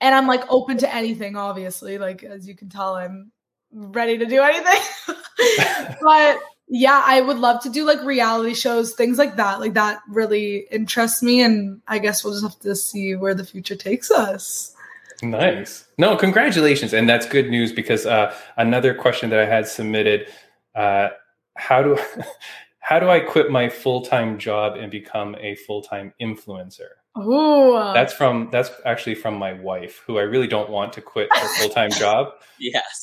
And 0.00 0.14
I'm 0.14 0.26
like 0.26 0.42
open 0.50 0.78
to 0.78 0.94
anything, 0.94 1.36
obviously. 1.36 1.98
Like 1.98 2.22
as 2.22 2.46
you 2.48 2.56
can 2.56 2.68
tell, 2.68 2.94
I'm 2.94 3.32
ready 3.76 4.18
to 4.18 4.26
do 4.26 4.42
anything. 4.42 4.82
but 6.02 6.38
yeah, 6.68 7.02
I 7.04 7.20
would 7.20 7.38
love 7.38 7.62
to 7.62 7.70
do 7.70 7.84
like 7.84 8.02
reality 8.02 8.54
shows, 8.54 8.94
things 8.94 9.18
like 9.18 9.36
that. 9.36 9.60
Like 9.60 9.74
that 9.74 10.00
really 10.08 10.66
interests 10.70 11.22
me. 11.22 11.42
And 11.42 11.80
I 11.86 11.98
guess 11.98 12.24
we'll 12.24 12.32
just 12.32 12.44
have 12.44 12.58
to 12.60 12.74
see 12.74 13.14
where 13.14 13.34
the 13.34 13.44
future 13.44 13.76
takes 13.76 14.10
us. 14.10 14.74
Nice. 15.22 15.86
No, 15.98 16.16
congratulations. 16.16 16.92
And 16.92 17.08
that's 17.08 17.26
good 17.26 17.50
news 17.50 17.72
because 17.72 18.06
uh, 18.06 18.34
another 18.56 18.94
question 18.94 19.30
that 19.30 19.38
I 19.38 19.46
had 19.46 19.68
submitted 19.68 20.28
uh, 20.74 21.08
how 21.56 21.82
do 21.82 21.98
how 22.80 23.00
do 23.00 23.08
I 23.08 23.20
quit 23.20 23.50
my 23.50 23.68
full-time 23.68 24.38
job 24.38 24.76
and 24.76 24.90
become 24.90 25.34
a 25.40 25.56
full-time 25.56 26.12
influencer? 26.20 26.88
Ooh. 27.18 27.72
That's 27.94 28.12
from 28.12 28.48
that's 28.52 28.70
actually 28.84 29.14
from 29.14 29.36
my 29.36 29.54
wife, 29.54 30.02
who 30.06 30.18
I 30.18 30.22
really 30.22 30.46
don't 30.46 30.70
want 30.70 30.92
to 30.94 31.00
quit 31.00 31.28
her 31.34 31.48
full-time 31.60 31.90
job. 31.90 32.34
yes. 32.60 33.02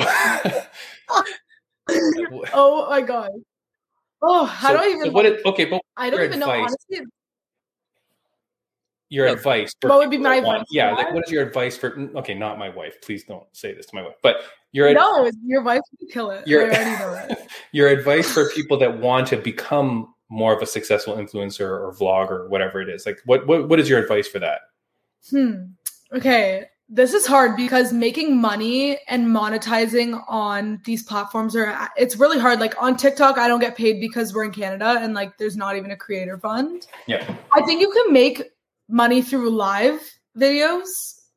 Oh 2.52 2.86
my 2.90 3.00
god. 3.00 3.30
Oh, 4.22 4.44
how 4.44 4.68
So- 4.70 4.74
do 4.74 4.80
I 4.80 4.84
so 4.84 4.96
even 4.98 5.12
what 5.12 5.26
it, 5.26 5.44
okay, 5.46 5.64
but 5.66 5.80
I 5.96 6.10
don't 6.10 6.22
even 6.22 6.40
know 6.40 6.50
advice? 6.50 6.74
honestly. 6.90 7.06
your 9.08 9.26
advice 9.28 9.72
for 9.80 9.88
What 9.88 9.98
would 10.00 10.10
be 10.10 10.18
my 10.18 10.36
advice 10.36 10.64
yeah, 10.70 10.92
like 10.92 11.12
what 11.14 11.24
is 11.26 11.30
your 11.30 11.46
advice 11.46 11.76
for 11.76 11.96
okay, 12.16 12.34
not 12.34 12.58
my 12.58 12.68
wife. 12.70 13.00
Please 13.02 13.24
don't 13.24 13.44
say 13.52 13.72
this 13.72 13.86
to 13.86 13.94
my 13.94 14.02
wife. 14.02 14.16
But 14.22 14.38
your 14.72 14.92
No, 14.94 15.30
your 15.44 15.62
wife 15.62 15.82
would 16.00 16.10
kill 16.10 16.30
it. 16.32 16.46
Your- 16.46 16.62
I 16.62 16.74
already 16.74 16.90
know 16.98 17.36
it. 17.36 17.38
your 17.72 17.88
advice 17.88 18.30
for 18.30 18.48
people 18.50 18.76
that 18.78 18.98
want 18.98 19.28
to 19.28 19.36
become 19.36 20.12
more 20.28 20.52
of 20.54 20.60
a 20.60 20.66
successful 20.66 21.14
influencer 21.16 21.60
or 21.60 21.94
vlogger 21.94 22.30
or 22.30 22.48
whatever 22.48 22.80
it 22.80 22.88
is 22.88 23.06
like 23.06 23.20
what 23.26 23.46
what, 23.46 23.68
what 23.68 23.78
is 23.78 23.88
your 23.88 24.00
advice 24.02 24.26
for 24.26 24.40
that 24.40 24.62
Hmm. 25.30 25.66
Okay. 26.12 26.64
This 26.88 27.14
is 27.14 27.26
hard 27.26 27.56
because 27.56 27.92
making 27.92 28.40
money 28.40 28.98
and 29.08 29.26
monetizing 29.26 30.22
on 30.28 30.80
these 30.84 31.02
platforms 31.02 31.56
are 31.56 31.90
it's 31.96 32.16
really 32.16 32.38
hard. 32.38 32.60
Like 32.60 32.80
on 32.80 32.96
TikTok, 32.96 33.38
I 33.38 33.48
don't 33.48 33.58
get 33.58 33.76
paid 33.76 34.00
because 34.00 34.32
we're 34.32 34.44
in 34.44 34.52
Canada 34.52 34.98
and 35.00 35.12
like 35.12 35.36
there's 35.36 35.56
not 35.56 35.76
even 35.76 35.90
a 35.90 35.96
creator 35.96 36.38
fund. 36.38 36.86
yeah 37.06 37.26
I 37.52 37.62
think 37.62 37.80
you 37.80 37.90
can 37.90 38.12
make 38.12 38.50
money 38.88 39.20
through 39.20 39.50
live 39.50 40.00
videos, 40.38 40.86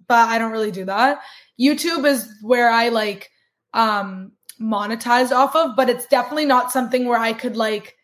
but 0.08 0.30
I 0.30 0.38
don't 0.38 0.52
really 0.52 0.72
do 0.72 0.86
that. 0.86 1.22
YouTube 1.60 2.06
is 2.06 2.32
where 2.42 2.70
I 2.70 2.90
like 2.90 3.32
um 3.74 4.34
monetized 4.62 5.32
off 5.32 5.56
of, 5.56 5.76
but 5.76 5.90
it's 5.90 6.06
definitely 6.08 6.46
not 6.46 6.72
something 6.72 7.06
where 7.06 7.20
I 7.20 7.34
could 7.34 7.58
like 7.58 7.96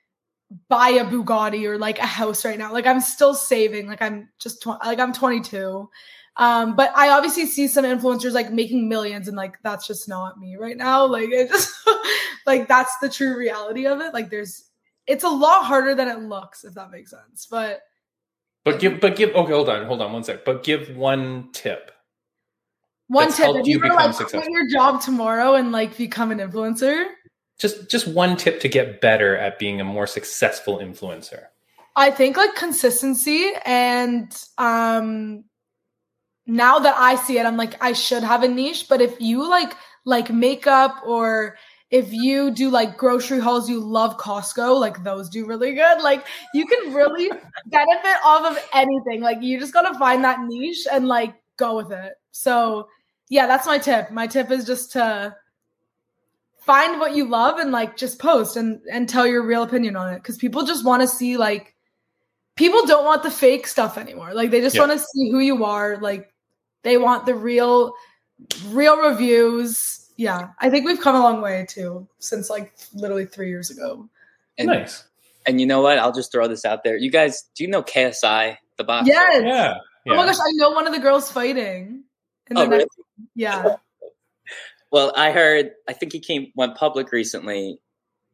buy 0.70 0.90
a 0.90 1.06
Bugatti 1.06 1.66
or 1.66 1.78
like 1.78 2.00
a 2.00 2.06
house 2.06 2.46
right 2.46 2.58
now. 2.58 2.72
Like 2.72 2.86
I'm 2.86 3.02
still 3.02 3.34
saving. 3.34 3.88
Like 3.88 4.02
I'm 4.02 4.30
just 4.40 4.62
tw- 4.62 4.84
like 4.84 5.00
I'm 5.00 5.14
22. 5.14 5.90
Um, 6.38 6.76
but 6.76 6.92
I 6.96 7.10
obviously 7.10 7.46
see 7.46 7.68
some 7.68 7.86
influencers 7.86 8.34
like 8.34 8.52
making 8.52 8.90
millions, 8.90 9.28
and 9.28 9.38
like 9.38 9.58
that's 9.64 9.88
just 9.88 10.10
not 10.10 10.40
me 10.40 10.58
right 10.58 10.76
now. 10.76 11.06
Like 11.06 11.30
it 11.30 11.50
just 11.50 11.74
like 12.46 12.68
that's 12.68 12.98
the 13.00 13.10
true 13.10 13.38
reality 13.38 13.88
of 13.88 14.02
it. 14.02 14.14
Like 14.14 14.30
there's 14.30 14.66
it's 15.08 15.24
a 15.24 15.30
lot 15.30 15.64
harder 15.64 15.96
than 15.96 16.08
it 16.08 16.20
looks, 16.20 16.64
if 16.64 16.74
that 16.74 16.92
makes 16.92 17.12
sense. 17.12 17.48
But 17.50 17.82
but 18.66 18.80
give 18.80 19.00
but 19.00 19.16
give 19.16 19.30
okay 19.30 19.54
hold 19.54 19.70
on 19.70 19.86
hold 19.86 20.02
on 20.02 20.12
one 20.12 20.24
sec 20.24 20.44
but 20.44 20.64
give 20.64 20.96
one 20.98 21.50
tip 21.54 21.92
one 23.08 23.32
tip: 23.32 23.56
if 23.56 23.68
you 23.68 23.78
you 23.78 23.80
were 23.80 23.96
like 23.96 24.16
quit 24.16 24.50
your 24.50 24.68
job 24.68 25.02
tomorrow 25.02 25.54
and 25.54 25.72
like 25.72 25.96
become 25.96 26.32
an 26.32 26.40
influencer, 26.40 27.06
just 27.60 27.90
just 27.90 28.08
one 28.08 28.36
tip 28.36 28.60
to 28.62 28.68
get 28.68 29.00
better 29.00 29.38
at 29.38 29.60
being 29.60 29.80
a 29.80 29.84
more 29.84 30.08
successful 30.08 30.80
influencer 30.80 31.44
I 31.96 32.12
think 32.12 32.36
like 32.36 32.56
consistency 32.56 33.52
and 33.66 34.36
um 34.58 35.46
now 36.48 36.80
that 36.80 36.96
I 36.98 37.16
see 37.16 37.38
it, 37.38 37.46
I'm 37.46 37.58
like, 37.58 37.76
I 37.82 37.94
should 37.94 38.24
have 38.24 38.44
a 38.44 38.48
niche. 38.48 38.88
But 38.88 39.02
if 39.02 39.20
you 39.20 39.48
like 39.50 39.74
like 40.06 40.32
makeup 40.32 41.02
or 41.06 41.58
if 41.92 42.12
you 42.12 42.52
do 42.52 42.70
like 42.70 42.98
grocery 42.98 43.40
hauls, 43.40 43.70
you 43.70 43.80
love 43.80 44.18
Costco, 44.18 44.80
like 44.80 45.04
those 45.04 45.30
do 45.30 45.46
really 45.46 45.74
good. 45.74 46.02
Like 46.02 46.26
you 46.54 46.66
can 46.66 46.94
really 46.94 47.30
benefit 47.68 48.18
off 48.24 48.46
of 48.52 48.70
anything. 48.74 49.22
Like 49.22 49.42
you 49.42 49.60
just 49.60 49.74
gotta 49.74 49.98
find 49.98 50.24
that 50.24 50.42
niche 50.42 50.88
and 50.92 51.08
like 51.08 51.36
go 51.58 51.76
with 51.76 51.92
it. 51.92 52.14
So 52.32 52.88
yeah, 53.30 53.48
that's 53.48 53.66
my 53.66 53.78
tip. 53.78 54.12
My 54.12 54.28
tip 54.28 54.52
is 54.52 54.66
just 54.66 54.92
to 54.94 55.36
find 56.60 57.00
what 57.00 57.16
you 57.16 57.28
love 57.28 57.60
and 57.60 57.72
like 57.72 57.96
just 57.96 58.20
post 58.20 58.58
and 58.58 58.82
and 58.92 59.08
tell 59.08 59.28
your 59.28 59.46
real 59.46 59.64
opinion 59.64 59.96
on 59.96 60.12
it 60.12 60.18
because 60.18 60.38
people 60.38 60.66
just 60.66 60.84
want 60.84 61.02
to 61.02 61.08
see 61.08 61.38
like 61.38 61.76
people 62.56 62.84
don't 62.88 63.06
want 63.06 63.22
the 63.22 63.30
fake 63.30 63.68
stuff 63.68 64.00
anymore 64.00 64.34
like 64.34 64.50
they 64.50 64.62
just 64.62 64.76
Yeah. 64.76 64.82
want 64.82 64.92
to 64.94 64.98
see 65.00 65.30
who 65.30 65.40
you 65.40 65.64
are 65.64 65.98
like 65.98 66.34
they 66.86 66.98
want 66.98 67.26
the 67.26 67.36
real 67.36 67.94
real 68.68 68.96
reviews 69.02 70.10
yeah 70.16 70.50
i 70.62 70.70
think 70.70 70.86
we've 70.86 71.02
come 71.02 71.16
a 71.16 71.20
long 71.20 71.42
way 71.42 71.66
too 71.68 72.08
since 72.20 72.50
like 72.50 72.74
literally 72.94 73.26
three 73.26 73.50
years 73.50 73.70
ago 73.70 74.08
And, 74.58 74.68
nice 74.68 75.04
and 75.48 75.60
you 75.60 75.68
know 75.68 75.82
what? 75.82 76.00
I'll 76.00 76.12
just 76.12 76.32
throw 76.32 76.48
this 76.48 76.66
out 76.66 76.84
there. 76.84 76.98
You 76.98 77.12
guys, 77.12 77.44
do 77.56 77.64
you 77.64 77.70
know 77.70 77.84
KSI, 77.84 78.58
the 78.78 78.84
boxer? 78.84 79.12
yes 79.12 79.44
yeah 79.46 79.74
oh 80.08 80.16
my 80.16 80.26
gosh 80.26 80.38
i 80.40 80.52
know 80.54 80.72
one 80.72 80.88
of 80.88 80.94
the 80.94 81.00
girls 81.00 81.30
fighting 81.32 82.04
in 82.50 82.56
the 82.56 82.62
Oh, 82.62 82.68
really? 82.68 82.86
yeah 83.36 83.76
Well, 84.92 85.12
I 85.16 85.32
heard. 85.32 85.72
I 85.90 85.94
think 85.94 86.14
he 86.14 86.20
came 86.20 86.52
went 86.56 86.76
public 86.78 87.12
recently. 87.12 87.80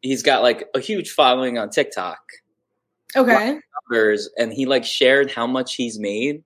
He's 0.01 0.21
got 0.23 0.41
like 0.43 0.67
a 0.75 0.79
huge 0.79 1.11
following 1.11 1.57
on 1.57 1.69
TikTok, 1.69 2.19
okay 3.15 3.59
numbers, 3.89 4.29
and 4.37 4.53
he 4.53 4.65
like 4.65 4.85
shared 4.85 5.31
how 5.31 5.47
much 5.47 5.75
he's 5.75 5.97
made 5.99 6.43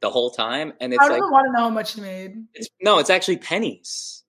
the 0.00 0.10
whole 0.10 0.30
time, 0.30 0.72
and 0.80 0.92
it's 0.92 1.00
like, 1.00 1.12
i 1.12 1.18
don't 1.18 1.30
want 1.30 1.46
to 1.46 1.52
know 1.52 1.64
how 1.64 1.70
much 1.70 1.94
he 1.94 2.00
made 2.00 2.44
it's, 2.54 2.68
no, 2.82 2.98
it's 2.98 3.10
actually 3.10 3.38
pennies 3.38 4.22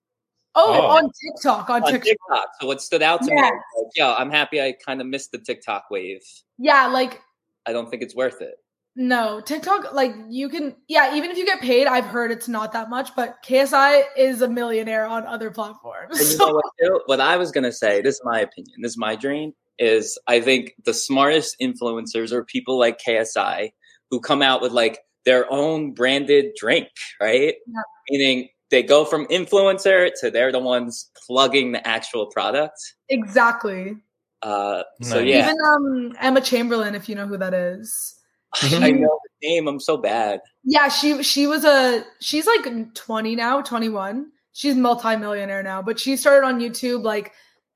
oh, 0.54 0.72
Oh. 0.72 0.96
on 0.96 1.10
tiktok 1.22 1.70
on, 1.70 1.82
on 1.82 1.92
tiktok 1.92 2.04
TikTok. 2.04 2.48
So 2.60 2.66
what 2.66 2.82
stood 2.82 3.02
out 3.02 3.20
to 3.22 3.30
me, 3.30 3.36
Yes. 3.36 3.52
was 3.52 3.84
like, 3.84 3.96
yo, 3.96 4.14
I'm 4.14 4.30
happy 4.30 4.60
I 4.60 4.72
kind 4.84 5.00
of 5.00 5.06
missed 5.06 5.32
the 5.32 5.38
TikTok 5.38 5.90
wave. 5.90 6.22
yeah 6.58 6.86
like 6.86 7.20
I 7.66 7.72
don't 7.72 7.90
think 7.90 8.02
it's 8.02 8.14
worth 8.14 8.40
it. 8.40 8.54
No, 9.00 9.40
TikTok, 9.40 9.92
like 9.92 10.12
you 10.28 10.48
can, 10.48 10.74
yeah, 10.88 11.14
even 11.14 11.30
if 11.30 11.38
you 11.38 11.46
get 11.46 11.60
paid, 11.60 11.86
I've 11.86 12.06
heard 12.06 12.32
it's 12.32 12.48
not 12.48 12.72
that 12.72 12.90
much, 12.90 13.14
but 13.14 13.36
KSI 13.44 14.02
is 14.16 14.42
a 14.42 14.48
millionaire 14.48 15.06
on 15.06 15.24
other 15.24 15.52
platforms. 15.52 16.18
And 16.18 16.28
you 16.28 16.38
know 16.38 16.60
what, 16.80 17.02
what 17.06 17.20
I 17.20 17.36
was 17.36 17.52
gonna 17.52 17.70
say, 17.70 18.00
this 18.00 18.16
is 18.16 18.22
my 18.24 18.40
opinion, 18.40 18.80
this 18.82 18.92
is 18.92 18.98
my 18.98 19.14
dream, 19.14 19.52
is 19.78 20.18
I 20.26 20.40
think 20.40 20.74
the 20.84 20.94
smartest 20.94 21.56
influencers 21.62 22.32
are 22.32 22.42
people 22.44 22.76
like 22.76 22.98
KSI 22.98 23.70
who 24.10 24.18
come 24.18 24.42
out 24.42 24.62
with 24.62 24.72
like 24.72 24.98
their 25.28 25.50
own 25.52 25.92
branded 25.92 26.52
drink, 26.58 26.88
right? 27.20 27.54
Yeah. 27.66 27.82
Meaning 28.08 28.48
they 28.70 28.82
go 28.82 29.04
from 29.04 29.26
influencer 29.26 30.10
to 30.20 30.30
they're 30.30 30.50
the 30.50 30.58
ones 30.58 31.10
plugging 31.26 31.72
the 31.72 31.86
actual 31.86 32.26
product. 32.26 32.78
Exactly. 33.10 33.96
Uh, 34.40 34.84
so 35.02 35.16
Nice. 35.16 35.26
yeah, 35.26 35.44
Even 35.44 35.56
um 35.66 36.12
Emma 36.18 36.40
Chamberlain, 36.40 36.94
if 36.94 37.10
you 37.10 37.14
know 37.14 37.26
who 37.26 37.36
that 37.36 37.52
is. 37.52 38.14
I 38.62 38.90
know 38.92 39.20
the 39.42 39.48
name. 39.48 39.68
I'm 39.68 39.80
so 39.80 39.98
bad. 39.98 40.40
Yeah, 40.64 40.88
she 40.88 41.22
she 41.22 41.46
was 41.46 41.66
a 41.66 42.02
she's 42.20 42.46
like 42.46 42.94
20 42.94 43.36
now, 43.36 43.60
21. 43.60 44.30
She's 44.54 44.76
multimillionaire 44.76 45.62
now, 45.62 45.82
but 45.82 46.00
she 46.00 46.16
started 46.16 46.46
on 46.46 46.58
YouTube 46.58 47.02
like 47.04 47.32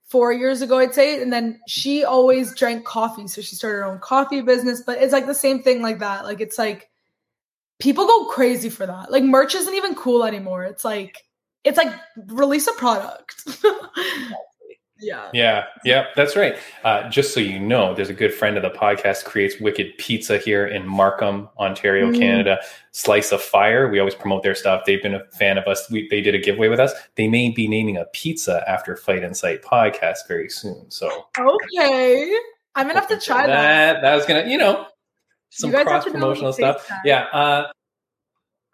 four 0.08 0.32
years 0.32 0.62
ago, 0.62 0.78
I'd 0.78 0.94
say. 0.94 1.20
And 1.20 1.30
then 1.32 1.60
she 1.68 2.02
always 2.04 2.54
drank 2.54 2.84
coffee. 2.86 3.28
So 3.28 3.42
she 3.42 3.56
started 3.56 3.76
her 3.78 3.84
own 3.84 3.98
coffee 3.98 4.40
business. 4.40 4.82
But 4.86 5.02
it's 5.02 5.12
like 5.12 5.26
the 5.26 5.34
same 5.34 5.62
thing 5.62 5.82
like 5.82 5.98
that. 5.98 6.24
Like 6.24 6.40
it's 6.40 6.58
like 6.58 6.88
people 7.82 8.06
go 8.06 8.26
crazy 8.26 8.70
for 8.70 8.86
that. 8.86 9.10
Like 9.10 9.24
merch 9.24 9.56
isn't 9.56 9.74
even 9.74 9.96
cool 9.96 10.22
anymore. 10.24 10.62
It's 10.64 10.84
like 10.84 11.18
it's 11.64 11.76
like 11.76 11.92
release 12.28 12.68
a 12.68 12.72
product. 12.74 13.34
yeah. 15.00 15.30
Yeah, 15.32 15.64
yeah, 15.84 16.06
that's 16.14 16.36
right. 16.36 16.56
Uh, 16.84 17.08
just 17.08 17.34
so 17.34 17.40
you 17.40 17.58
know, 17.58 17.92
there's 17.92 18.08
a 18.08 18.14
good 18.14 18.32
friend 18.32 18.56
of 18.56 18.62
the 18.62 18.70
podcast 18.70 19.24
creates 19.24 19.58
Wicked 19.60 19.98
Pizza 19.98 20.38
here 20.38 20.64
in 20.64 20.86
Markham, 20.86 21.48
Ontario, 21.58 22.10
Mm. 22.12 22.18
Canada. 22.18 22.58
Slice 22.92 23.32
of 23.32 23.42
Fire. 23.42 23.88
We 23.88 23.98
always 23.98 24.14
promote 24.14 24.44
their 24.44 24.54
stuff. 24.54 24.82
They've 24.86 25.02
been 25.02 25.14
a 25.14 25.24
fan 25.32 25.58
of 25.58 25.66
us. 25.66 25.90
We, 25.90 26.06
they 26.08 26.20
did 26.20 26.36
a 26.36 26.38
giveaway 26.38 26.68
with 26.68 26.78
us. 26.78 26.92
They 27.16 27.26
may 27.26 27.50
be 27.50 27.66
naming 27.66 27.96
a 27.96 28.04
pizza 28.12 28.62
after 28.68 28.94
Fight 28.96 29.24
Insight 29.24 29.62
podcast 29.62 30.28
very 30.28 30.48
soon. 30.48 30.88
So 30.90 31.26
Okay. 31.36 32.32
I'm 32.76 32.86
gonna 32.86 33.00
have 33.00 33.08
to 33.08 33.18
try 33.20 33.46
that. 33.48 33.94
that. 33.94 34.02
That 34.02 34.14
was 34.14 34.24
gonna, 34.24 34.46
you 34.48 34.56
know, 34.56 34.86
some 35.52 35.70
You 35.70 35.76
guys 35.76 35.80
have 35.80 35.86
cross 35.86 36.04
to 36.04 36.10
do 36.10 36.16
a 36.16 36.20
promotional 36.20 36.52
stuff. 36.52 36.86
FaceTime. 36.86 37.00
Yeah. 37.04 37.20
Uh, 37.32 37.72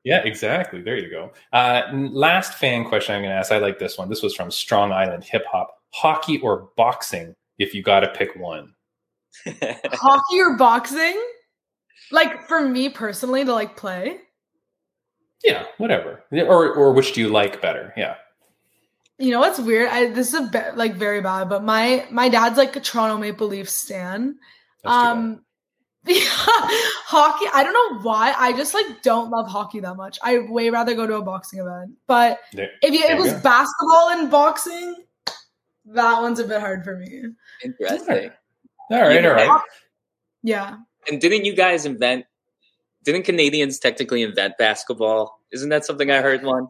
yeah, 0.05 0.23
exactly. 0.25 0.81
There 0.81 0.97
you 0.97 1.11
go. 1.11 1.33
Uh, 1.53 1.83
last 1.93 2.55
fan 2.55 2.85
question 2.85 3.15
I'm 3.15 3.23
going 3.23 3.33
to 3.33 3.37
ask. 3.37 3.51
I 3.51 3.59
like 3.59 3.79
this 3.79 3.99
one. 3.99 4.09
This 4.09 4.23
was 4.23 4.35
from 4.35 4.51
Strong 4.51 4.93
Island 4.93 5.25
Hip 5.25 5.45
Hop. 5.51 5.75
Hockey 5.93 6.41
or 6.41 6.69
boxing? 6.77 7.35
If 7.59 7.75
you 7.75 7.83
got 7.83 8.01
to 8.01 8.09
pick 8.09 8.37
one. 8.37 8.75
Hockey 9.47 10.41
or 10.41 10.57
boxing? 10.57 11.21
Like 12.13 12.47
for 12.47 12.67
me 12.67 12.89
personally 12.89 13.45
to 13.45 13.53
like 13.53 13.77
play. 13.77 14.19
Yeah, 15.45 15.65
whatever. 15.79 16.25
Or 16.33 16.73
or 16.73 16.93
which 16.93 17.13
do 17.13 17.21
you 17.21 17.29
like 17.29 17.61
better? 17.61 17.93
Yeah. 17.97 18.15
You 19.19 19.33
know 19.33 19.41
what's 19.41 19.59
weird? 19.59 19.89
I 19.89 20.11
this 20.11 20.29
is 20.29 20.35
a 20.35 20.43
bit 20.43 20.77
like 20.77 20.95
very 20.95 21.21
bad, 21.21 21.49
but 21.49 21.65
my 21.65 22.07
my 22.11 22.29
dad's 22.29 22.57
like 22.57 22.77
a 22.77 22.81
Toronto 22.81 23.19
Maple 23.19 23.49
Leafs 23.49 23.73
stan. 23.73 24.37
That's 24.85 24.95
too 26.07 26.15
bad. 26.15 26.25
Um 26.49 26.69
hockey, 27.05 27.47
I 27.53 27.63
don't 27.63 27.73
know 27.73 28.01
why. 28.03 28.35
I 28.37 28.53
just 28.53 28.75
like 28.75 29.03
don't 29.03 29.31
love 29.31 29.49
hockey 29.49 29.81
that 29.81 29.97
much. 29.97 30.19
I 30.23 30.39
way 30.49 30.71
rather 30.71 30.95
go 30.95 31.07
to 31.07 31.17
a 31.17 31.23
boxing 31.23 31.61
event. 31.61 31.93
But 32.07 32.39
There- 32.53 32.71
if 32.83 32.93
you, 32.93 33.01
it 33.05 33.17
was 33.19 33.33
go. 33.33 33.41
basketball 33.41 34.11
and 34.11 34.31
boxing, 34.31 34.95
that 35.87 36.21
one's 36.21 36.39
a 36.39 36.45
bit 36.47 36.61
hard 36.61 36.85
for 36.85 36.97
me. 36.99 37.23
Interesting. 37.65 38.31
all 38.91 39.01
right, 39.01 39.25
all 39.25 39.33
right. 39.33 39.61
Yeah. 40.43 40.77
And 41.11 41.21
didn't 41.21 41.45
you 41.47 41.55
guys 41.55 41.87
invent? 41.87 42.27
Didn't 43.05 43.23
Canadians 43.23 43.79
technically 43.79 44.23
invent 44.23 44.59
basketball? 44.59 45.41
Isn't 45.53 45.71
that 45.71 45.85
something 45.87 46.11
I 46.11 46.21
heard 46.21 46.43
once? 46.43 46.69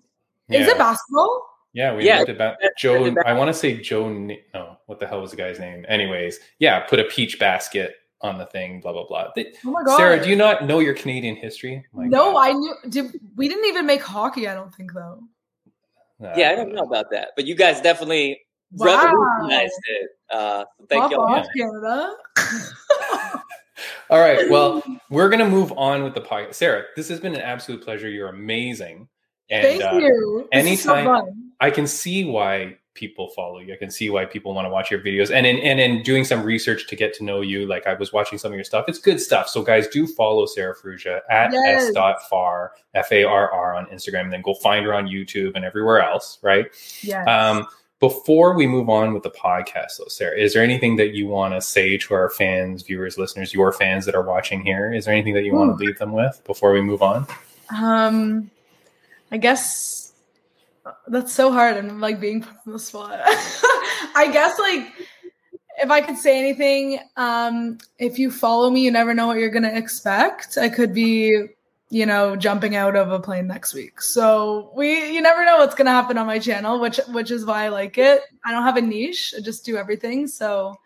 Yeah. 0.48 0.60
Is 0.60 0.68
it 0.68 0.78
basketball? 0.78 1.44
Yeah, 1.72 1.94
we 1.96 2.06
Yeah, 2.06 2.18
looked 2.20 2.30
about 2.30 2.56
that's 2.62 2.74
Joe. 2.80 3.14
I 3.26 3.32
want 3.32 3.48
to 3.48 3.54
say 3.54 3.76
Joe. 3.80 4.08
No, 4.08 4.78
what 4.86 5.00
the 5.00 5.06
hell 5.06 5.20
was 5.20 5.32
the 5.32 5.36
guy's 5.36 5.58
name? 5.58 5.84
Anyways, 5.88 6.38
yeah, 6.60 6.80
put 6.80 6.98
a 7.00 7.04
peach 7.04 7.38
basket 7.38 7.96
on 8.20 8.38
the 8.38 8.46
thing. 8.46 8.80
Blah 8.80 8.92
blah 8.92 9.06
blah. 9.06 9.28
They- 9.36 9.52
Oh 9.64 9.70
my 9.70 9.82
god. 9.84 9.96
Sarah, 9.96 10.22
do 10.22 10.28
you 10.28 10.36
not 10.36 10.64
know 10.66 10.78
your 10.80 10.94
Canadian 10.94 11.36
history? 11.36 11.84
My 11.92 12.06
no, 12.06 12.32
God. 12.32 12.38
I 12.48 12.52
knew 12.52 12.74
did 12.88 13.20
we 13.36 13.48
didn't 13.48 13.66
even 13.66 13.86
make 13.86 14.02
hockey, 14.02 14.48
I 14.48 14.54
don't 14.54 14.74
think 14.74 14.92
though. 14.92 15.20
Uh, 16.22 16.32
yeah, 16.36 16.50
I 16.50 16.54
don't 16.56 16.74
know 16.74 16.82
about 16.82 17.10
that, 17.12 17.28
but 17.36 17.46
you 17.46 17.54
guys 17.54 17.80
definitely 17.80 18.40
Wow. 18.72 18.86
revolutionized 19.04 19.72
it. 19.86 20.08
Uh, 20.30 20.64
thank 20.88 21.10
you. 21.10 21.16
off, 21.18 21.46
Canada. 21.56 22.14
All 24.10 24.18
right. 24.20 24.48
Well, 24.50 24.82
we're 25.10 25.28
gonna 25.28 25.48
move 25.48 25.72
on 25.76 26.02
with 26.02 26.14
the 26.14 26.20
podcast. 26.20 26.54
Sarah, 26.54 26.84
this 26.96 27.08
has 27.08 27.20
been 27.20 27.34
an 27.34 27.40
absolute 27.40 27.82
pleasure. 27.84 28.08
You're 28.08 28.28
amazing. 28.30 29.08
And 29.50 29.62
Thank 29.64 29.84
uh, 29.84 29.96
you. 29.98 30.48
This 30.52 30.66
is 30.66 30.82
so 30.82 30.94
anytime- 30.94 31.06
fun. 31.24 31.50
I 31.60 31.70
can 31.70 31.86
see 31.86 32.24
why 32.24 32.77
people 32.98 33.28
follow 33.28 33.60
you. 33.60 33.72
I 33.72 33.76
can 33.76 33.90
see 33.90 34.10
why 34.10 34.24
people 34.24 34.52
want 34.54 34.66
to 34.66 34.70
watch 34.70 34.90
your 34.90 35.00
videos. 35.00 35.30
And 35.32 35.46
in 35.46 35.58
and 35.58 35.78
in 35.78 36.02
doing 36.02 36.24
some 36.24 36.42
research 36.42 36.88
to 36.88 36.96
get 36.96 37.14
to 37.14 37.24
know 37.24 37.40
you, 37.40 37.64
like 37.66 37.86
I 37.86 37.94
was 37.94 38.12
watching 38.12 38.38
some 38.38 38.50
of 38.50 38.56
your 38.56 38.64
stuff. 38.64 38.86
It's 38.88 38.98
good 38.98 39.20
stuff. 39.20 39.48
So 39.48 39.62
guys, 39.62 39.86
do 39.88 40.06
follow 40.06 40.46
Sarah 40.46 40.74
Farrugia 40.74 41.20
at 41.30 41.52
Yes. 41.52 41.94
s.far, 41.96 42.72
F 42.94 43.12
A 43.12 43.22
R 43.24 43.50
R 43.52 43.74
on 43.74 43.86
Instagram, 43.86 44.22
and 44.22 44.32
then 44.32 44.42
go 44.42 44.54
find 44.54 44.84
her 44.84 44.92
on 44.92 45.06
YouTube 45.06 45.52
and 45.54 45.64
everywhere 45.64 46.00
else, 46.02 46.38
right? 46.42 46.66
Yes. 47.02 47.26
Um, 47.28 47.66
before 48.00 48.54
we 48.54 48.66
move 48.66 48.88
on 48.88 49.12
with 49.12 49.22
the 49.24 49.30
podcast, 49.30 49.98
though, 49.98 50.04
Sarah, 50.08 50.38
is 50.38 50.54
there 50.54 50.62
anything 50.62 50.96
that 50.96 51.14
you 51.14 51.26
want 51.26 51.54
to 51.54 51.60
say 51.60 51.96
to 51.98 52.14
our 52.14 52.30
fans, 52.30 52.82
viewers, 52.82 53.18
listeners, 53.18 53.52
your 53.52 53.72
fans 53.72 54.04
that 54.06 54.14
are 54.14 54.22
watching 54.22 54.64
here? 54.64 54.92
Is 54.92 55.04
there 55.04 55.14
anything 55.14 55.34
that 55.34 55.42
you 55.44 55.52
want 55.54 55.76
to 55.76 55.84
leave 55.84 55.98
them 55.98 56.12
with 56.12 56.40
before 56.46 56.72
we 56.72 56.80
move 56.80 57.02
on? 57.02 57.26
Um, 57.76 58.50
I 59.32 59.36
guess 59.38 60.07
that's 61.10 61.32
so 61.32 61.52
hard. 61.52 61.76
I'm 61.76 62.00
like 62.00 62.20
being 62.20 62.42
put 62.42 62.54
on 62.66 62.72
the 62.72 62.78
spot. 62.78 63.20
I 64.14 64.28
guess 64.32 64.58
like 64.58 64.92
if 65.80 65.90
I 65.90 66.00
could 66.00 66.16
say 66.18 66.38
anything, 66.38 67.00
um, 67.16 67.78
if 67.98 68.18
you 68.18 68.30
follow 68.30 68.70
me, 68.70 68.84
you 68.84 68.90
never 68.90 69.14
know 69.14 69.26
what 69.26 69.38
you're 69.38 69.50
gonna 69.50 69.72
expect. 69.72 70.58
I 70.58 70.68
could 70.68 70.92
be, 70.92 71.46
you 71.90 72.06
know, 72.06 72.36
jumping 72.36 72.76
out 72.76 72.96
of 72.96 73.12
a 73.12 73.20
plane 73.20 73.46
next 73.46 73.74
week. 73.74 74.00
So 74.00 74.72
we, 74.74 75.12
you 75.12 75.20
never 75.20 75.44
know 75.44 75.58
what's 75.58 75.74
gonna 75.74 75.90
happen 75.90 76.18
on 76.18 76.26
my 76.26 76.38
channel, 76.38 76.80
which 76.80 76.98
which 77.08 77.30
is 77.30 77.46
why 77.46 77.64
I 77.64 77.68
like 77.68 77.98
it. 77.98 78.22
I 78.44 78.52
don't 78.52 78.64
have 78.64 78.76
a 78.76 78.82
niche. 78.82 79.34
I 79.36 79.40
just 79.40 79.64
do 79.64 79.76
everything. 79.76 80.26
So 80.26 80.76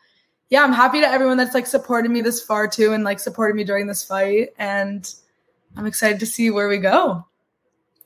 yeah, 0.50 0.62
I'm 0.62 0.72
happy 0.72 1.00
to 1.00 1.08
everyone 1.08 1.38
that's 1.38 1.54
like 1.54 1.66
supported 1.66 2.10
me 2.10 2.20
this 2.20 2.42
far 2.42 2.68
too, 2.68 2.92
and 2.92 3.04
like 3.04 3.20
supported 3.20 3.56
me 3.56 3.64
during 3.64 3.86
this 3.86 4.04
fight, 4.04 4.50
and 4.58 5.12
I'm 5.76 5.86
excited 5.86 6.20
to 6.20 6.26
see 6.26 6.50
where 6.50 6.68
we 6.68 6.78
go. 6.78 7.26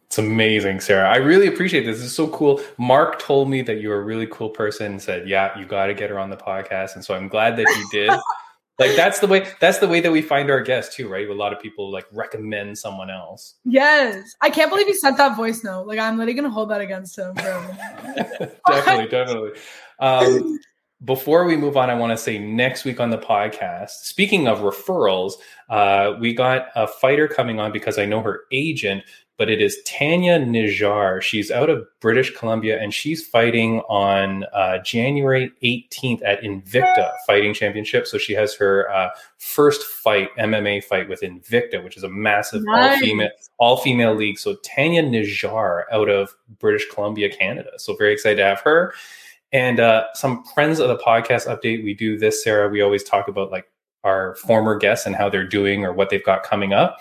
It's 0.06 0.18
amazing, 0.18 0.80
Sarah. 0.80 1.10
I 1.10 1.16
really 1.16 1.48
appreciate 1.48 1.84
this. 1.84 1.98
This 1.98 2.06
is 2.06 2.14
so 2.14 2.28
cool. 2.28 2.60
Mark 2.78 3.18
told 3.18 3.50
me 3.50 3.60
that 3.62 3.80
you're 3.80 4.00
a 4.00 4.04
really 4.04 4.28
cool 4.28 4.50
person 4.50 4.86
and 4.86 5.02
said, 5.02 5.28
Yeah, 5.28 5.58
you 5.58 5.66
got 5.66 5.86
to 5.86 5.94
get 5.94 6.10
her 6.10 6.18
on 6.18 6.30
the 6.30 6.36
podcast. 6.36 6.94
And 6.94 7.04
so 7.04 7.14
I'm 7.14 7.28
glad 7.28 7.56
that 7.56 7.66
you 7.66 7.88
did. 7.90 8.10
like 8.78 8.94
that's 8.94 9.20
the 9.20 9.26
way 9.26 9.46
that's 9.58 9.78
the 9.78 9.88
way 9.88 10.00
that 10.00 10.12
we 10.12 10.22
find 10.22 10.50
our 10.50 10.60
guests 10.60 10.94
too, 10.94 11.08
right? 11.08 11.28
A 11.28 11.34
lot 11.34 11.52
of 11.52 11.60
people 11.60 11.90
like 11.90 12.06
recommend 12.12 12.78
someone 12.78 13.10
else. 13.10 13.54
Yes. 13.64 14.34
I 14.40 14.50
can't 14.50 14.70
believe 14.70 14.86
he 14.86 14.94
sent 14.94 15.16
that 15.16 15.36
voice 15.36 15.64
note. 15.64 15.86
Like 15.86 15.98
I'm 15.98 16.16
literally 16.18 16.34
gonna 16.34 16.50
hold 16.50 16.70
that 16.70 16.80
against 16.80 17.18
him 17.18 17.34
definitely, 18.68 19.08
definitely. 19.08 19.50
Um, 19.98 20.58
before 21.04 21.44
we 21.44 21.56
move 21.56 21.76
on, 21.76 21.90
I 21.90 21.94
want 21.94 22.12
to 22.12 22.16
say 22.16 22.38
next 22.38 22.84
week 22.84 23.00
on 23.00 23.10
the 23.10 23.18
podcast, 23.18 23.90
speaking 23.90 24.48
of 24.48 24.60
referrals, 24.60 25.34
uh, 25.68 26.14
we 26.18 26.32
got 26.32 26.68
a 26.74 26.86
fighter 26.86 27.28
coming 27.28 27.60
on 27.60 27.70
because 27.70 27.98
I 27.98 28.06
know 28.06 28.22
her 28.22 28.42
agent, 28.50 29.04
but 29.38 29.50
it 29.50 29.60
is 29.60 29.78
Tanya 29.84 30.38
Nijar. 30.38 31.20
She's 31.20 31.50
out 31.50 31.68
of 31.68 31.86
British 32.00 32.34
Columbia 32.34 32.80
and 32.80 32.92
she's 32.94 33.26
fighting 33.26 33.80
on 33.80 34.44
uh, 34.52 34.78
January 34.78 35.52
18th 35.62 36.22
at 36.24 36.42
Invicta 36.42 37.12
Fighting 37.26 37.52
Championship. 37.52 38.06
So 38.06 38.16
she 38.16 38.32
has 38.32 38.54
her 38.54 38.90
uh, 38.90 39.10
first 39.38 39.82
fight, 39.82 40.30
MMA 40.38 40.84
fight 40.84 41.08
with 41.08 41.20
Invicta, 41.20 41.84
which 41.84 41.96
is 41.96 42.02
a 42.02 42.08
massive 42.08 42.62
all 42.68 42.96
female 42.96 43.30
all 43.58 43.76
female 43.76 44.14
league. 44.14 44.38
So 44.38 44.56
Tanya 44.64 45.02
Nijar 45.02 45.84
out 45.92 46.08
of 46.08 46.34
British 46.58 46.86
Columbia, 46.92 47.28
Canada. 47.28 47.70
So 47.76 47.94
very 47.96 48.12
excited 48.14 48.36
to 48.36 48.44
have 48.44 48.60
her. 48.60 48.94
And 49.52 49.80
uh, 49.80 50.06
some 50.14 50.44
friends 50.54 50.80
of 50.80 50.88
the 50.88 50.98
podcast 50.98 51.46
update. 51.46 51.84
We 51.84 51.94
do 51.94 52.18
this, 52.18 52.42
Sarah. 52.42 52.68
We 52.68 52.80
always 52.80 53.04
talk 53.04 53.28
about 53.28 53.50
like 53.50 53.70
our 54.02 54.34
former 54.36 54.76
guests 54.76 55.06
and 55.06 55.14
how 55.14 55.28
they're 55.28 55.46
doing 55.46 55.84
or 55.84 55.92
what 55.92 56.10
they've 56.10 56.24
got 56.24 56.42
coming 56.42 56.72
up. 56.72 56.98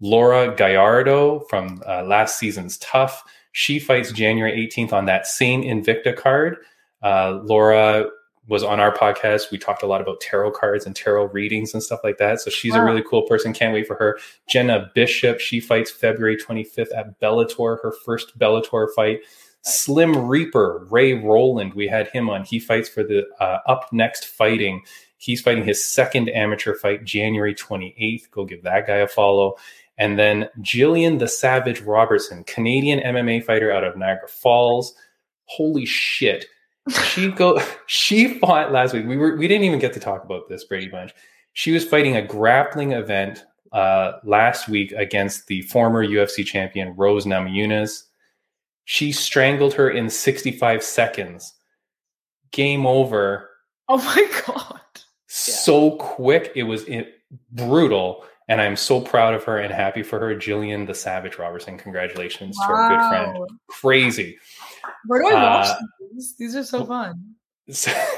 Laura 0.00 0.54
Gallardo 0.54 1.40
from 1.48 1.82
uh, 1.86 2.02
last 2.02 2.38
season's 2.38 2.78
Tough. 2.78 3.22
She 3.52 3.78
fights 3.78 4.10
January 4.12 4.68
18th 4.68 4.92
on 4.92 5.06
that 5.06 5.26
same 5.26 5.62
Invicta 5.62 6.16
card. 6.16 6.56
Uh, 7.02 7.40
Laura 7.44 8.10
was 8.46 8.62
on 8.62 8.80
our 8.80 8.94
podcast. 8.94 9.50
We 9.50 9.58
talked 9.58 9.82
a 9.82 9.86
lot 9.86 10.00
about 10.00 10.20
tarot 10.20 10.50
cards 10.52 10.84
and 10.84 10.94
tarot 10.94 11.26
readings 11.26 11.72
and 11.72 11.82
stuff 11.82 12.00
like 12.04 12.18
that. 12.18 12.40
So 12.40 12.50
she's 12.50 12.74
a 12.74 12.82
really 12.82 13.02
cool 13.08 13.22
person. 13.22 13.54
Can't 13.54 13.72
wait 13.72 13.86
for 13.86 13.96
her. 13.96 14.18
Jena 14.48 14.90
Bishop, 14.94 15.40
she 15.40 15.60
fights 15.60 15.90
February 15.90 16.36
25th 16.36 16.94
at 16.94 17.18
Bellator, 17.20 17.80
her 17.82 17.92
first 18.04 18.38
Bellator 18.38 18.88
fight. 18.94 19.20
Slim 19.62 20.26
Reaper, 20.26 20.86
Ray 20.90 21.14
Roland, 21.14 21.72
we 21.72 21.88
had 21.88 22.08
him 22.08 22.28
on. 22.28 22.44
He 22.44 22.58
fights 22.58 22.88
for 22.88 23.02
the 23.02 23.24
uh, 23.40 23.60
Up 23.66 23.90
Next 23.92 24.26
Fighting. 24.26 24.82
He's 25.16 25.40
fighting 25.40 25.64
his 25.64 25.82
second 25.82 26.28
amateur 26.28 26.74
fight 26.74 27.02
January 27.04 27.54
28th. 27.54 28.30
Go 28.30 28.44
give 28.44 28.62
that 28.64 28.86
guy 28.86 28.96
a 28.96 29.08
follow. 29.08 29.54
And 29.96 30.18
then 30.18 30.48
Gillian 30.60 31.18
the 31.18 31.28
Savage 31.28 31.80
Robertson, 31.82 32.44
Canadian 32.44 33.00
MMA 33.00 33.44
fighter 33.44 33.70
out 33.70 33.84
of 33.84 33.96
Niagara 33.96 34.28
Falls. 34.28 34.94
Holy 35.44 35.86
shit. 35.86 36.46
She 37.04 37.28
go 37.36 37.60
she 37.86 38.38
fought 38.38 38.72
last 38.72 38.92
week. 38.92 39.06
We 39.06 39.16
were 39.16 39.36
we 39.36 39.48
didn't 39.48 39.64
even 39.64 39.78
get 39.78 39.92
to 39.94 40.00
talk 40.00 40.24
about 40.24 40.48
this, 40.48 40.64
Brady 40.64 40.88
Bunch. 40.88 41.12
She 41.52 41.70
was 41.70 41.84
fighting 41.84 42.16
a 42.16 42.26
grappling 42.26 42.92
event 42.92 43.44
uh, 43.72 44.18
last 44.24 44.68
week 44.68 44.92
against 44.92 45.46
the 45.46 45.62
former 45.62 46.06
UFC 46.06 46.44
champion 46.44 46.94
Rose 46.96 47.26
Namajunas. 47.26 48.04
She 48.84 49.12
strangled 49.12 49.74
her 49.74 49.90
in 49.90 50.10
65 50.10 50.82
seconds. 50.82 51.54
Game 52.52 52.86
over. 52.86 53.50
Oh 53.88 53.98
my 53.98 54.42
god. 54.46 54.80
So 55.26 55.92
quick. 55.92 56.52
It 56.54 56.64
was 56.64 56.84
it, 56.84 57.14
brutal. 57.52 58.24
And 58.48 58.60
I'm 58.60 58.76
so 58.76 59.00
proud 59.00 59.32
of 59.34 59.42
her 59.44 59.58
and 59.58 59.72
happy 59.72 60.02
for 60.02 60.18
her. 60.18 60.34
Gillian 60.34 60.84
the 60.84 60.94
Savage 60.94 61.38
Robertson. 61.38 61.78
Congratulations 61.78 62.56
to 62.58 62.62
our 62.64 62.88
good 62.90 63.08
friend. 63.08 63.48
Crazy. 63.68 64.38
Where 65.06 65.22
do 65.22 65.28
I 65.28 65.34
watch 65.42 65.66
Uh, 65.68 65.76
these? 66.12 66.36
These 66.36 66.56
are 66.56 66.64
so 66.64 66.84
fun. 66.84 67.34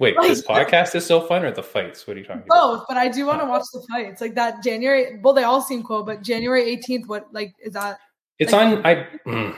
Wait, 0.00 0.16
Like- 0.16 0.28
this 0.28 0.42
podcast 0.46 0.94
is 0.94 1.06
so 1.06 1.20
fun 1.20 1.44
or 1.44 1.50
the 1.50 1.62
fights? 1.62 2.06
What 2.06 2.16
are 2.16 2.20
you 2.20 2.26
talking 2.26 2.42
about? 2.46 2.76
Both, 2.78 2.84
but 2.88 2.96
I 2.96 3.08
do 3.08 3.26
want 3.26 3.40
to 3.40 3.46
watch 3.46 3.64
the 3.72 3.84
fights. 3.90 4.20
Like 4.20 4.34
that 4.34 4.62
January. 4.62 5.18
Well, 5.22 5.34
they 5.34 5.44
all 5.44 5.60
seem 5.62 5.82
cool, 5.82 6.02
but 6.04 6.22
January 6.22 6.76
18th. 6.76 7.06
What 7.06 7.32
like 7.32 7.54
is 7.60 7.72
that? 7.72 7.98
It's 8.38 8.52
on 8.52 8.84
I 8.86 9.06
mm, 9.26 9.56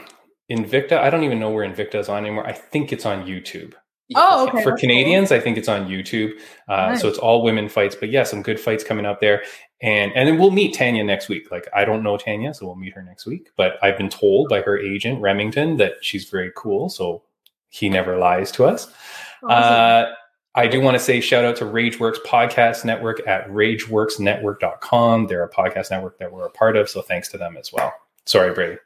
Invicta. 0.50 0.92
I 0.98 1.10
don't 1.10 1.24
even 1.24 1.38
know 1.38 1.50
where 1.50 1.68
Invicta 1.68 1.96
is 1.96 2.08
on 2.08 2.24
anymore. 2.24 2.46
I 2.46 2.52
think 2.52 2.92
it's 2.92 3.04
on 3.04 3.26
YouTube. 3.26 3.74
Oh, 4.16 4.48
okay. 4.48 4.62
For 4.64 4.70
that's 4.70 4.80
Canadians, 4.80 5.30
I 5.30 5.38
think 5.38 5.56
it's 5.56 5.68
on 5.68 5.86
YouTube. 5.86 6.32
Uh, 6.68 6.88
Nice. 6.88 7.00
So 7.00 7.08
it's 7.08 7.18
all 7.18 7.42
women 7.42 7.68
fights. 7.68 7.94
But 7.94 8.10
yeah, 8.10 8.24
some 8.24 8.42
good 8.42 8.58
fights 8.58 8.82
coming 8.82 9.06
up 9.06 9.20
there. 9.20 9.44
And 9.82 10.12
and 10.14 10.28
then 10.28 10.38
we'll 10.38 10.50
meet 10.50 10.74
Tanya 10.74 11.02
next 11.04 11.28
week. 11.28 11.50
Like 11.50 11.66
I 11.74 11.84
don't 11.84 12.02
know 12.02 12.16
Tanya, 12.18 12.52
so 12.52 12.66
we'll 12.66 12.76
meet 12.76 12.92
her 12.92 13.02
next 13.02 13.26
week. 13.26 13.50
But 13.56 13.78
I've 13.82 13.96
been 13.96 14.10
told 14.10 14.48
by 14.48 14.60
her 14.62 14.78
agent 14.78 15.20
Remington 15.20 15.78
that 15.78 15.94
she's 16.02 16.28
very 16.28 16.52
cool. 16.54 16.88
So 16.90 17.22
he 17.70 17.88
never 17.88 18.18
lies 18.18 18.52
to 18.52 18.64
us. 18.64 18.92
Awesome. 19.42 19.50
Uh, 19.50 20.14
I 20.54 20.66
do 20.66 20.80
want 20.80 20.96
to 20.96 21.02
say 21.02 21.20
shout 21.20 21.44
out 21.44 21.56
to 21.56 21.64
Rageworks 21.64 22.18
Podcast 22.26 22.84
Network 22.84 23.26
at 23.26 23.48
rageworksnetwork.com. 23.48 25.28
They're 25.28 25.44
a 25.44 25.50
podcast 25.50 25.90
network 25.90 26.18
that 26.18 26.30
we're 26.30 26.46
a 26.46 26.50
part 26.50 26.76
of. 26.76 26.90
So 26.90 27.00
thanks 27.00 27.28
to 27.28 27.38
them 27.38 27.56
as 27.56 27.72
well. 27.72 27.92
Sorry, 28.26 28.52
Brady. 28.52 28.78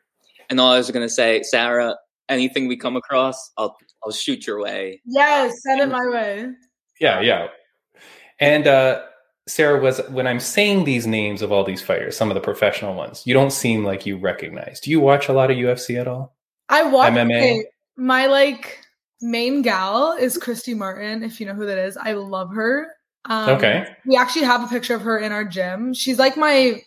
And 0.51 0.61
all 0.61 0.71
I 0.71 0.77
was 0.77 0.91
gonna 0.91 1.09
say, 1.09 1.43
Sarah, 1.43 1.97
anything 2.29 2.69
we 2.69 2.77
come 2.77 2.97
across, 2.97 3.51
I'll 3.57 3.77
I'll 4.05 4.13
shoot 4.13 4.47
your 4.47 4.61
way. 4.61 5.01
yes, 5.07 5.55
send 5.63 5.81
it 5.81 5.89
my 5.89 6.07
way. 6.09 6.53
Yeah, 7.01 7.21
yeah. 7.21 7.49
And 8.39 8.67
uh, 8.67 9.03
Sarah 9.47 9.81
was 9.81 10.01
when 10.09 10.27
I'm 10.27 10.41
saying 10.41 10.85
these 10.85 11.07
names 11.07 11.43
of 11.43 11.53
all 11.53 11.65
these 11.65 11.83
fighters, 11.83 12.17
some 12.17 12.31
of 12.31 12.35
the 12.35 12.41
professional 12.41 12.95
ones, 12.95 13.27
you 13.27 13.35
don't 13.35 13.51
seem 13.53 13.85
like 13.85 14.07
you 14.07 14.17
recognize. 14.17 14.81
Do 14.81 14.91
you 14.91 15.01
watch 15.01 15.29
a 15.29 15.33
lot 15.33 15.51
of 15.51 15.57
UFC 15.57 16.01
at 16.01 16.09
all? 16.09 16.35
I 16.71 16.83
watch. 16.85 17.13
MMA. 17.13 17.25
okay, 17.37 17.65
my 17.97 18.27
like 18.27 18.81
main 19.21 19.61
gal 19.63 20.13
is 20.13 20.39
Christy 20.39 20.73
Martin. 20.75 21.23
If 21.23 21.41
you 21.41 21.47
know 21.47 21.55
who 21.55 21.67
that 21.67 21.79
is, 21.79 21.97
I 21.97 22.13
love 22.13 22.55
her. 22.55 22.89
Um, 23.27 23.51
Okay. 23.51 23.87
We 24.07 24.17
actually 24.17 24.45
have 24.47 24.63
a 24.65 24.67
picture 24.67 24.95
of 24.95 25.03
her 25.03 25.19
in 25.19 25.31
our 25.33 25.45
gym. 25.45 25.93
She's 25.95 26.19
like 26.19 26.37
my 26.37 26.83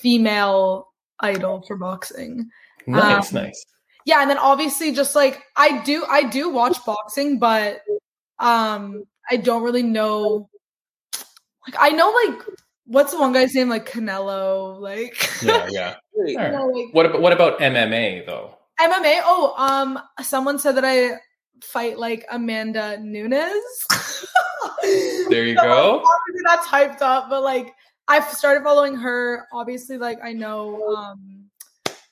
female 0.00 0.88
idol 1.20 1.62
for 1.66 1.76
boxing. 1.76 2.48
Nice, 2.86 3.34
Um, 3.34 3.42
nice. 3.42 3.64
Yeah, 4.04 4.20
and 4.20 4.30
then 4.30 4.38
obviously 4.38 4.92
just 4.92 5.14
like 5.14 5.42
I 5.56 5.82
do 5.82 6.04
I 6.08 6.24
do 6.24 6.48
watch 6.50 6.78
boxing, 6.84 7.38
but 7.38 7.82
um 8.38 9.04
I 9.30 9.36
don't 9.36 9.62
really 9.62 9.84
know 9.84 10.48
like 11.66 11.76
I 11.78 11.90
know 11.90 12.10
like 12.26 12.42
what's 12.86 13.12
the 13.12 13.18
one 13.18 13.32
guy's 13.32 13.54
name 13.54 13.68
like 13.68 13.88
Canelo 13.88 14.78
like 14.80 15.42
Yeah, 15.42 15.68
yeah. 15.70 15.94
Really? 16.14 16.32
You 16.32 16.38
know, 16.38 16.66
like 16.66 16.94
What 16.94 17.06
about 17.06 17.22
what 17.22 17.32
about 17.32 17.58
MMA 17.60 18.26
though? 18.26 18.56
MMA. 18.80 19.20
Oh, 19.24 19.54
um 19.56 19.98
someone 20.22 20.58
said 20.58 20.76
that 20.76 20.84
I 20.84 21.18
fight 21.62 21.98
like 21.98 22.26
Amanda 22.30 22.98
Nunes. 23.00 23.52
There 24.82 25.44
you 25.44 25.56
So, 25.56 25.62
go. 25.62 25.96
Obviously 25.98 26.42
that's 26.44 26.66
hyped 26.66 27.02
up, 27.02 27.30
but 27.30 27.42
like 27.42 27.74
I've 28.08 28.24
started 28.30 28.62
following 28.64 28.96
her. 28.96 29.46
Obviously, 29.52 29.96
like 29.96 30.18
I 30.22 30.32
know 30.32 30.82
um 30.96 31.50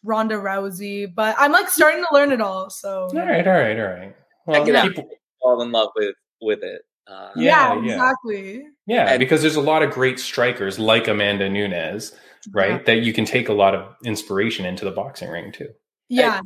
Ronda 0.03 0.37
Rousey, 0.37 1.13
but 1.13 1.37
I'm 1.39 1.53
like 1.53 1.69
starting 1.69 2.05
to 2.05 2.15
learn 2.15 2.33
it 2.33 2.41
all. 2.41 2.71
So 2.71 3.09
All 3.13 3.15
right, 3.15 3.47
all 3.47 3.55
right, 3.55 3.79
all 3.79 3.87
right. 3.87 4.17
Well, 4.47 4.65
can 4.65 4.89
people, 4.89 5.09
Fall 5.41 5.63
in 5.63 5.73
love 5.73 5.91
with 5.97 6.15
with 6.41 6.63
it. 6.63 6.83
Uh, 7.11 7.31
Yeah, 7.37 7.75
yeah, 7.75 7.81
yeah. 7.83 7.93
exactly. 7.95 8.63
yeah, 8.87 9.11
And- 9.11 9.19
because 9.19 9.43
there's 9.43 9.57
a 9.57 9.61
lot 9.61 9.83
of 9.83 9.91
great 9.91 10.19
strikers 10.21 10.79
like 10.79 11.09
Amanda 11.09 11.49
Nunes, 11.49 12.13
right? 12.53 12.85
That 12.87 13.01
you 13.03 13.13
can 13.13 13.25
take 13.25 13.49
a 13.49 13.53
lot 13.53 13.75
of 13.75 13.95
inspiration 14.05 14.65
into 14.65 14.85
the 14.85 14.93
boxing 14.93 15.29
ring 15.29 15.51
too. 15.53 15.69
Yeah. 16.09 16.41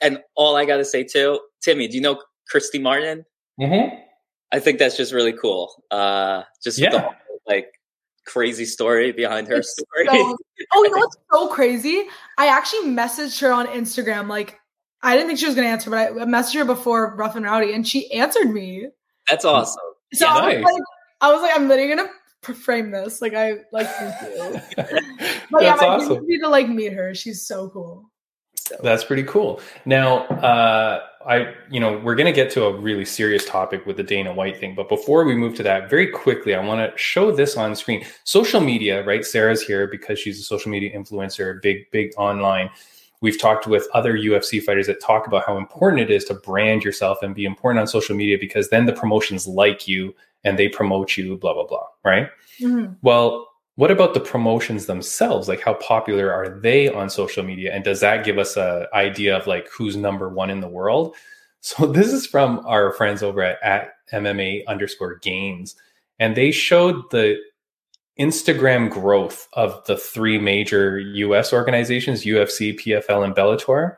And 0.00 0.22
all 0.36 0.56
I 0.56 0.64
gotta 0.64 0.84
say 0.84 1.02
too, 1.04 1.40
Timmy, 1.62 1.88
do 1.88 1.96
you 1.96 2.00
know 2.02 2.22
Christy 2.48 2.78
Martin? 2.78 3.24
Mm-hmm. 3.60 3.96
I 4.52 4.60
think 4.60 4.78
that's 4.78 4.96
just 4.96 5.12
really 5.12 5.32
cool. 5.32 5.82
Uh, 5.90 6.42
just 6.62 6.80
with 6.80 6.90
the 6.90 6.96
Yeah. 6.98 7.02
whole, 7.02 7.14
like 7.48 7.68
crazy 8.26 8.64
story 8.64 9.12
behind 9.12 9.48
her 9.48 9.56
It's 9.56 9.72
story. 9.72 10.06
so- 10.06 10.36
oh, 10.74 10.84
you 10.84 10.90
know 10.94 10.98
what's 10.98 11.16
so 11.32 11.48
crazy? 11.48 12.04
I 12.38 12.46
actually 12.48 12.88
messaged 12.90 13.40
her 13.40 13.52
on 13.52 13.66
Instagram. 13.66 14.28
Like, 14.28 14.58
I 15.02 15.14
didn't 15.16 15.28
think 15.28 15.38
she 15.38 15.46
was 15.46 15.54
going 15.54 15.66
to 15.66 15.70
answer, 15.72 15.90
but 15.90 15.98
I 15.98 16.10
messaged 16.24 16.54
her 16.58 16.64
before 16.64 17.14
Rough 17.16 17.36
and 17.36 17.44
Rowdy, 17.44 17.72
and 17.72 17.86
she 17.86 18.10
answered 18.12 18.50
me. 18.52 18.88
That's 19.28 19.44
awesome. 19.44 19.80
So 20.14 20.26
Yeah, 20.26 20.34
I, 20.34 20.46
was 20.46 20.54
nice. 20.54 20.64
like, 20.64 20.82
I 21.20 21.32
was 21.32 21.42
like, 21.42 21.52
I'm 21.56 21.68
literally 21.68 21.94
going 21.94 22.08
to 22.42 22.54
frame 22.54 22.90
this. 22.90 23.20
Like, 23.20 23.34
I 23.34 23.54
like 23.72 23.88
thank. 23.88 24.62
But 25.50 25.62
yeah, 25.62 25.76
That's 25.76 25.80
dream 25.80 25.90
awesome. 25.92 26.08
would 26.10 26.26
be 26.26 26.38
to 26.38 26.48
like 26.48 26.68
meet 26.68 26.92
her. 26.92 27.14
She's 27.14 27.46
so 27.46 27.68
cool. 27.70 28.10
So, 28.56 28.76
That's 28.82 29.04
pretty 29.04 29.22
cool. 29.22 29.60
Now, 29.84 30.24
uh, 30.26 31.02
I, 31.24 31.54
you 31.70 31.78
know, 31.80 31.98
we're 31.98 32.14
going 32.16 32.26
to 32.26 32.32
get 32.32 32.50
to 32.52 32.64
a 32.64 32.76
really 32.76 33.04
serious 33.04 33.44
topic 33.44 33.86
with 33.86 33.96
the 33.96 34.02
Dana 34.02 34.32
White 34.32 34.58
thing, 34.58 34.74
but 34.74 34.88
before 34.88 35.24
we 35.24 35.34
move 35.36 35.54
to 35.56 35.62
that, 35.64 35.88
very 35.88 36.08
quickly, 36.08 36.54
I 36.54 36.64
want 36.64 36.92
to 36.92 36.96
show 36.98 37.30
this 37.30 37.56
on 37.56 37.74
screen. 37.76 38.04
Social 38.24 38.60
media, 38.60 39.04
right? 39.04 39.24
Sarah's 39.24 39.62
here 39.62 39.86
because 39.86 40.18
she's 40.18 40.38
a 40.40 40.42
social 40.42 40.70
media 40.70 40.96
influencer, 40.96 41.60
big, 41.62 41.90
big 41.90 42.12
online. 42.16 42.70
We've 43.20 43.40
talked 43.40 43.66
with 43.66 43.88
other 43.94 44.16
UFC 44.16 44.62
fighters 44.62 44.86
that 44.88 45.00
talk 45.00 45.26
about 45.26 45.46
how 45.46 45.56
important 45.56 46.02
it 46.02 46.10
is 46.10 46.24
to 46.26 46.34
brand 46.34 46.84
yourself 46.84 47.18
and 47.22 47.34
be 47.34 47.44
important 47.44 47.80
on 47.80 47.86
social 47.86 48.14
media 48.14 48.36
because 48.38 48.68
then 48.68 48.86
the 48.86 48.92
promotions 48.92 49.46
like 49.46 49.88
you 49.88 50.14
and 50.44 50.58
they 50.58 50.68
promote 50.68 51.16
you, 51.16 51.36
blah, 51.36 51.54
blah, 51.54 51.66
blah, 51.66 51.86
right? 52.04 52.28
Mhm. 52.60 52.96
Well, 53.02 53.48
what 53.76 53.90
about 53.90 54.14
the 54.14 54.20
promotions 54.20 54.86
themselves? 54.86 55.48
Like, 55.48 55.60
how 55.60 55.74
popular 55.74 56.32
are 56.32 56.48
they 56.48 56.88
on 56.88 57.10
social 57.10 57.44
media? 57.44 57.72
And 57.74 57.84
does 57.84 58.00
that 58.00 58.24
give 58.24 58.38
us 58.38 58.56
a 58.56 58.88
idea 58.94 59.36
of 59.36 59.46
like 59.46 59.68
who's 59.70 59.96
number 59.96 60.28
one 60.28 60.50
in 60.50 60.60
the 60.60 60.68
world? 60.68 61.14
So 61.60 61.84
this 61.84 62.12
is 62.12 62.26
from 62.26 62.64
our 62.64 62.92
friends 62.92 63.24
over 63.24 63.42
at, 63.42 63.60
at 63.60 63.94
MMA 64.12 64.64
underscore 64.68 65.16
gains, 65.16 65.74
and 66.20 66.36
they 66.36 66.52
showed 66.52 67.10
the 67.10 67.40
Instagram 68.18 68.90
growth 68.90 69.48
of 69.52 69.84
the 69.86 69.96
three 69.96 70.38
major 70.38 70.98
US 70.98 71.52
organizations: 71.52 72.24
UFC, 72.24 72.78
PFL, 72.78 73.24
and 73.24 73.34
Bellator. 73.34 73.96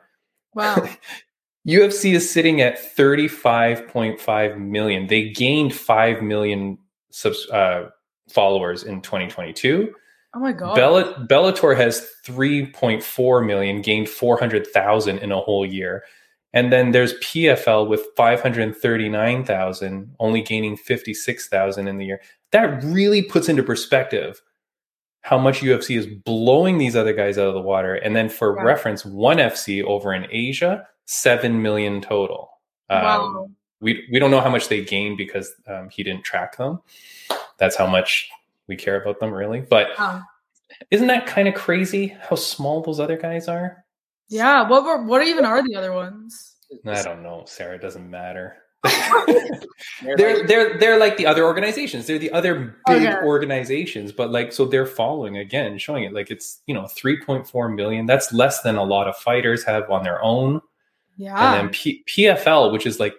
Wow. 0.53 0.87
UFC 1.67 2.13
is 2.13 2.29
sitting 2.29 2.61
at 2.61 2.77
35.5 2.95 4.57
million. 4.57 5.07
They 5.07 5.29
gained 5.29 5.73
5 5.73 6.21
million 6.21 6.77
subs, 7.11 7.47
uh, 7.49 7.89
followers 8.29 8.83
in 8.83 9.01
2022. 9.01 9.93
Oh 10.35 10.39
my 10.39 10.51
god. 10.51 10.75
Bell- 10.75 11.13
Bellator 11.25 11.75
has 11.75 12.07
3.4 12.25 13.45
million, 13.45 13.81
gained 13.81 14.09
400,000 14.09 15.17
in 15.19 15.31
a 15.31 15.39
whole 15.39 15.65
year. 15.65 16.03
And 16.53 16.71
then 16.71 16.91
there's 16.91 17.13
PFL 17.15 17.87
with 17.87 18.05
539,000, 18.17 20.15
only 20.19 20.41
gaining 20.41 20.77
56,000 20.77 21.87
in 21.87 21.97
the 21.97 22.05
year. 22.05 22.21
That 22.51 22.83
really 22.83 23.21
puts 23.21 23.49
into 23.49 23.63
perspective 23.63 24.41
how 25.21 25.37
much 25.37 25.59
UFC 25.59 25.97
is 25.97 26.07
blowing 26.07 26.77
these 26.77 26.95
other 26.95 27.13
guys 27.13 27.37
out 27.37 27.47
of 27.47 27.53
the 27.53 27.61
water. 27.61 27.95
And 27.95 28.15
then 28.15 28.29
for 28.29 28.63
reference, 28.63 29.05
one 29.05 29.37
FC 29.37 29.83
over 29.83 30.13
in 30.13 30.25
Asia, 30.31 30.87
7 31.05 31.61
million 31.61 32.01
total. 32.01 32.49
Um, 32.89 33.03
wow. 33.03 33.49
we 33.81 34.07
we 34.11 34.17
don't 34.17 34.31
know 34.31 34.41
how 34.41 34.49
much 34.49 34.67
they 34.67 34.83
gained 34.83 35.17
because 35.17 35.51
um, 35.67 35.89
he 35.89 36.03
didn't 36.03 36.23
track 36.23 36.57
them. 36.57 36.79
That's 37.57 37.75
how 37.75 37.85
much 37.85 38.29
we 38.67 38.75
care 38.75 38.99
about 38.99 39.19
them, 39.19 39.31
really. 39.31 39.61
But 39.61 39.89
isn't 40.89 41.07
that 41.07 41.27
kind 41.27 41.47
of 41.47 41.53
crazy 41.53 42.07
how 42.07 42.35
small 42.35 42.81
those 42.81 42.99
other 42.99 43.17
guys 43.17 43.47
are? 43.47 43.83
Yeah. 44.29 44.67
What 44.67 44.83
were 44.83 45.03
what 45.03 45.25
even 45.27 45.45
are 45.45 45.61
the 45.61 45.75
other 45.75 45.93
ones? 45.93 46.55
I 46.85 47.03
don't 47.03 47.23
know, 47.23 47.43
Sarah. 47.45 47.75
It 47.75 47.81
doesn't 47.81 48.09
matter. 48.09 48.57
They're 48.83 50.15
they're 50.17 50.37
like- 50.37 50.47
they're 50.47 50.77
they're 50.77 50.97
like 50.99 51.17
the 51.17 51.25
other 51.25 51.43
organizations. 51.43 52.05
They're 52.07 52.17
the 52.19 52.31
other 52.31 52.75
big 52.87 53.05
Okay. 53.05 53.15
organizations, 53.25 54.11
but 54.11 54.31
like 54.31 54.51
so 54.53 54.65
they're 54.65 54.85
following 54.85 55.37
again, 55.37 55.77
showing 55.77 56.03
it 56.03 56.13
like 56.13 56.31
it's 56.31 56.61
you 56.67 56.73
know 56.73 56.87
three 56.87 57.19
point 57.21 57.47
four 57.47 57.69
million. 57.69 58.05
That's 58.05 58.31
less 58.33 58.61
than 58.61 58.75
a 58.75 58.83
lot 58.83 59.07
of 59.07 59.15
fighters 59.17 59.63
have 59.65 59.89
on 59.89 60.03
their 60.03 60.21
own. 60.23 60.61
Yeah. 61.17 61.53
And 61.53 61.67
then 61.67 61.69
P- 61.73 62.03
PFL, 62.07 62.71
which 62.71 62.85
is 62.85 62.99
like 62.99 63.15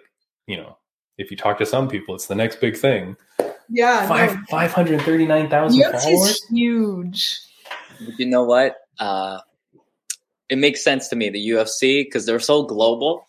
you 0.47 0.57
know, 0.57 0.77
if 1.17 1.29
you 1.31 1.37
talk 1.37 1.57
to 1.59 1.65
some 1.65 1.87
people, 1.87 2.15
it's 2.15 2.27
the 2.27 2.35
next 2.35 2.59
big 2.59 2.75
thing. 2.75 3.15
yeah. 3.69 4.07
Five 4.07 4.37
five 4.49 4.71
hundred 4.71 5.01
thirty 5.03 5.25
nine 5.27 5.49
thousand 5.49 5.81
UFC's 5.81 6.03
followers. 6.03 6.43
huge. 6.49 7.39
But 8.03 8.17
you 8.19 8.25
know 8.25 8.43
what? 8.43 8.77
Uh, 8.99 9.39
it 10.49 10.57
makes 10.57 10.83
sense 10.83 11.07
to 11.09 11.15
me, 11.15 11.29
the 11.29 11.49
UFC, 11.51 12.03
because 12.03 12.25
they're 12.25 12.39
so 12.39 12.63
global, 12.63 13.25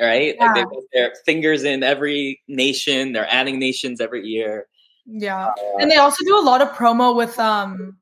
right? 0.00 0.36
Like 0.38 0.54
they 0.54 0.64
put 0.64 0.84
their 0.92 1.12
fingers 1.24 1.64
in 1.64 1.82
every 1.82 2.40
nation. 2.48 3.12
They're 3.12 3.30
adding 3.30 3.58
nations 3.58 4.00
every 4.00 4.26
year. 4.26 4.66
Yeah. 5.06 5.46
Uh, 5.48 5.78
And 5.80 5.90
they 5.90 5.96
also 5.96 6.24
do 6.24 6.38
a 6.38 6.42
lot 6.42 6.60
of 6.60 6.68
promo 6.70 7.16
with 7.16 7.38
um 7.38 7.98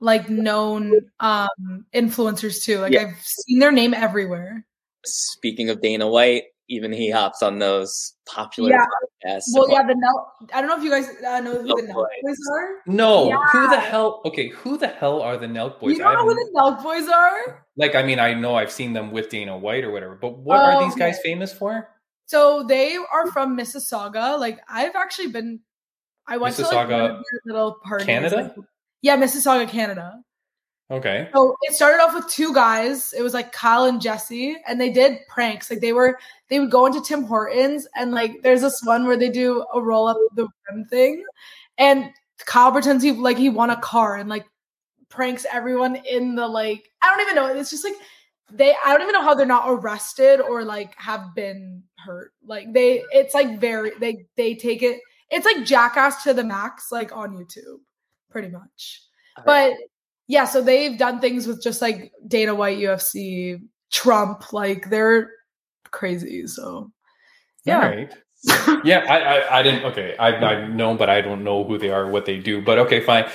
like 0.00 0.28
known 0.28 0.92
um 1.20 1.86
influencers 1.94 2.62
too. 2.62 2.78
Like 2.78 2.92
Yeah. 2.92 3.02
I've 3.02 3.20
seen 3.22 3.58
their 3.58 3.72
name 3.72 3.94
everywhere. 3.94 4.64
Speaking 5.04 5.70
of 5.70 5.80
Dana 5.80 6.08
White, 6.08 6.44
even 6.68 6.92
he 6.92 7.10
hops 7.10 7.42
on 7.42 7.58
those 7.58 8.14
popular 8.26 8.70
Yeah. 8.70 8.84
podcasts. 9.24 9.44
Well, 9.54 9.70
yeah, 9.70 9.82
the 9.86 9.94
Nel. 9.96 10.32
I 10.52 10.60
don't 10.60 10.68
know 10.68 10.76
if 10.76 10.82
you 10.82 10.90
guys 10.90 11.08
uh, 11.24 11.40
know 11.40 11.52
who 11.62 11.72
Oh, 11.72 11.76
the 11.80 11.82
Nelk 11.88 11.94
boy. 11.94 12.06
Boys 12.22 12.38
are. 12.52 12.68
No, 12.86 13.28
Yeah. 13.28 13.36
who 13.52 13.68
the 13.68 13.78
hell? 13.80 14.20
Okay, 14.24 14.48
who 14.48 14.76
the 14.76 14.88
hell 14.88 15.22
are 15.22 15.36
the 15.36 15.46
Nelk 15.46 15.78
boys? 15.80 15.92
you 15.92 15.98
don't 15.98 16.08
I 16.08 16.14
know 16.14 16.24
who 16.24 16.34
the 16.34 16.50
Nelk 16.56 16.82
Boys 16.82 17.08
are? 17.08 17.64
like, 17.76 17.94
I 17.94 18.02
mean, 18.02 18.18
I 18.18 18.34
know 18.34 18.54
I've 18.56 18.72
seen 18.72 18.92
them 18.92 19.12
with 19.12 19.28
Dana 19.28 19.56
White 19.56 19.84
or 19.84 19.90
whatever, 19.92 20.16
but 20.16 20.38
what 20.38 20.58
are 20.60 20.76
Oh, 20.82 20.84
these 20.84 20.94
guys 20.96 21.18
famous 21.22 21.52
for? 21.52 21.88
So 22.26 22.64
they 22.64 22.96
are 22.96 23.30
from 23.30 23.56
Mississauga. 23.56 24.38
Like 24.38 24.58
I've 24.68 24.96
actually 24.96 25.28
been. 25.28 25.60
I 26.26 26.38
went 26.38 26.56
to 26.56 26.62
like 26.62 26.72
Mississauga, 26.88 26.90
one 27.02 27.10
of 27.12 27.16
their 27.16 27.22
little 27.54 27.76
parties. 27.84 28.06
Canada? 28.06 28.36
like- 28.56 28.66
yeah, 29.02 29.16
Mississauga, 29.16 29.68
Canada. 29.68 30.20
Okay. 30.90 31.28
So 31.34 31.56
it 31.62 31.74
started 31.74 32.00
off 32.00 32.14
with 32.14 32.28
two 32.28 32.54
guys. 32.54 33.12
It 33.12 33.22
was 33.22 33.34
like 33.34 33.50
Kyle 33.50 33.84
and 33.86 34.00
Jesse, 34.00 34.56
and 34.68 34.80
they 34.80 34.90
did 34.90 35.18
pranks. 35.28 35.68
Like 35.68 35.80
they 35.80 35.92
were, 35.92 36.18
they 36.48 36.60
would 36.60 36.70
go 36.70 36.86
into 36.86 37.02
Tim 37.02 37.24
Hortons, 37.24 37.88
and 37.96 38.12
like 38.12 38.42
there's 38.42 38.60
this 38.60 38.80
one 38.84 39.06
where 39.06 39.16
they 39.16 39.30
do 39.30 39.66
a 39.74 39.82
roll 39.82 40.06
up 40.06 40.16
the 40.36 40.46
rim 40.70 40.84
thing, 40.84 41.24
and 41.76 42.10
Kyle 42.44 42.70
pretends 42.70 43.02
he 43.02 43.12
like 43.12 43.36
he 43.36 43.48
won 43.48 43.70
a 43.70 43.80
car 43.80 44.16
and 44.16 44.28
like 44.28 44.46
pranks 45.08 45.44
everyone 45.52 45.96
in 45.96 46.36
the 46.36 46.46
like 46.46 46.88
I 47.02 47.10
don't 47.10 47.20
even 47.22 47.34
know. 47.34 47.46
It's 47.46 47.70
just 47.70 47.84
like 47.84 47.94
they 48.52 48.74
I 48.84 48.92
don't 48.92 49.02
even 49.02 49.12
know 49.12 49.22
how 49.22 49.34
they're 49.34 49.46
not 49.46 49.64
arrested 49.66 50.40
or 50.40 50.64
like 50.64 50.94
have 50.98 51.34
been 51.34 51.82
hurt. 51.98 52.32
Like 52.44 52.72
they, 52.72 53.02
it's 53.10 53.34
like 53.34 53.58
very 53.58 53.90
they 53.98 54.26
they 54.36 54.54
take 54.54 54.82
it. 54.82 55.00
It's 55.30 55.44
like 55.44 55.66
Jackass 55.66 56.22
to 56.22 56.32
the 56.32 56.44
max, 56.44 56.92
like 56.92 57.14
on 57.16 57.36
YouTube, 57.36 57.80
pretty 58.30 58.48
much. 58.48 59.02
But 59.44 59.74
yeah, 60.26 60.44
so 60.44 60.60
they've 60.62 60.98
done 60.98 61.20
things 61.20 61.46
with 61.46 61.62
just 61.62 61.80
like 61.82 62.12
Dana 62.26 62.54
White, 62.54 62.78
UFC, 62.78 63.60
Trump, 63.90 64.52
like 64.52 64.90
they're 64.90 65.30
crazy. 65.90 66.46
So 66.46 66.90
yeah. 67.64 67.86
Right. 67.88 68.14
yeah, 68.84 69.04
I, 69.08 69.18
I, 69.18 69.58
I 69.58 69.62
didn't. 69.62 69.84
Okay, 69.86 70.16
I, 70.18 70.28
I 70.28 70.66
know, 70.68 70.94
but 70.94 71.08
I 71.10 71.20
don't 71.20 71.42
know 71.42 71.64
who 71.64 71.78
they 71.78 71.90
are, 71.90 72.08
what 72.08 72.26
they 72.26 72.38
do. 72.38 72.62
But 72.62 72.78
okay, 72.80 73.00
fine. 73.00 73.28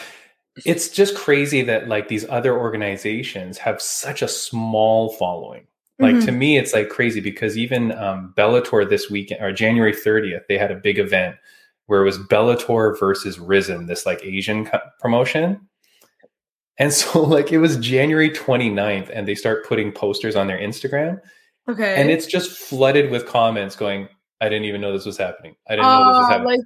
It's 0.66 0.90
just 0.90 1.16
crazy 1.16 1.62
that 1.64 1.88
like 1.88 2.08
these 2.08 2.28
other 2.30 2.58
organizations 2.58 3.58
have 3.58 3.82
such 3.82 4.22
a 4.22 4.28
small 4.28 5.10
following. 5.14 5.66
Like 6.00 6.16
Mhm. 6.16 6.26
to 6.26 6.32
me, 6.32 6.58
it's 6.58 6.74
like 6.74 6.90
crazy 6.90 7.20
because 7.20 7.58
even 7.58 7.92
um, 7.94 8.34
Bellator 8.38 8.88
this 8.90 9.10
weekend 9.10 9.42
or 9.42 9.52
January 9.52 9.94
30th, 9.94 10.48
they 10.48 10.58
had 10.58 10.72
a 10.72 10.76
big 10.76 10.98
event 11.00 11.36
where 11.88 12.02
it 12.02 12.06
was 12.06 12.18
Bellator 12.18 12.98
versus 13.00 13.38
Rizin, 13.40 13.86
this 13.88 14.06
like 14.06 14.24
Asian 14.24 14.66
co- 14.66 14.80
promotion. 15.00 15.68
And 16.78 16.92
so 16.94 17.22
like 17.36 17.52
it 17.52 17.58
was 17.60 17.78
January 17.78 18.30
29th, 18.30 19.10
and 19.14 19.28
they 19.28 19.36
start 19.36 19.66
putting 19.68 19.92
posters 19.92 20.36
on 20.36 20.48
their 20.48 20.58
Instagram 20.60 21.20
Okay. 21.70 21.94
and 22.02 22.10
it's 22.10 22.26
just 22.26 22.52
flooded 22.58 23.12
with 23.12 23.28
comments 23.28 23.76
going 23.76 24.08
i 24.42 24.50
didn't 24.50 24.66
even 24.66 24.82
know 24.82 24.92
this 24.92 25.06
was 25.06 25.16
happening 25.16 25.56
i 25.70 25.76
didn't 25.76 25.86
know 25.92 26.08
this 26.08 26.18
was 26.18 26.26
Uh, 26.26 26.30
happening 26.32 26.48
like 26.48 26.60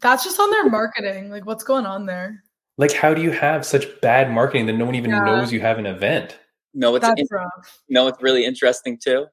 that's 0.00 0.22
just 0.22 0.38
on 0.38 0.48
their 0.50 0.70
marketing. 0.70 1.30
Like 1.30 1.44
what's 1.46 1.64
going 1.64 1.84
on 1.84 2.06
there? 2.06 2.42
like 2.78 2.92
how 2.92 3.12
do 3.12 3.22
you 3.22 3.32
have 3.32 3.66
such 3.66 3.86
bad 4.02 4.30
marketing 4.30 4.66
that 4.66 4.74
no 4.74 4.84
one 4.84 4.94
even 4.94 5.10
Yeah. 5.10 5.24
knows 5.24 5.52
you 5.52 5.60
have 5.60 5.78
an 5.78 5.86
event 5.86 6.38
no, 6.74 6.94
it's 6.94 7.04
That's 7.06 7.20
in, 7.20 7.26
rough. 7.32 7.80
no, 7.88 8.06
it's 8.06 8.22
really 8.22 8.44
interesting 8.44 8.98
too. 9.02 9.26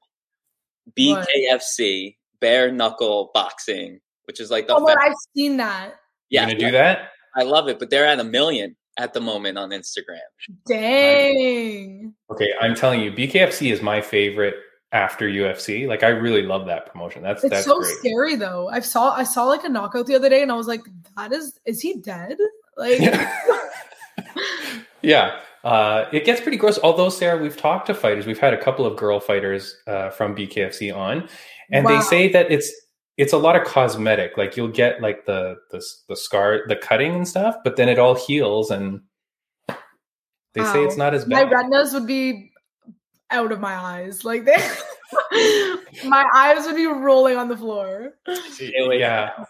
What? 0.95 1.27
BKFC, 1.27 2.15
bare 2.39 2.71
knuckle 2.71 3.31
boxing, 3.33 3.99
which 4.25 4.39
is 4.39 4.49
like 4.49 4.65
the 4.67 4.75
Oh 4.75 4.79
my, 4.79 4.95
I've 4.99 5.13
seen 5.35 5.57
that. 5.57 5.95
you're 6.29 6.41
yeah, 6.41 6.47
gonna 6.47 6.57
do 6.57 6.71
that 6.71 7.09
I 7.35 7.43
love 7.43 7.67
it, 7.67 7.77
but 7.79 7.89
they're 7.89 8.05
at 8.07 8.19
a 8.19 8.23
million 8.23 8.75
at 8.97 9.13
the 9.13 9.19
moment 9.21 9.57
on 9.57 9.69
Instagram. 9.71 10.19
Dang. 10.67 12.13
okay 12.29 12.51
i'm 12.61 12.75
telling 12.75 12.99
you 13.01 13.11
bkfc 13.11 13.71
is 13.71 13.81
my 13.81 14.01
favorite 14.01 14.55
after 14.91 15.27
ufc 15.27 15.87
like 15.87 16.03
i 16.03 16.09
really 16.09 16.43
love 16.43 16.65
that 16.67 16.85
promotion 16.91 17.23
that's 17.23 17.43
It's 17.43 17.51
that's 17.51 17.65
so 17.65 17.79
great 17.79 17.95
scary 17.97 18.35
though. 18.35 18.69
I 18.69 18.79
saw 18.81 19.11
I 19.15 19.23
saw 19.23 19.45
like 19.45 19.63
a 19.63 19.69
knockout 19.69 20.05
the 20.05 20.15
other 20.15 20.29
day 20.29 20.41
and 20.43 20.51
I 20.51 20.55
was 20.55 20.67
like, 20.67 20.81
that 21.17 21.31
is 21.33 21.59
is 21.65 21.81
he 21.81 21.95
dead? 21.97 22.37
Like 22.77 22.99
yeah, 22.99 23.33
yeah. 25.01 25.39
Uh, 25.63 26.05
it 26.11 26.25
gets 26.25 26.41
pretty 26.41 26.57
gross. 26.57 26.77
Although 26.83 27.09
Sarah, 27.09 27.41
we've 27.41 27.55
talked 27.55 27.87
to 27.87 27.93
fighters. 27.93 28.25
We've 28.25 28.37
had 28.39 28.53
a 28.53 28.61
couple 28.61 28.85
of 28.85 28.97
girl 28.97 29.19
fighters 29.21 29.77
uh, 29.87 30.09
from 30.09 30.35
BKFC 30.35 30.93
on, 30.95 31.29
and 31.71 31.85
Wow. 31.85 31.95
they 31.99 32.01
say 32.05 32.29
that 32.33 32.51
it's 32.51 32.69
it's 33.17 33.33
a 33.33 33.37
lot 33.37 33.55
of 33.55 33.65
cosmetic. 33.65 34.37
Like 34.37 34.57
you'll 34.57 34.69
get 34.69 35.01
like 35.01 35.25
the 35.25 35.57
the 35.71 35.83
the 36.09 36.15
scar, 36.15 36.61
the 36.67 36.75
cutting 36.75 37.13
and 37.13 37.27
stuff, 37.27 37.57
but 37.63 37.75
then 37.75 37.89
it 37.89 37.99
all 37.99 38.15
heals, 38.15 38.71
and 38.71 39.01
they 40.53 40.63
say 40.63 40.83
it's 40.83 40.97
not 40.97 41.13
as 41.13 41.25
bad. 41.25 41.29
my 41.29 41.43
bad. 41.43 41.65
retinas 41.65 41.93
would 41.93 42.07
be 42.07 42.51
out 43.29 43.51
of 43.51 43.59
my 43.59 43.75
eyes. 43.75 44.23
Like 44.23 44.45
they 44.45 44.57
my 46.05 46.25
eyes 46.33 46.65
would 46.65 46.75
be 46.75 46.87
rolling 46.87 47.37
on 47.37 47.49
the 47.49 47.57
floor. 47.57 48.13
yeah. 48.57 49.45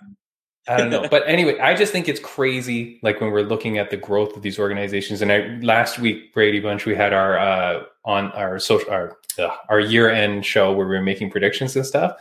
I 0.66 0.78
don't 0.78 0.90
know. 0.90 1.06
But 1.10 1.24
anyway, 1.28 1.60
I 1.60 1.74
just 1.74 1.92
think 1.92 2.08
it's 2.08 2.22
crazy. 2.22 3.00
Like 3.04 3.20
when 3.20 3.32
we're 3.32 3.42
looking 3.42 3.78
at 3.78 3.90
the 3.90 3.98
growth 3.98 4.36
of 4.38 4.44
these 4.44 4.58
organizations. 4.58 5.22
And 5.22 5.30
I, 5.30 5.60
last 5.62 6.00
week, 6.00 6.34
Brady 6.34 6.62
Bunch, 6.62 6.86
we 6.86 6.96
had 6.96 7.12
our 7.12 7.38
uh, 7.38 7.84
on 8.06 8.32
our 8.32 8.60
social 8.60 8.90
our 8.90 9.18
ugh, 9.38 9.52
our 9.68 9.82
year 9.82 10.10
end 10.10 10.46
show 10.46 10.72
where 10.72 10.88
we 10.88 10.96
were 10.96 11.02
making 11.02 11.32
predictions 11.32 11.76
and 11.76 11.86
stuff. 11.86 12.16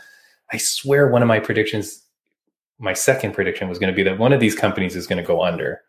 I 0.53 0.57
swear, 0.57 1.07
one 1.07 1.21
of 1.21 1.27
my 1.27 1.39
predictions, 1.39 2.03
my 2.79 2.93
second 2.93 3.33
prediction, 3.33 3.67
was 3.67 3.79
going 3.79 3.91
to 3.91 3.95
be 3.95 4.03
that 4.03 4.19
one 4.19 4.31
of 4.31 4.39
these 4.39 4.55
companies 4.55 4.95
is 4.95 5.07
going 5.07 5.17
to 5.21 5.27
go 5.27 5.43
under. 5.43 5.81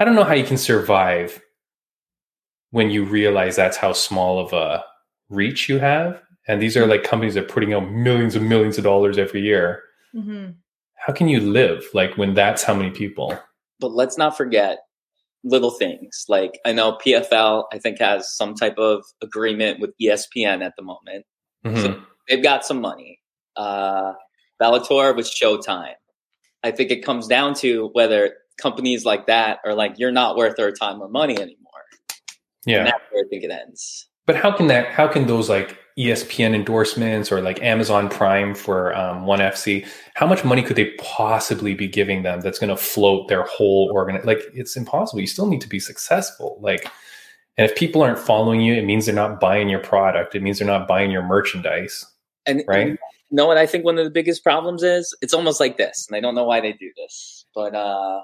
I 0.00 0.04
don't 0.04 0.14
know 0.14 0.24
how 0.24 0.34
you 0.34 0.44
can 0.44 0.56
survive 0.56 1.40
when 2.70 2.90
you 2.90 3.04
realize 3.04 3.54
that's 3.56 3.76
how 3.76 3.92
small 3.92 4.38
of 4.44 4.52
a 4.54 4.82
reach 5.28 5.68
you 5.68 5.78
have. 5.78 6.20
And 6.48 6.60
these 6.60 6.76
are 6.76 6.86
like 6.86 7.04
companies 7.04 7.34
that 7.34 7.44
are 7.44 7.48
putting 7.54 7.74
out 7.74 7.90
millions 7.90 8.34
and 8.34 8.48
millions 8.48 8.78
of 8.78 8.84
dollars 8.84 9.18
every 9.18 9.42
year 9.42 9.82
Mhm. 10.14 10.56
how 11.06 11.12
can 11.12 11.26
you 11.28 11.40
live 11.40 11.84
like 11.94 12.18
when 12.18 12.34
that's 12.34 12.62
how 12.64 12.74
many 12.74 12.90
people 12.90 13.38
But 13.80 13.92
let's 13.92 14.18
not 14.18 14.36
forget 14.36 14.78
little 15.44 15.70
things. 15.70 16.24
Like 16.28 16.58
I 16.66 16.72
know 16.72 16.98
PFL, 17.04 17.66
I 17.72 17.78
think, 17.78 17.98
has 17.98 18.36
some 18.36 18.54
type 18.54 18.76
of 18.78 19.04
agreement 19.22 19.80
with 19.80 19.94
ESPN 20.00 20.62
at 20.62 20.74
the 20.76 20.82
moment. 20.82 21.24
Mhm. 21.64 22.04
They've 22.28 22.42
got 22.42 22.64
some 22.66 22.80
money. 22.80 23.18
Uh, 23.56 24.12
Bellator 24.60 25.14
with 25.16 25.26
Showtime. 25.26 25.94
I 26.62 26.70
think 26.70 26.90
it 26.90 27.04
comes 27.04 27.26
down 27.26 27.54
to 27.56 27.90
whether 27.92 28.34
companies 28.60 29.04
like 29.04 29.26
that 29.26 29.58
are 29.64 29.74
like, 29.74 29.98
you're 29.98 30.12
not 30.12 30.36
worth 30.36 30.58
our 30.60 30.70
time 30.70 31.00
or 31.02 31.08
money 31.08 31.34
anymore. 31.34 31.56
And 32.66 32.72
yeah 32.72 32.84
that's 32.84 33.02
where 33.10 33.24
I 33.24 33.28
think 33.28 33.42
it 33.42 33.50
ends. 33.50 34.06
but 34.26 34.36
how 34.36 34.56
can 34.56 34.68
that 34.68 34.86
how 34.88 35.08
can 35.08 35.26
those 35.26 35.48
like 35.48 35.78
espn 35.98 36.54
endorsements 36.54 37.32
or 37.32 37.40
like 37.40 37.60
amazon 37.60 38.08
prime 38.08 38.54
for 38.54 38.96
um, 38.96 39.26
one 39.26 39.40
fc 39.40 39.84
how 40.14 40.26
much 40.28 40.44
money 40.44 40.62
could 40.62 40.76
they 40.76 40.92
possibly 40.92 41.74
be 41.74 41.88
giving 41.88 42.22
them 42.22 42.40
that's 42.40 42.60
going 42.60 42.70
to 42.70 42.76
float 42.76 43.26
their 43.26 43.42
whole 43.42 43.90
organ 43.92 44.20
like 44.24 44.40
it's 44.54 44.76
impossible 44.76 45.20
you 45.20 45.26
still 45.26 45.48
need 45.48 45.60
to 45.60 45.68
be 45.68 45.80
successful 45.80 46.56
like 46.60 46.86
and 47.58 47.68
if 47.68 47.76
people 47.76 48.00
aren't 48.00 48.18
following 48.18 48.60
you 48.60 48.74
it 48.74 48.84
means 48.84 49.06
they're 49.06 49.14
not 49.14 49.40
buying 49.40 49.68
your 49.68 49.80
product 49.80 50.36
it 50.36 50.42
means 50.42 50.58
they're 50.60 50.66
not 50.68 50.86
buying 50.86 51.10
your 51.10 51.22
merchandise 51.24 52.06
And 52.46 52.62
right 52.68 52.86
you 52.86 52.98
know 53.32 53.46
what 53.46 53.56
I 53.56 53.66
think 53.66 53.84
one 53.84 53.98
of 53.98 54.04
the 54.04 54.10
biggest 54.10 54.44
problems 54.44 54.82
is? 54.82 55.16
It's 55.22 55.34
almost 55.34 55.58
like 55.58 55.78
this, 55.78 56.06
and 56.08 56.16
I 56.16 56.20
don't 56.20 56.34
know 56.34 56.44
why 56.44 56.60
they 56.60 56.72
do 56.72 56.90
this, 56.96 57.46
but 57.54 57.74
uh, 57.74 58.20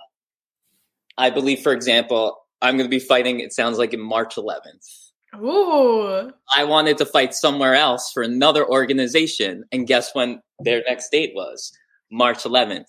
I 1.16 1.30
believe, 1.30 1.61
for 1.61 1.72
example, 1.72 2.36
I'm 2.61 2.76
going 2.76 2.88
to 2.88 2.90
be 2.90 3.00
fighting. 3.00 3.40
It 3.40 3.52
sounds 3.52 3.78
like 3.78 3.94
in 3.94 4.00
March 4.00 4.36
11th. 4.36 5.11
Ooh. 5.36 6.32
I 6.56 6.64
wanted 6.64 6.98
to 6.98 7.06
fight 7.06 7.34
somewhere 7.34 7.74
else 7.74 8.11
for 8.12 8.22
another 8.22 8.66
organization, 8.68 9.64
and 9.72 9.86
guess 9.86 10.14
when 10.14 10.40
their 10.61 10.82
next 10.86 11.11
date 11.11 11.32
was? 11.34 11.72
March 12.11 12.44
11th. 12.44 12.86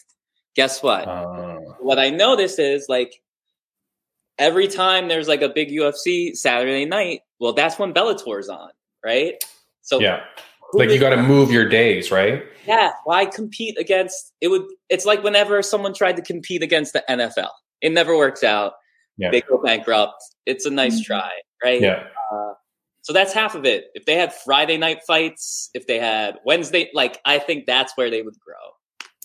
Guess 0.56 0.84
what? 0.84 1.08
uh, 1.08 1.58
what 1.80 2.00
I 2.00 2.10
notice 2.10 2.60
is 2.60 2.88
like 2.90 3.14
every 4.38 4.68
time 4.68 5.08
there's 5.08 5.28
like 5.28 5.42
a 5.42 5.50
big 5.50 5.70
UFC 5.70 6.36
Saturday 6.36 6.86
night, 6.86 7.22
well, 7.40 7.54
that's 7.54 7.80
when 7.80 7.94
Bellator's 7.94 8.50
on, 8.50 8.72
right? 9.04 9.36
So 9.82 10.00
yeah 10.00 10.22
who 10.72 10.80
like 10.80 10.90
you 10.90 11.00
got 11.00 11.10
to 11.12 11.22
move 11.24 11.52
your 11.52 11.68
days 11.68 12.12
right 12.12 12.44
yeah, 12.68 12.92
why 13.06 13.26
compete 13.26 13.78
against 13.80 14.34
it 14.42 14.48
would 14.50 14.64
it's 14.90 15.06
like 15.06 15.24
whenever 15.24 15.62
someone 15.64 15.94
tried 15.94 16.16
to 16.18 16.22
compete 16.22 16.62
against 16.62 16.94
the 16.94 17.04
NFL. 17.10 17.50
It 17.82 17.92
never 17.94 18.16
works 18.18 18.44
out. 18.44 18.74
Yeah. 19.18 19.32
They 19.32 19.42
go 19.42 19.58
bankrupt. 19.58 20.22
It's 20.46 20.66
a 20.66 20.70
nice 20.70 21.02
Mhm. 21.02 21.06
try, 21.06 21.30
right? 21.64 21.82
yeah 21.82 22.04
Uh, 22.32 22.54
so 23.02 23.14
that's 23.14 23.34
half 23.34 23.56
of 23.56 23.66
it. 23.66 23.86
If 23.96 24.06
they 24.06 24.16
had 24.16 24.32
Friday 24.34 24.78
night 24.78 25.00
fights, 25.08 25.70
if 25.74 25.88
they 25.88 25.98
had 25.98 26.38
Wednesday, 26.46 26.90
like 26.94 27.20
I 27.26 27.40
think 27.40 27.66
that's 27.66 27.94
where 27.98 28.10
they 28.12 28.22
would 28.22 28.38
grow. 28.40 28.56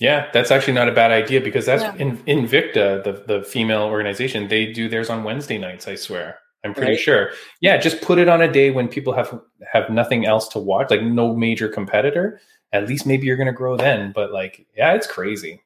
Yeah, 0.01 0.29
that's 0.33 0.51
actually 0.51 0.73
not 0.75 0.89
a 0.89 0.93
bad 0.93 1.11
idea 1.11 1.41
because 1.41 1.67
that's 1.67 1.83
Yeah. 1.83 1.95
in 1.99 2.17
Invicta, 2.25 3.05
the 3.05 3.13
the 3.27 3.43
female 3.43 3.83
organization. 3.83 4.49
They 4.49 4.67
do 4.73 4.89
theirs 4.89 5.11
on 5.11 5.23
Wednesday 5.23 5.59
nights. 5.59 5.87
I 5.87 5.97
swear, 5.97 6.39
I'm 6.65 6.73
pretty 6.75 6.93
Right. 6.93 7.01
sure. 7.01 7.31
Yeah, 7.61 7.77
just 7.77 8.01
put 8.01 8.19
it 8.19 8.29
on 8.29 8.41
a 8.41 8.51
day 8.51 8.71
when 8.71 8.89
people 8.89 9.13
have 9.13 9.39
have 9.73 9.91
nothing 9.91 10.25
else 10.27 10.49
to 10.49 10.59
watch, 10.59 10.91
like 10.91 11.03
no 11.03 11.35
major 11.37 11.69
competitor. 11.69 12.41
At 12.73 12.89
least 12.89 13.07
maybe 13.07 13.27
you're 13.27 13.37
going 13.37 13.47
to 13.47 13.53
grow 13.53 13.77
then. 13.77 14.13
But 14.15 14.33
like, 14.33 14.67
yeah, 14.77 14.95
it's 14.95 15.07
crazy. 15.07 15.61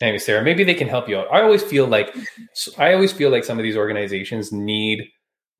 Anyway, 0.00 0.18
Sarah, 0.18 0.42
maybe 0.42 0.64
they 0.64 0.74
can 0.74 0.88
help 0.88 1.08
you 1.08 1.18
out. 1.18 1.28
I 1.32 1.42
always 1.42 1.62
feel 1.62 1.86
like 1.86 2.14
I 2.78 2.94
always 2.94 3.12
feel 3.12 3.30
like 3.30 3.44
some 3.44 3.58
of 3.58 3.62
these 3.62 3.76
organizations 3.76 4.52
need 4.52 5.08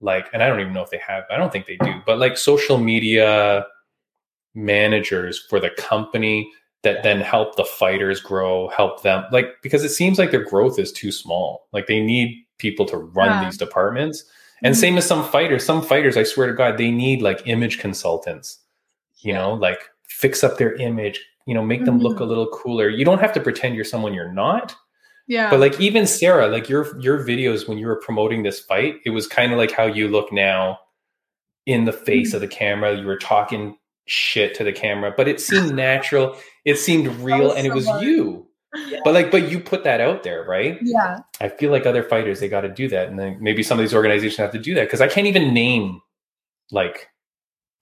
like, 0.01 0.28
and 0.32 0.42
I 0.42 0.49
don't 0.49 0.61
even 0.61 0.72
know 0.72 0.82
if 0.82 0.90
they 0.90 1.01
have. 1.07 1.24
I 1.30 1.36
don't 1.36 1.53
think 1.53 1.66
they 1.66 1.76
do, 1.76 1.95
but 2.07 2.18
like 2.18 2.36
social 2.36 2.78
media 2.78 3.66
managers 4.55 5.45
for 5.49 5.59
the 5.61 5.70
company 5.70 6.51
that 6.82 7.03
then 7.03 7.20
help 7.20 7.57
the 7.57 7.64
fighters 7.64 8.20
grow, 8.20 8.68
help 8.68 9.03
them 9.03 9.24
like 9.32 9.55
because 9.62 9.84
it 9.84 9.88
seems 9.90 10.18
like 10.18 10.30
their 10.30 10.45
growth 10.45 10.78
is 10.78 10.92
too 10.92 11.11
small. 11.11 11.66
Like 11.72 11.86
they 11.86 12.01
need 12.01 12.45
people 12.59 12.86
to 12.86 12.99
run 12.99 13.30
Yeah. 13.30 13.45
these 13.45 13.57
departments. 13.57 14.24
And 14.65 14.75
Mhm. 14.75 14.79
same 14.79 14.97
as 14.99 15.07
some 15.07 15.23
fighters. 15.29 15.65
Some 15.65 15.83
fighters, 15.83 16.17
I 16.17 16.25
swear 16.25 16.49
to 16.49 16.55
God, 16.55 16.77
they 16.79 16.91
need 16.91 17.23
like 17.23 17.47
image 17.47 17.79
consultants. 17.79 18.59
You 19.19 19.33
know, 19.35 19.53
like 19.55 19.79
fix 20.09 20.43
up 20.43 20.59
their 20.59 20.75
image. 20.75 21.21
You 21.47 21.55
know, 21.55 21.62
make 21.62 21.85
them 21.85 21.99
look 22.01 22.19
a 22.21 22.25
little 22.25 22.49
cooler. 22.49 22.89
You 22.89 23.05
don't 23.05 23.21
have 23.21 23.33
to 23.35 23.41
pretend 23.41 23.75
you're 23.77 23.85
someone 23.85 24.15
you're 24.15 24.33
not. 24.33 24.75
Yeah. 25.29 25.51
But 25.51 25.61
like 25.61 25.79
even 25.81 26.07
Sarah, 26.07 26.49
like 26.49 26.69
your 26.69 26.99
your 27.01 27.19
videos 27.25 27.69
when 27.69 27.79
you 27.79 27.87
were 27.87 28.01
promoting 28.01 28.43
this 28.43 28.59
fight, 28.61 28.97
it 29.05 29.11
was 29.11 29.27
kind 29.27 29.53
of 29.53 29.59
like 29.59 29.71
how 29.71 29.85
you 29.85 30.09
look 30.09 30.33
now 30.33 30.79
in 31.67 31.85
the 31.85 31.93
face 31.93 32.29
Mm-hmm. 32.29 32.37
of 32.37 32.41
the 32.43 32.49
camera. 32.49 32.95
You 32.97 33.07
were 33.07 33.17
talking 33.19 33.77
shit 34.07 34.55
to 34.57 34.65
the 34.65 34.73
camera, 34.73 35.12
but 35.17 35.29
it 35.29 35.41
seemed 35.49 35.75
natural. 35.75 36.37
It 36.65 36.77
seemed 36.79 37.07
real, 37.21 37.53
and 37.53 37.67
it 37.67 37.73
was 37.75 37.87
hard. 37.87 38.03
you. 38.05 38.43
But 39.05 39.14
like, 39.14 39.31
but 39.31 39.51
you 39.51 39.61
put 39.61 39.85
that 39.85 40.01
out 40.01 40.22
there, 40.22 40.45
right? 40.45 40.79
yeah. 40.83 41.20
I 41.41 41.49
feel 41.49 41.70
like 41.70 41.87
other 41.87 42.03
fighters 42.03 42.41
they 42.41 42.49
got 42.49 42.62
to 42.62 42.68
do 42.68 42.89
that, 42.89 43.09
and 43.09 43.18
then 43.18 43.37
maybe 43.41 43.62
some 43.62 43.79
of 43.79 43.83
these 43.85 43.95
organizations 43.95 44.37
have 44.39 44.53
to 44.53 44.59
do 44.59 44.75
that 44.75 44.85
because 44.85 45.01
I 45.01 45.09
can't 45.09 45.27
even 45.27 45.53
name 45.55 46.01
like 46.70 47.09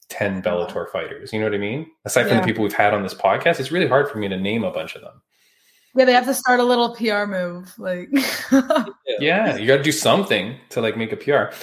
ten 0.08 0.42
Bellator 0.42 0.90
fighters. 0.90 1.32
You 1.32 1.38
know 1.40 1.46
what 1.46 1.54
I 1.54 1.58
mean? 1.58 1.86
Aside 2.04 2.24
from 2.24 2.32
Yeah. 2.36 2.40
the 2.40 2.46
people 2.46 2.62
we've 2.62 2.72
had 2.72 2.92
on 2.94 3.02
this 3.02 3.14
podcast, 3.14 3.60
it's 3.60 3.70
really 3.72 3.88
hard 3.88 4.10
for 4.10 4.18
me 4.18 4.28
to 4.28 4.36
name 4.36 4.64
a 4.64 4.70
bunch 4.70 4.94
of 4.96 5.02
them. 5.02 5.22
Yeah, 5.94 6.04
they 6.06 6.12
have 6.12 6.24
to 6.26 6.34
start 6.34 6.58
a 6.60 6.64
little 6.64 6.94
PR 6.94 7.26
move. 7.26 7.72
Like 7.78 8.08
Yeah, 9.20 9.56
you 9.56 9.66
got 9.66 9.76
to 9.78 9.82
do 9.82 9.92
something 9.92 10.56
to 10.70 10.80
like 10.80 10.96
make 10.96 11.12
a 11.12 11.16
PR. 11.16 11.54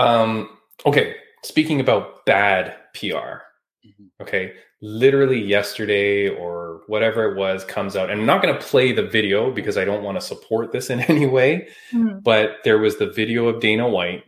Um, 0.00 0.48
okay, 0.86 1.16
speaking 1.44 1.80
about 1.80 2.24
bad 2.24 2.76
PR. 2.94 3.42
Mhm. 3.86 4.10
Okay, 4.20 4.54
literally 4.80 5.40
yesterday 5.40 6.28
or 6.28 6.82
whatever 6.86 7.30
it 7.30 7.36
was 7.36 7.64
comes 7.64 7.96
out, 7.96 8.10
and 8.10 8.20
I'm 8.20 8.26
not 8.26 8.42
going 8.42 8.54
to 8.54 8.60
play 8.60 8.92
the 8.92 9.02
video 9.02 9.50
because 9.50 9.76
I 9.76 9.84
don't 9.84 10.02
want 10.02 10.18
to 10.20 10.26
support 10.26 10.72
this 10.72 10.90
in 10.90 11.00
any 11.08 11.26
way. 11.26 11.68
Mhm. 11.92 12.22
But 12.22 12.58
there 12.64 12.78
was 12.78 12.96
the 12.98 13.10
video 13.10 13.48
of 13.48 13.60
Dana 13.60 13.88
White. 13.88 14.24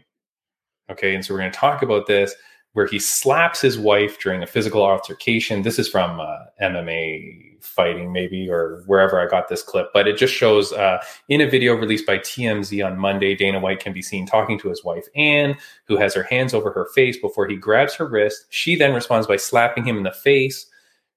Okay, 0.90 1.14
and 1.14 1.24
so 1.24 1.32
we're 1.34 1.40
going 1.40 1.53
to 1.53 1.59
talk 1.59 1.82
about 1.82 2.07
this 2.07 2.34
where 2.73 2.87
he 2.87 2.99
slaps 2.99 3.61
his 3.61 3.79
wife 3.79 4.18
during 4.21 4.43
a 4.43 4.47
physical 4.47 4.83
altercation. 4.83 5.62
This 5.62 5.79
is 5.79 5.89
from 5.89 6.21
uh, 6.21 6.37
MMA 6.62 7.51
fighting, 7.62 8.12
maybe, 8.12 8.49
or 8.49 8.83
wherever 8.87 9.21
I 9.21 9.27
got 9.27 9.49
this 9.49 9.62
clip. 9.62 9.89
But 9.93 10.07
it 10.07 10.16
just 10.16 10.33
shows 10.33 10.73
uh, 10.73 11.03
in 11.29 11.41
a 11.41 11.51
video 11.51 11.75
released 11.75 12.07
by 12.07 12.18
TMZ 12.18 12.85
on 12.85 12.99
Monday, 12.99 13.35
Dana 13.35 13.61
White 13.61 13.81
can 13.81 13.93
be 13.93 14.03
seen 14.03 14.25
talking 14.25 14.59
to 14.61 14.68
his 14.68 14.85
wife, 14.85 15.07
Anne, 15.14 15.57
who 15.85 15.97
has 15.97 16.14
her 16.14 16.23
hands 16.23 16.55
over 16.55 16.73
her 16.73 16.87
face 16.95 17.18
before 17.18 17.47
he 17.49 17.57
grabs 17.57 17.95
her 17.95 18.07
wrist. 18.07 18.47
She 18.51 18.77
then 18.77 18.95
responds 18.95 19.27
by 19.27 19.37
slapping 19.37 19.85
him 19.85 19.99
in 19.99 20.03
the 20.05 20.12
face. 20.12 20.66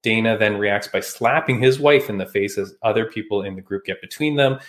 Dana 0.02 0.38
then 0.38 0.58
reacts 0.58 0.88
by 0.88 1.00
slapping 1.00 1.62
his 1.62 1.80
wife 1.80 2.10
in 2.10 2.18
the 2.18 2.26
face 2.26 2.58
as 2.58 2.76
other 2.82 3.06
people 3.06 3.42
in 3.44 3.56
the 3.56 3.62
group 3.62 3.86
get 3.86 4.02
between 4.02 4.36
them. 4.36 4.60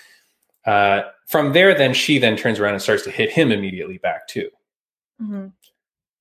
Uh, 0.64 1.02
from 1.26 1.52
there, 1.52 1.76
then 1.76 1.92
she 1.92 2.18
then 2.18 2.36
turns 2.36 2.60
around 2.60 2.74
and 2.74 2.82
starts 2.82 3.02
to 3.04 3.10
hit 3.10 3.30
him 3.30 3.50
immediately 3.50 3.98
back 3.98 4.28
too. 4.28 4.48
Mhm. 5.20 5.52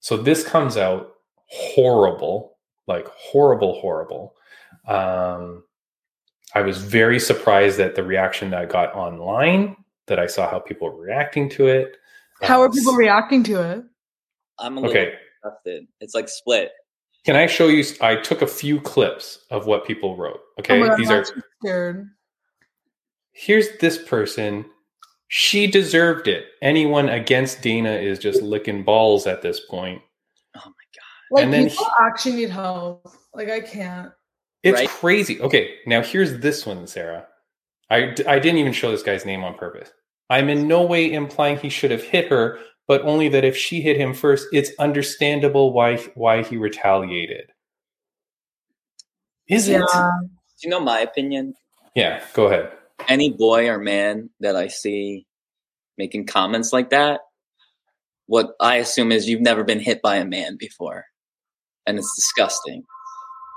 So 0.04 0.18
this 0.18 0.44
comes 0.46 0.76
out 0.76 1.14
horrible, 1.48 2.58
like 2.88 3.08
horrible, 3.08 3.80
horrible. 3.80 4.36
Um, 4.86 5.64
I 6.54 6.60
was 6.60 6.78
very 6.78 7.22
surprised 7.22 7.80
at 7.80 7.96
the 7.96 8.04
reaction 8.04 8.50
that 8.50 8.60
I 8.62 8.66
got 8.66 8.94
online. 8.96 9.78
That 10.08 10.20
I 10.20 10.28
saw 10.28 10.50
how 10.52 10.60
people 10.60 10.90
were 10.92 11.02
reacting 11.02 11.48
to 11.52 11.68
it. 11.68 11.96
how 12.42 12.60
are 12.60 12.66
Um, 12.66 12.74
people 12.74 12.96
reacting 12.96 13.44
to 13.44 13.62
it? 13.62 13.86
I'm 14.60 14.76
a 14.78 14.82
little 14.82 14.90
Okay, 14.98 15.14
disgusted. 15.42 15.88
It's 16.02 16.14
like 16.14 16.28
split. 16.28 16.74
can 17.24 17.38
I 17.38 17.48
show 17.48 17.70
you? 17.70 17.86
I 18.02 18.18
took 18.18 18.42
a 18.42 18.48
few 18.48 18.82
clips 18.82 19.46
of 19.52 19.68
what 19.68 19.86
people 19.88 20.18
wrote. 20.18 20.42
Okay, 20.60 20.82
oh 20.82 20.86
God, 20.90 20.98
these 20.98 21.10
I'm 21.10 21.16
are 21.16 21.20
actually 21.22 21.42
scared. 21.62 22.10
here's 23.32 23.78
this 23.78 23.98
person. 24.06 24.66
She 25.36 25.66
deserved 25.66 26.28
it. 26.28 26.46
Anyone 26.62 27.10
against 27.10 27.64
Dana 27.64 27.90
is 27.94 28.20
just 28.20 28.44
licking 28.44 28.84
balls 28.84 29.26
at 29.26 29.42
this 29.42 29.60
point. 29.62 30.00
Oh 30.56 30.60
my 30.64 30.64
god! 30.70 31.32
Like 31.32 31.44
And 31.46 31.52
then 31.52 31.70
people 31.72 31.88
actually 32.00 32.36
need 32.36 32.52
help. 32.52 33.10
Like 33.34 33.50
I 33.50 33.60
can't. 33.62 34.12
It's 34.62 34.80
Right. 34.80 34.88
crazy. 34.88 35.42
Okay, 35.42 35.74
now 35.88 36.04
here's 36.04 36.38
this 36.38 36.68
one, 36.68 36.86
Sarah. 36.86 37.26
I 37.90 38.14
I 38.28 38.38
didn't 38.38 38.60
even 38.60 38.74
show 38.74 38.92
this 38.92 39.02
guy's 39.02 39.26
name 39.26 39.44
on 39.44 39.56
purpose. 39.56 39.90
I'm 40.30 40.50
in 40.50 40.68
no 40.68 40.84
way 40.84 41.12
implying 41.12 41.58
he 41.58 41.70
should 41.70 41.90
have 41.90 42.04
hit 42.04 42.28
her, 42.28 42.60
but 42.88 43.02
only 43.02 43.28
that 43.30 43.44
if 43.44 43.58
she 43.58 43.82
hit 43.82 43.98
him 43.98 44.14
first, 44.14 44.46
it's 44.54 44.70
understandable 44.78 45.74
why 45.74 45.98
why 46.14 46.44
he 46.44 46.58
retaliated. 46.58 47.52
Is 49.48 49.68
it? 49.68 49.80
Do 49.80 50.28
you 50.62 50.70
know 50.70 50.80
my 50.80 51.00
opinion? 51.00 51.56
Yeah, 51.96 52.24
go 52.36 52.46
ahead. 52.46 52.72
Any 53.08 53.32
boy 53.32 53.68
or 53.70 53.80
man 53.80 54.30
that 54.40 54.56
I 54.56 54.68
see 54.68 55.26
making 55.98 56.26
comments 56.28 56.74
like 56.74 56.90
that, 56.92 57.22
what 58.28 58.52
I 58.60 58.78
assume 58.78 59.12
is 59.12 59.28
you've 59.28 59.42
never 59.42 59.64
been 59.64 59.80
hit 59.80 60.02
by 60.02 60.16
a 60.18 60.26
man 60.26 60.58
before, 60.58 61.06
and 61.86 61.98
it's 61.98 62.16
disgusting. 62.16 62.84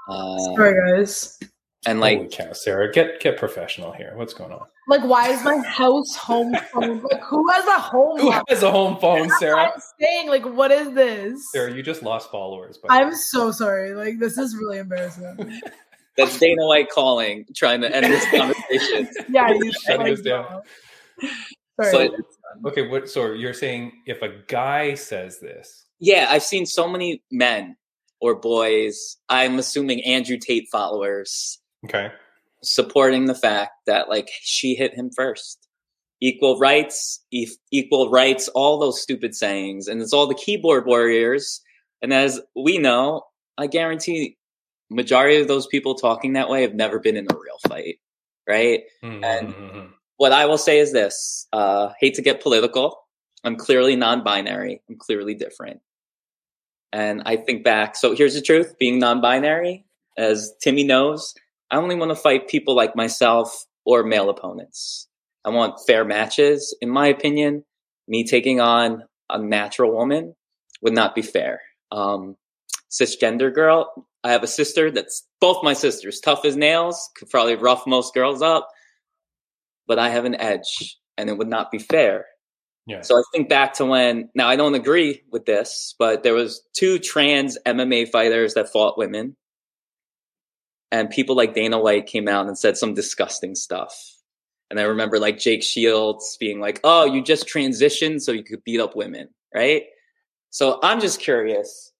Uh, 0.08 0.38
Sorry 0.56 0.96
guys. 0.98 1.38
and 1.86 1.98
Holy 1.98 2.18
like, 2.18 2.30
cow, 2.30 2.52
Sarah, 2.52 2.92
get 2.92 3.20
get 3.20 3.36
professional 3.38 3.92
here. 3.92 4.12
What's 4.16 4.34
going 4.34 4.52
on? 4.52 4.66
Like 4.88 5.02
why 5.02 5.30
is 5.30 5.42
my 5.42 5.58
house 5.58 6.14
home 6.16 6.54
phone? 6.72 7.00
Like 7.10 7.20
who 7.22 7.48
has 7.50 7.64
a 7.66 7.72
home 7.80 8.20
Who 8.20 8.30
phone? 8.30 8.42
has 8.48 8.62
a 8.62 8.70
home 8.70 8.98
phone, 9.00 9.28
Sarah? 9.40 9.64
I'm 9.72 9.80
saying 10.00 10.28
like 10.28 10.44
what 10.44 10.70
is 10.70 10.92
this? 10.92 11.50
Sarah, 11.52 11.72
you 11.72 11.82
just 11.82 12.02
lost 12.04 12.30
followers. 12.30 12.78
But 12.80 12.92
I'm 12.92 13.12
so 13.14 13.50
sorry. 13.50 13.94
Like 13.94 14.18
this 14.20 14.38
is 14.38 14.56
really 14.56 14.78
embarrassing. 14.78 15.60
that's 16.16 16.38
Dana 16.38 16.66
White 16.66 16.90
calling, 16.90 17.46
trying 17.54 17.80
to 17.82 17.94
end 17.94 18.06
this 18.06 18.24
conversation. 18.30 19.08
Yeah, 19.28 19.50
you 19.50 19.72
Shut 19.72 20.04
this 20.04 20.22
down. 20.22 20.62
Sorry. 21.80 22.08
So 22.08 22.16
okay, 22.66 22.88
what? 22.88 23.08
So 23.08 23.32
you're 23.32 23.54
saying 23.54 23.92
if 24.06 24.22
a 24.22 24.30
guy 24.48 24.94
says 24.94 25.40
this, 25.40 25.86
yeah, 25.98 26.26
I've 26.30 26.42
seen 26.42 26.66
so 26.66 26.88
many 26.88 27.22
men 27.30 27.76
or 28.20 28.34
boys. 28.34 29.16
I'm 29.28 29.58
assuming 29.58 30.02
Andrew 30.04 30.38
Tate 30.38 30.68
followers 30.70 31.58
okay, 31.84 32.10
supporting 32.62 33.26
the 33.26 33.34
fact 33.34 33.72
that 33.86 34.08
like 34.08 34.30
she 34.40 34.74
hit 34.74 34.94
him 34.94 35.10
first. 35.14 35.62
Equal 36.22 36.58
rights, 36.58 37.22
e- 37.30 37.46
equal 37.70 38.10
rights, 38.10 38.48
all 38.48 38.78
those 38.78 39.02
stupid 39.02 39.34
sayings, 39.34 39.86
and 39.86 40.00
it's 40.00 40.14
all 40.14 40.26
the 40.26 40.34
keyboard 40.34 40.86
warriors. 40.86 41.60
And 42.00 42.10
as 42.10 42.40
we 42.54 42.78
know, 42.78 43.24
I 43.58 43.66
guarantee 43.66 44.38
majority 44.90 45.36
of 45.36 45.48
those 45.48 45.66
people 45.66 45.94
talking 45.94 46.34
that 46.34 46.48
way 46.48 46.62
have 46.62 46.74
never 46.74 46.98
been 46.98 47.16
in 47.16 47.26
a 47.30 47.34
real 47.36 47.58
fight, 47.68 47.98
right? 48.48 48.82
And- 49.24 49.54
Mhm. 49.54 49.92
What 50.18 50.32
I 50.32 50.46
will 50.46 50.56
say 50.58 50.78
is 50.78 50.92
this: 50.92 51.46
uh, 51.52 51.92
hate 52.00 52.14
to 52.14 52.22
get 52.22 52.40
political. 52.40 52.98
I'm 53.44 53.56
clearly 53.56 53.96
non-binary. 53.96 54.82
I'm 54.88 54.96
clearly 54.96 55.34
different. 55.34 55.80
And 56.92 57.22
I 57.26 57.36
think 57.36 57.64
back. 57.64 57.96
So 57.96 58.14
here's 58.14 58.34
the 58.34 58.40
truth: 58.40 58.78
being 58.78 58.98
non-binary, 58.98 59.84
as 60.16 60.54
Timmy 60.62 60.84
knows, 60.84 61.34
I 61.70 61.76
only 61.76 61.96
want 61.96 62.10
to 62.10 62.16
fight 62.16 62.48
people 62.48 62.74
like 62.74 62.96
myself 62.96 63.66
or 63.84 64.04
male 64.04 64.30
opponents. 64.30 65.06
I 65.44 65.50
want 65.50 65.80
fair 65.86 66.04
matches. 66.04 66.74
In 66.80 66.88
my 66.88 67.08
opinion, 67.08 67.64
me 68.08 68.24
taking 68.24 68.60
on 68.60 69.04
a 69.28 69.38
natural 69.38 69.92
woman 69.92 70.34
would 70.80 70.94
not 70.94 71.14
be 71.14 71.22
fair. 71.22 71.60
Um, 71.92 72.36
cisgender 72.90 73.52
girl, 73.52 74.06
I 74.26 74.32
have 74.32 74.42
a 74.42 74.48
sister 74.48 74.90
that's 74.90 75.24
both 75.40 75.62
my 75.62 75.72
sisters, 75.72 76.18
tough 76.18 76.44
as 76.44 76.56
nails, 76.56 77.10
could 77.16 77.30
probably 77.30 77.54
rough 77.54 77.86
most 77.86 78.12
girls 78.12 78.42
up, 78.42 78.68
but 79.86 80.00
I 80.00 80.08
have 80.08 80.24
an 80.24 80.34
edge 80.34 80.98
and 81.16 81.30
it 81.30 81.38
would 81.38 81.48
not 81.48 81.70
be 81.70 81.78
fair. 81.78 82.26
yeah. 82.88 83.02
So 83.02 83.16
I 83.16 83.22
think 83.32 83.48
back 83.48 83.74
to 83.74 83.86
when 83.86 84.28
now 84.34 84.48
I 84.48 84.56
don't 84.56 84.74
agree 84.74 85.22
with 85.30 85.46
this, 85.46 85.94
but 85.96 86.24
there 86.24 86.34
was 86.34 86.60
two 86.72 86.98
trans 86.98 87.56
MMA 87.64 88.08
fighters 88.08 88.54
that 88.54 88.72
fought 88.72 88.98
women. 88.98 89.36
And 90.90 91.08
people 91.08 91.36
like 91.36 91.54
Dana 91.54 91.78
White 91.78 92.06
came 92.06 92.26
out 92.26 92.46
and 92.46 92.58
said 92.58 92.76
some 92.76 92.94
disgusting 92.94 93.54
stuff. 93.54 93.96
And 94.70 94.80
I 94.80 94.84
remember 94.84 95.20
like 95.20 95.38
Jake 95.38 95.62
Shields 95.62 96.36
being 96.40 96.58
like, 96.60 96.80
"Oh, 96.82 97.04
you 97.04 97.22
just 97.22 97.46
transitioned 97.48 98.22
so 98.22 98.32
you 98.32 98.42
could 98.42 98.64
beat 98.64 98.80
up 98.80 98.96
women, 98.96 99.28
right?" 99.54 99.84
So 100.50 100.80
I'm 100.82 101.00
just 101.00 101.20
curious, 101.20 101.92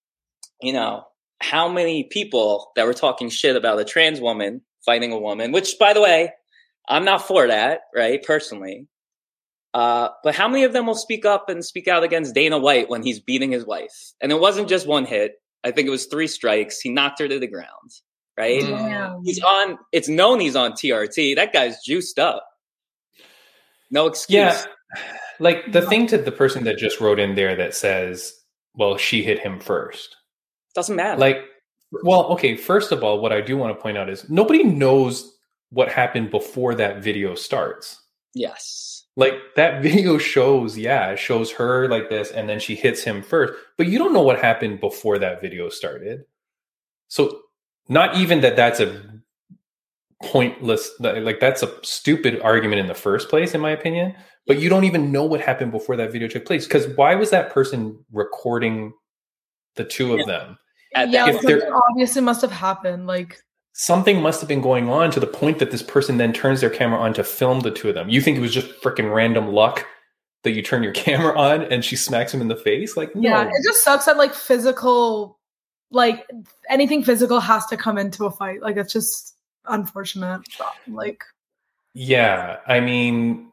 you 0.61 0.72
know, 0.72 1.05
how 1.41 1.68
many 1.68 2.05
people 2.05 2.72
that 2.76 2.87
were 2.87 2.95
talking 2.95 3.28
shit 3.28 3.57
about 3.57 3.78
a 3.80 3.84
trans 3.84 4.20
woman 4.20 4.62
fighting 4.84 5.12
a 5.12 5.18
woman, 5.18 5.53
which 5.53 5.78
by 5.78 5.93
the 5.93 6.01
way, 6.01 6.32
I'm 6.89 7.05
not 7.05 7.26
for 7.26 7.49
that, 7.49 7.80
right? 7.95 8.22
Personally. 8.22 8.87
Uh, 9.74 10.09
but 10.24 10.34
how 10.34 10.49
many 10.49 10.64
of 10.64 10.72
them 10.72 10.87
will 10.87 10.95
speak 10.95 11.26
up 11.26 11.49
and 11.51 11.64
speak 11.64 11.87
out 11.89 12.03
against 12.03 12.34
Dana 12.34 12.59
White 12.59 12.89
when 12.89 13.03
he's 13.03 13.20
beating 13.20 13.51
his 13.53 13.66
wife? 13.66 14.12
And 14.22 14.32
it 14.32 14.41
wasn't 14.41 14.68
just 14.68 14.87
one 14.87 15.05
hit. 15.05 15.34
I 15.64 15.70
think 15.72 15.87
it 15.87 15.91
was 15.91 16.07
three 16.07 16.28
strikes. 16.28 16.80
He 16.80 16.89
knocked 16.89 17.18
her 17.18 17.28
to 17.28 17.39
the 17.39 17.47
ground. 17.47 17.91
right? 18.37 18.62
Mm. 18.62 18.68
Damn. 18.68 19.24
He's 19.24 19.43
on. 19.43 19.78
It's 19.93 20.09
known 20.09 20.41
he's 20.41 20.57
on 20.57 20.72
TRT. 20.72 21.37
That 21.37 21.53
guy's 21.53 21.82
juiced 21.84 22.18
up. 22.18 22.47
No 23.91 24.07
excuse. 24.07 24.37
Yeah. 24.37 24.64
Like 25.39 25.72
the 25.72 25.82
thing 25.82 26.07
to 26.09 26.18
the 26.18 26.32
person 26.32 26.64
that 26.64 26.78
just 26.78 27.01
wrote 27.01 27.18
in 27.18 27.34
there 27.34 27.57
that 27.57 27.74
says, 27.74 28.32
well, 28.74 28.97
she 28.97 29.22
hit 29.22 29.41
him 29.41 29.61
first. 29.61 30.16
Doesn't 30.77 30.95
matter. 30.95 31.18
Like, 31.18 31.39
well, 32.05 32.27
okay, 32.35 32.55
first 32.57 32.93
of 32.93 33.03
all, 33.03 33.20
what 33.20 33.33
I 33.33 33.41
do 33.41 33.57
want 33.57 33.77
to 33.77 33.83
point 33.83 33.97
out 33.99 34.09
is 34.09 34.29
nobody 34.31 34.62
knows 34.62 35.33
what 35.70 35.89
happened 35.91 36.31
before 36.31 36.74
that 36.77 37.03
video 37.03 37.35
starts. 37.35 38.01
yes. 38.35 38.93
Like 39.18 39.33
that 39.57 39.83
video 39.89 40.18
shows, 40.18 40.77
yeah, 40.77 41.12
it 41.12 41.18
shows 41.18 41.51
her 41.53 41.89
like 41.89 42.11
this, 42.11 42.31
and 42.31 42.47
then 42.49 42.61
she 42.61 42.74
hits 42.74 43.03
him 43.03 43.22
first, 43.22 43.55
but 43.79 43.87
you 43.87 43.99
don't 43.99 44.12
know 44.12 44.20
what 44.20 44.39
happened 44.39 44.79
before 44.79 45.18
that 45.18 45.41
video 45.41 45.70
started. 45.70 46.24
So, 47.09 47.41
not 47.89 48.16
even 48.18 48.43
that 48.43 48.57
that's 48.57 48.79
a 48.79 49.03
pointless, 50.22 50.91
like 51.01 51.41
that's 51.41 51.62
a 51.62 51.72
stupid 51.83 52.41
argument 52.43 52.81
in 52.81 52.89
the 52.89 52.95
first 52.95 53.29
place, 53.31 53.55
in 53.55 53.61
my 53.62 53.70
opinion. 53.70 54.14
But 54.47 54.59
you 54.59 54.68
don't 54.68 54.85
even 54.85 55.11
know 55.12 55.24
what 55.24 55.41
happened 55.41 55.72
before 55.72 55.97
that 55.97 56.12
video 56.12 56.29
took 56.29 56.45
place. 56.45 56.66
Because 56.66 56.87
why 56.89 57.14
was 57.14 57.31
that 57.31 57.51
person 57.51 58.05
recording 58.12 58.93
the 59.77 59.85
two 59.85 60.12
of 60.12 60.20
Yeah. 60.20 60.27
them? 60.27 60.59
At 60.97 61.11
yeah, 61.11 61.27
that 61.27 61.35
if 61.35 61.41
something 61.43 61.73
obviously 61.91 62.23
must 62.23 62.41
have 62.41 62.51
happened. 62.51 63.07
Like, 63.07 63.39
something 63.73 64.21
must 64.21 64.41
have 64.41 64.49
been 64.49 64.63
going 64.63 64.89
on 64.89 65.11
to 65.11 65.21
the 65.21 65.27
point 65.27 65.59
that 65.59 65.71
this 65.71 65.83
person 65.83 66.17
then 66.17 66.33
turns 66.33 66.63
their 66.63 66.71
camera 66.71 66.99
on 66.99 67.13
to 67.15 67.23
film 67.23 67.61
the 67.61 67.71
two 67.71 67.89
of 67.89 67.95
them. 67.95 68.09
You 68.09 68.21
think 68.21 68.39
it 68.39 68.41
was 68.41 68.55
just 68.55 68.69
freaking 68.83 69.15
random 69.15 69.53
luck 69.53 69.87
that 70.45 70.53
you 70.53 70.63
turn 70.63 70.83
your 70.83 70.93
camera 71.05 71.39
on 71.39 71.63
and 71.65 71.85
she 71.85 71.97
smacks 71.97 72.33
him 72.33 72.41
in 72.41 72.49
the 72.49 72.57
face? 72.57 72.97
Like, 72.97 73.15
no. 73.15 73.29
yeah, 73.29 73.45
it 73.45 73.65
just 73.65 73.85
sucks 73.85 74.07
that 74.07 74.17
like 74.17 74.35
physical, 74.35 75.39
like 75.91 76.27
anything 76.71 77.05
physical 77.05 77.39
has 77.41 77.67
to 77.67 77.77
come 77.77 77.99
into 77.99 78.25
a 78.25 78.31
fight. 78.31 78.63
Like, 78.63 78.77
it's 78.77 78.93
just 78.93 79.37
unfortunate. 79.67 80.41
Like, 80.89 81.23
Yeah, 81.93 82.59
I 82.67 82.81
mean, 82.81 83.53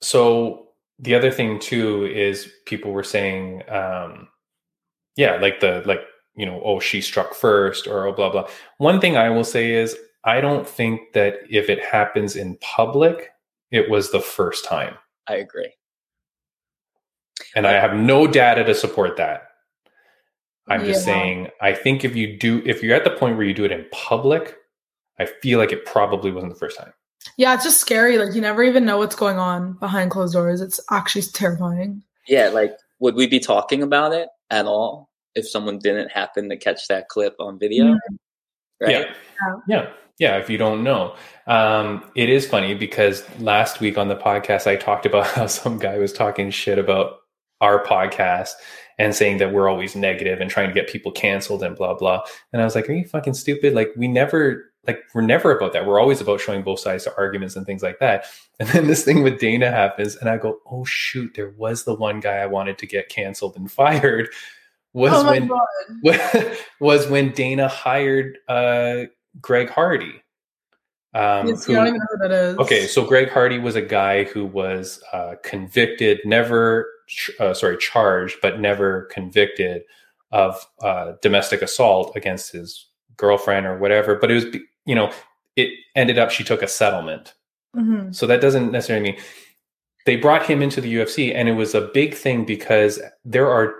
so 0.00 0.68
the 0.98 1.14
other 1.14 1.30
thing 1.30 1.58
too 1.58 2.06
is 2.06 2.50
people 2.66 2.92
were 2.92 3.04
saying, 3.04 3.62
um, 3.68 4.28
yeah, 5.16 5.36
like 5.36 5.60
the 5.60 5.82
like 5.84 6.00
you 6.34 6.46
know, 6.46 6.60
oh 6.64 6.80
she 6.80 7.00
struck 7.00 7.34
first 7.34 7.86
or 7.86 8.06
oh 8.06 8.12
blah 8.12 8.30
blah. 8.30 8.48
One 8.78 9.00
thing 9.00 9.16
I 9.16 9.30
will 9.30 9.44
say 9.44 9.72
is 9.72 9.96
I 10.24 10.40
don't 10.40 10.68
think 10.68 11.12
that 11.14 11.38
if 11.50 11.68
it 11.68 11.84
happens 11.84 12.36
in 12.36 12.56
public, 12.60 13.30
it 13.70 13.90
was 13.90 14.10
the 14.12 14.20
first 14.20 14.64
time, 14.64 14.94
I 15.26 15.36
agree. 15.36 15.72
and 17.56 17.66
I 17.66 17.72
have 17.72 17.94
no 17.94 18.26
data 18.26 18.64
to 18.64 18.74
support 18.74 19.16
that. 19.16 19.48
I'm 20.68 20.84
just 20.84 21.04
saying, 21.04 21.48
I 21.60 21.74
think 21.74 22.04
if 22.04 22.14
you 22.14 22.38
do, 22.38 22.62
if 22.64 22.82
you're 22.82 22.94
at 22.94 23.04
the 23.04 23.10
point 23.10 23.36
where 23.36 23.44
you 23.44 23.52
do 23.52 23.64
it 23.64 23.72
in 23.72 23.84
public, 23.90 24.56
I 25.18 25.26
feel 25.26 25.58
like 25.58 25.72
it 25.72 25.84
probably 25.84 26.30
wasn't 26.30 26.52
the 26.52 26.58
first 26.58 26.78
time. 26.78 26.92
yeah, 27.36 27.52
it's 27.54 27.64
just 27.64 27.80
scary. 27.80 28.16
Like, 28.16 28.34
you 28.34 28.40
never 28.40 28.62
even 28.62 28.84
know 28.84 28.98
what's 28.98 29.16
going 29.16 29.38
on 29.38 29.74
behind 29.74 30.12
closed 30.12 30.34
doors. 30.34 30.60
It's 30.60 30.80
actually 30.90 31.22
terrifying. 31.22 32.02
Yeah, 32.28 32.48
like 32.48 32.76
would 33.00 33.16
we 33.16 33.26
be 33.26 33.40
talking 33.40 33.82
about 33.82 34.12
it 34.12 34.28
at 34.50 34.66
all 34.66 35.10
if 35.34 35.48
someone 35.48 35.78
didn't 35.78 36.10
happen 36.10 36.48
to 36.50 36.56
catch 36.56 36.88
that 36.88 37.08
clip 37.08 37.34
on 37.38 37.58
video? 37.58 37.84
Mhm. 37.86 37.98
Right? 38.80 38.90
Yeah. 38.90 39.14
Yeah. 39.68 39.90
Yeah. 40.18 40.36
If 40.38 40.50
you 40.50 40.58
don't 40.58 40.82
know, 40.82 41.14
um, 41.46 42.04
it 42.16 42.28
is 42.28 42.46
funny 42.46 42.74
because 42.74 43.24
last 43.38 43.80
week 43.80 43.96
on 43.98 44.08
the 44.08 44.16
podcast, 44.16 44.66
I 44.66 44.76
talked 44.76 45.06
about 45.06 45.26
how 45.34 45.46
some 45.46 45.78
guy 45.78 45.98
was 45.98 46.12
talking 46.12 46.50
shit 46.50 46.78
about 46.78 47.18
our 47.60 47.84
podcast 47.84 48.50
and 48.98 49.14
saying 49.14 49.38
that 49.38 49.52
we're 49.52 49.68
always 49.68 49.96
negative 49.96 50.40
and 50.40 50.50
trying 50.50 50.68
to 50.68 50.74
get 50.74 50.88
people 50.88 51.12
canceled 51.12 51.62
and 51.62 51.76
blah, 51.76 51.94
blah. 51.94 52.22
And 52.52 52.60
I 52.60 52.64
was 52.64 52.74
like, 52.74 52.88
are 52.88 52.92
you 52.92 53.06
fucking 53.06 53.34
stupid? 53.34 53.72
Like, 53.72 53.90
we 53.96 54.06
never, 54.06 54.70
like, 54.86 55.00
we're 55.14 55.22
never 55.22 55.56
about 55.56 55.72
that. 55.72 55.86
We're 55.86 56.00
always 56.00 56.20
about 56.20 56.40
showing 56.40 56.62
both 56.62 56.80
sides 56.80 57.04
to 57.04 57.16
arguments 57.16 57.56
and 57.56 57.64
things 57.64 57.82
like 57.82 57.98
that. 58.00 58.26
And 58.60 58.68
then 58.68 58.86
this 58.86 59.02
thing 59.04 59.24
with 59.24 59.40
Dana 59.40 59.72
happens, 59.72 60.14
and 60.14 60.30
I 60.30 60.36
go, 60.36 60.60
oh, 60.70 60.84
shoot, 60.84 61.32
there 61.34 61.50
was 61.56 61.82
the 61.82 61.96
one 61.96 62.20
guy 62.20 62.36
I 62.36 62.46
wanted 62.46 62.78
to 62.78 62.86
get 62.86 63.08
canceled 63.08 63.56
and 63.56 63.70
fired. 63.80 64.28
Was 64.94 65.12
oh 65.14 65.30
when 65.30 65.50
was 66.80 67.08
when 67.08 67.32
Dana 67.32 67.68
hired 67.68 68.38
uh, 68.48 69.04
Greg 69.40 69.70
Hardy. 69.70 70.22
Um, 71.14 71.48
Yes, 71.48 71.64
who- 71.64 71.72
you 71.72 71.78
don't 71.78 71.88
even 71.88 71.98
know 71.98 72.06
who 72.10 72.28
that 72.28 72.30
is. 72.32 72.56
okay, 72.58 72.86
so 72.86 73.04
Greg 73.06 73.30
Hardy 73.30 73.58
was 73.58 73.76
a 73.76 73.82
guy 73.82 74.24
who 74.24 74.44
was 74.46 75.02
uh, 75.12 75.34
convicted, 75.42 76.20
never, 76.24 76.88
uh, 77.38 77.52
sorry, 77.54 77.76
charged, 77.78 78.38
but 78.42 78.60
never 78.60 79.02
convicted 79.12 79.82
of 80.30 80.64
uh, 80.82 81.12
domestic 81.20 81.60
assault 81.60 82.12
against 82.16 82.52
his 82.52 82.86
girlfriend 83.18 83.66
or 83.66 83.76
whatever. 83.78 84.14
But 84.14 84.30
it 84.30 84.34
was, 84.34 84.44
you 84.86 84.94
know, 84.94 85.12
it 85.56 85.68
ended 85.94 86.18
up 86.18 86.30
she 86.30 86.44
took 86.44 86.62
a 86.62 86.68
settlement. 86.68 87.34
Mhm. 87.76 88.14
So 88.14 88.26
that 88.26 88.40
doesn't 88.40 88.72
necessarily 88.72 89.12
mean 89.12 89.20
they 90.06 90.16
brought 90.16 90.44
him 90.46 90.62
into 90.62 90.80
the 90.80 90.94
UFC, 90.96 91.34
and 91.34 91.48
it 91.48 91.52
was 91.52 91.74
a 91.74 91.82
big 91.92 92.14
thing 92.14 92.44
because 92.46 93.00
there 93.24 93.48
are 93.50 93.74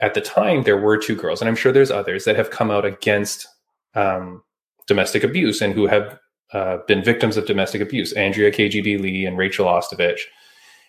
at 0.00 0.14
the 0.14 0.20
time 0.20 0.62
there 0.64 0.78
were 0.78 0.96
two 0.98 1.16
girls, 1.16 1.40
and 1.40 1.48
I'm 1.48 1.56
sure 1.56 1.72
there's 1.72 1.90
others 1.90 2.24
that 2.24 2.36
have 2.36 2.50
come 2.50 2.70
out 2.70 2.84
against 2.84 3.46
um, 3.94 4.42
domestic 4.86 5.24
abuse 5.24 5.60
and 5.60 5.72
who 5.72 5.86
have 5.86 6.18
uh, 6.52 6.78
been 6.86 7.02
victims 7.02 7.36
of 7.36 7.46
domestic 7.46 7.80
abuse. 7.80 8.12
Andrea 8.12 8.50
KGB 8.50 9.00
Lee 9.00 9.24
and 9.26 9.38
Rachel 9.38 9.66
Ostovich, 9.66 10.20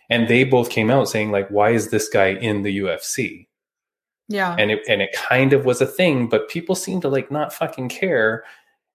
and 0.10 0.28
they 0.28 0.44
both 0.44 0.70
came 0.70 0.90
out 0.92 1.08
saying 1.10 1.32
like, 1.32 1.48
"Why 1.50 1.72
is 1.72 1.90
this 1.90 2.10
guy 2.10 2.28
in 2.30 2.64
the 2.64 2.80
UFC?" 2.80 3.48
Yeah. 4.28 4.56
and 4.58 4.72
it 4.72 4.80
and 4.88 5.02
it 5.04 5.12
kind 5.14 5.54
of 5.54 5.66
was 5.66 5.82
a 5.82 5.86
thing, 5.86 6.28
but 6.28 6.50
people 6.50 6.74
seem 6.76 7.00
to 7.02 7.10
like 7.10 7.30
not 7.32 7.54
fucking 7.54 7.90
care. 7.90 8.44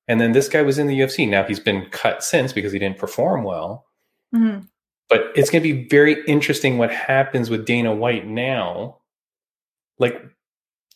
And 0.08 0.20
then 0.20 0.32
this 0.32 0.48
guy 0.48 0.62
was 0.62 0.76
in 0.78 0.88
the 0.88 0.98
UFC. 0.98 1.28
Now 1.28 1.44
he's 1.44 1.60
been 1.60 1.86
cut 1.90 2.24
since 2.24 2.52
because 2.52 2.72
he 2.72 2.80
didn't 2.80 2.98
perform 2.98 3.44
well. 3.44 3.86
Mhm. 4.34 4.66
But 5.08 5.30
it's 5.36 5.50
going 5.50 5.62
to 5.62 5.72
be 5.72 5.88
very 5.88 6.24
interesting 6.26 6.78
what 6.78 6.90
happens 6.90 7.48
with 7.48 7.64
Dana 7.64 7.94
White 7.94 8.26
now. 8.26 8.99
Like 10.00 10.20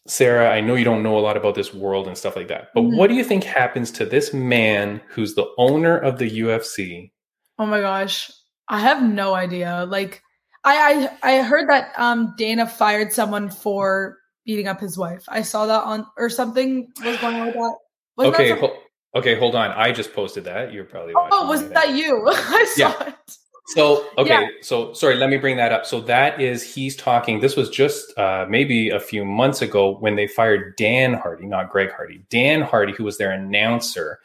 Sarah, 0.07 0.51
I 0.51 0.61
know 0.61 0.75
you 0.75 0.85
don't 0.85 1.03
know 1.03 1.19
a 1.19 1.21
lot 1.21 1.37
about 1.37 1.55
this 1.55 1.73
world 1.73 2.07
and 2.09 2.19
stuff 2.19 2.37
like 2.37 2.49
that, 2.49 2.69
but 2.75 2.83
Mhm. 2.83 2.97
what 2.99 3.09
do 3.09 3.15
you 3.15 3.25
think 3.25 3.45
happens 3.45 3.91
to 3.93 4.05
this 4.05 4.35
man 4.35 5.01
who's 5.11 5.35
the 5.35 5.47
owner 5.57 5.97
of 5.97 6.19
the 6.19 6.29
UFC? 6.41 7.13
Oh 7.59 7.67
my 7.67 7.81
gosh. 7.81 8.31
I 8.69 8.81
have 8.81 9.03
no 9.03 9.35
idea. 9.35 9.87
Like 9.89 10.21
I 10.65 11.09
I, 11.23 11.39
I 11.39 11.43
heard 11.43 11.69
that 11.71 11.93
um 11.97 12.35
Dana 12.37 12.67
fired 12.67 13.13
someone 13.13 13.49
for 13.51 14.19
beating 14.45 14.69
up 14.69 14.81
his 14.81 14.99
wife. 14.99 15.25
I 15.29 15.41
saw 15.43 15.67
that 15.67 15.85
on 15.85 16.07
or 16.19 16.29
something 16.29 16.89
was 17.05 17.17
going 17.19 17.37
on 17.37 17.47
with 17.47 17.55
that. 17.55 17.77
Wasn't 18.17 18.35
okay, 18.35 18.49
that 18.51 18.59
ho- 18.61 18.77
okay, 19.17 19.39
hold 19.39 19.55
on. 19.55 19.71
I 19.71 19.93
just 19.93 20.13
posted 20.13 20.45
that. 20.45 20.73
You're 20.73 20.85
probably 20.85 21.15
oh, 21.17 21.47
was 21.49 21.63
it. 21.63 21.73
that 21.75 21.91
you? 21.95 22.25
I 22.29 22.65
saw 22.75 22.89
Yeah. 23.01 23.09
it. 23.09 23.37
So 23.67 24.07
okay, 24.19 24.29
Yeah. 24.31 24.49
so 24.61 24.93
sorry, 24.93 25.17
let 25.17 25.31
me 25.31 25.39
bring 25.39 25.57
that 25.57 25.73
up. 25.73 25.87
So 25.87 26.01
that 26.03 26.41
is 26.41 26.63
he's 26.75 26.95
talking. 26.97 27.41
This 27.41 27.57
was 27.57 27.71
just 27.71 28.17
uh, 28.19 28.45
maybe 28.49 28.91
a 28.91 29.01
few 29.01 29.25
months 29.25 29.63
ago 29.63 29.97
when 30.01 30.17
they 30.17 30.27
fired 30.27 30.77
Dan 30.77 31.15
Hardy, 31.15 31.47
not 31.47 31.71
Greg 31.71 31.91
Hardy. 31.91 32.23
Dan 32.29 32.61
Hardy, 32.61 32.93
who 32.93 33.05
was 33.05 33.17
their 33.17 33.31
announcer, 33.31 34.21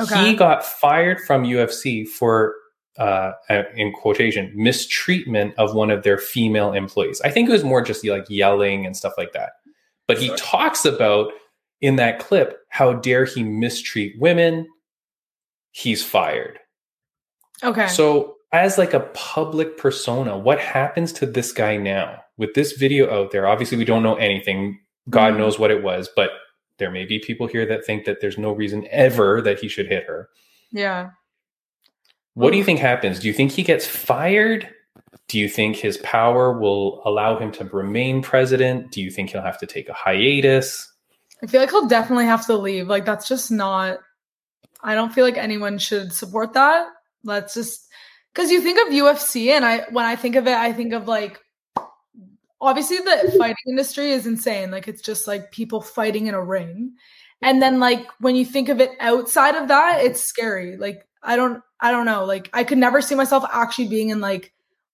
Okay. 0.00 0.30
he 0.30 0.34
got 0.34 0.64
fired 0.64 1.20
from 1.20 1.44
UFC 1.44 2.08
for 2.08 2.54
uh, 2.98 3.32
uh, 3.48 3.62
in 3.76 3.92
quotation 3.92 4.52
mistreatment 4.54 5.54
of 5.58 5.74
one 5.74 5.90
of 5.90 6.02
their 6.02 6.18
female 6.18 6.72
employees. 6.72 7.20
I 7.22 7.30
think 7.30 7.48
it 7.48 7.52
was 7.52 7.64
more 7.64 7.82
just 7.82 8.04
like 8.04 8.26
yelling 8.28 8.84
and 8.84 8.96
stuff 8.96 9.14
like 9.16 9.32
that. 9.32 9.52
But 10.08 10.18
he 10.18 10.26
Sure. 10.26 10.36
talks 10.36 10.84
about 10.84 11.32
in 11.80 11.96
that 11.96 12.18
clip 12.18 12.58
how 12.68 12.92
dare 12.94 13.24
he 13.24 13.42
mistreat 13.44 14.18
women. 14.18 14.66
He's 15.70 16.04
fired. 16.04 16.58
Okay. 17.62 17.86
So, 17.88 18.36
as 18.52 18.78
like 18.78 18.94
a 18.94 19.00
public 19.14 19.78
persona, 19.78 20.36
what 20.38 20.58
happens 20.58 21.12
to 21.14 21.26
this 21.26 21.52
guy 21.52 21.76
now 21.76 22.22
with 22.36 22.54
this 22.54 22.72
video 22.72 23.10
out 23.12 23.30
there? 23.30 23.46
Obviously, 23.46 23.78
we 23.78 23.84
don't 23.84 24.02
know 24.02 24.16
anything. 24.16 24.78
God 25.10 25.34
Mhm. 25.34 25.38
knows 25.38 25.58
what 25.58 25.70
it 25.70 25.82
was, 25.82 26.08
but 26.14 26.30
there 26.78 26.90
may 26.90 27.04
be 27.04 27.18
people 27.18 27.46
here 27.46 27.64
that 27.66 27.84
think 27.84 28.04
that 28.04 28.20
there's 28.20 28.38
no 28.38 28.52
reason 28.52 28.86
ever 28.90 29.40
that 29.42 29.58
he 29.60 29.68
should 29.68 29.86
hit 29.86 30.04
her. 30.04 30.28
yeah. 30.72 31.10
What 32.34 32.50
do 32.52 32.56
you 32.56 32.64
think 32.64 32.78
happens? 32.78 33.20
Do 33.20 33.26
you 33.28 33.34
think 33.34 33.52
he 33.52 33.62
gets 33.62 33.86
fired? 33.86 34.66
Do 35.28 35.38
you 35.38 35.50
think 35.50 35.76
his 35.76 35.98
power 35.98 36.58
will 36.58 37.02
allow 37.04 37.38
him 37.38 37.52
to 37.52 37.64
remain 37.64 38.22
president? 38.22 38.90
Do 38.90 39.02
you 39.02 39.10
think 39.10 39.28
he'll 39.30 39.42
have 39.42 39.58
to 39.58 39.66
take 39.66 39.90
a 39.90 39.92
hiatus? 39.92 40.90
I 41.42 41.46
feel 41.46 41.60
like 41.60 41.68
he'll 41.70 41.88
definitely 41.88 42.24
have 42.24 42.46
to 42.46 42.56
leave. 42.56 42.88
Like 42.88 43.04
that's 43.04 43.28
just 43.28 43.50
not 43.50 43.98
I 44.82 44.94
don't 44.94 45.12
feel 45.12 45.24
like 45.26 45.36
anyone 45.36 45.76
should 45.76 46.12
support 46.12 46.54
that. 46.54 46.86
Let's 47.22 47.52
just 47.52 47.86
because 48.32 48.50
you 48.50 48.60
think 48.60 48.78
of 48.80 48.92
UFC 48.92 49.48
and 49.48 49.64
I 49.64 49.84
when 49.90 50.04
I 50.04 50.16
think 50.16 50.36
of 50.36 50.46
it, 50.46 50.54
I 50.54 50.72
think 50.72 50.92
of 50.92 51.08
like 51.08 51.40
obviously 52.60 52.98
the 52.98 53.34
fighting 53.38 53.56
industry 53.68 54.12
is 54.12 54.26
insane. 54.26 54.70
Like 54.70 54.88
it's 54.88 55.02
just 55.02 55.26
like 55.26 55.52
people 55.52 55.80
fighting 55.80 56.28
in 56.28 56.34
a 56.34 56.42
ring. 56.42 56.94
And 57.42 57.60
then 57.60 57.80
like 57.80 58.06
when 58.20 58.36
you 58.36 58.44
think 58.44 58.68
of 58.68 58.80
it 58.80 58.90
outside 59.00 59.56
of 59.56 59.68
that, 59.68 60.00
it's 60.02 60.22
scary. 60.22 60.76
Like 60.76 61.06
I 61.22 61.36
don't 61.36 61.62
I 61.80 61.90
don't 61.90 62.06
know. 62.06 62.24
Like 62.24 62.48
I 62.52 62.64
could 62.64 62.78
never 62.78 63.02
see 63.02 63.14
myself 63.14 63.44
actually 63.52 63.88
being 63.88 64.10
in 64.10 64.20
like 64.20 64.52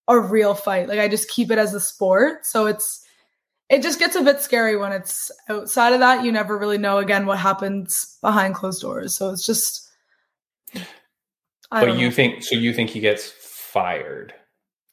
a 0.09 0.18
real 0.18 0.55
fight. 0.55 0.89
Like 0.89 0.99
I 0.99 1.09
just 1.09 1.28
keep 1.28 1.51
it 1.51 1.59
as 1.59 1.74
a 1.74 1.80
sport. 1.80 2.47
So 2.47 2.66
it's 2.66 3.05
it 3.68 3.82
just 3.82 3.99
gets 3.99 4.16
a 4.16 4.22
bit 4.22 4.41
scary 4.41 4.76
when 4.76 4.93
it's 4.93 5.30
outside 5.51 5.93
of 5.93 6.01
that. 6.01 6.24
You 6.24 6.32
never 6.32 6.57
really 6.57 6.78
know 6.78 6.99
again 6.99 7.26
what 7.26 7.39
happens 7.39 8.18
behind 8.22 8.55
closed 8.55 8.80
doors. 8.80 9.14
So 9.14 9.30
it's 9.30 9.47
just. 9.47 9.84
I 11.71 11.85
but 11.85 11.99
you 11.99 12.09
know. 12.09 12.14
think 12.14 12.43
so? 12.43 12.55
You 12.55 12.73
think 12.73 12.91
he 12.91 13.01
gets 13.01 13.31
fired? 13.31 14.35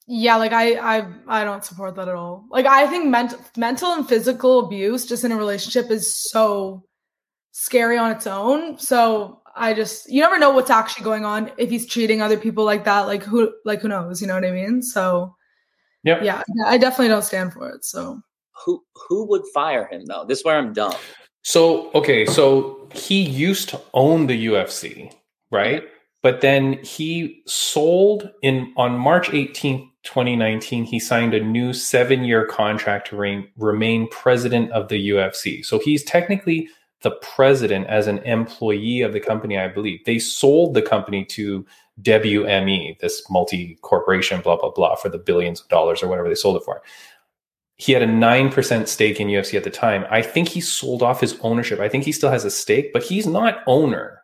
Yeah, 0.08 0.36
like 0.36 0.52
I, 0.52 0.76
I, 0.76 1.08
I 1.28 1.44
don't 1.44 1.66
support 1.66 1.96
that 1.96 2.08
at 2.08 2.16
all. 2.16 2.46
Like 2.52 2.68
I 2.68 2.86
think 2.88 3.08
mental, 3.08 3.40
mental 3.58 3.94
and 3.94 4.08
physical 4.08 4.60
abuse 4.66 5.06
just 5.06 5.24
in 5.24 5.32
a 5.32 5.38
relationship 5.38 5.90
is 5.90 6.14
so 6.14 6.84
scary 7.52 7.98
on 7.98 8.12
its 8.12 8.28
own. 8.28 8.78
So 8.78 9.42
I 9.56 9.74
just, 9.74 10.12
you 10.12 10.22
never 10.22 10.38
know 10.38 10.52
what's 10.52 10.70
actually 10.70 11.06
going 11.06 11.26
on 11.26 11.52
if 11.58 11.72
he's 11.72 11.88
treating 11.88 12.22
other 12.22 12.38
people 12.38 12.66
like 12.66 12.84
that. 12.84 13.08
Like 13.08 13.24
who, 13.24 13.52
like 13.66 13.82
who 13.82 13.88
knows? 13.88 14.22
You 14.22 14.28
know 14.28 14.36
what 14.36 14.46
I 14.46 14.52
mean? 14.52 14.84
So, 14.84 15.36
yep. 16.04 16.22
yeah, 16.22 16.44
I 16.68 16.78
definitely 16.78 17.08
don't 17.08 17.24
stand 17.24 17.54
for 17.54 17.70
it. 17.70 17.84
So 17.84 18.22
who 18.64 18.84
who 19.08 19.26
would 19.28 19.44
fire 19.54 19.88
him 19.88 20.06
though? 20.06 20.26
This 20.28 20.40
is 20.40 20.46
where 20.46 20.58
I'm 20.58 20.74
dumb. 20.74 20.96
So 21.44 21.92
okay, 21.94 22.26
so 22.26 22.90
he 22.94 23.22
used 23.22 23.70
to 23.70 23.82
own 23.94 24.28
the 24.28 24.48
UFC, 24.48 25.12
right? 25.52 25.84
But 26.26 26.42
then 26.42 26.80
he 26.84 27.44
sold 27.46 28.32
in 28.42 28.74
on 28.78 28.98
March 28.98 29.30
18th, 29.30 29.88
2019, 30.02 30.84
he 30.84 31.00
signed 31.00 31.36
a 31.36 31.40
new 31.40 31.72
seven-year 31.72 32.48
contract 32.48 33.10
to 33.10 33.16
re- 33.16 33.48
remain 33.58 34.10
president 34.10 34.72
of 34.72 34.88
the 34.88 35.10
UFC. 35.10 35.64
So 35.64 35.78
he's 35.78 36.04
technically 36.04 36.68
the 37.04 37.12
president 37.12 37.86
as 37.86 38.08
an 38.08 38.18
employee 38.24 39.02
of 39.02 39.14
the 39.14 39.20
company, 39.20 39.60
I 39.60 39.68
believe. 39.68 40.04
They 40.06 40.18
sold 40.18 40.74
the 40.74 40.82
company 40.82 41.26
to 41.26 41.64
WME, 42.02 42.98
this 42.98 43.22
multi 43.30 43.78
corporation, 43.84 44.42
blah, 44.42 44.58
blah, 44.58 44.72
blah, 44.72 44.96
for 44.96 45.10
the 45.10 45.20
billions 45.20 45.62
of 45.62 45.68
dollars 45.68 46.02
or 46.02 46.08
whatever 46.08 46.28
they 46.28 46.34
sold 46.34 46.58
it 46.58 46.66
for 46.66 46.82
he 47.78 47.92
had 47.92 48.02
a 48.02 48.08
9% 48.08 48.88
stake 48.88 49.20
in 49.20 49.28
UFC 49.28 49.54
at 49.54 49.64
the 49.66 49.70
time. 49.70 50.06
I 50.10 50.24
think 50.24 50.48
he 50.48 50.62
sold 50.62 51.04
off 51.04 51.20
his 51.20 51.38
ownership. 51.42 51.80
I 51.80 51.90
think 51.90 52.06
he 52.06 52.14
still 52.14 52.32
has 52.32 52.46
a 52.46 52.50
stake, 52.50 52.94
but 52.94 53.04
he's 53.04 53.28
not 53.28 53.62
owner. 53.68 54.24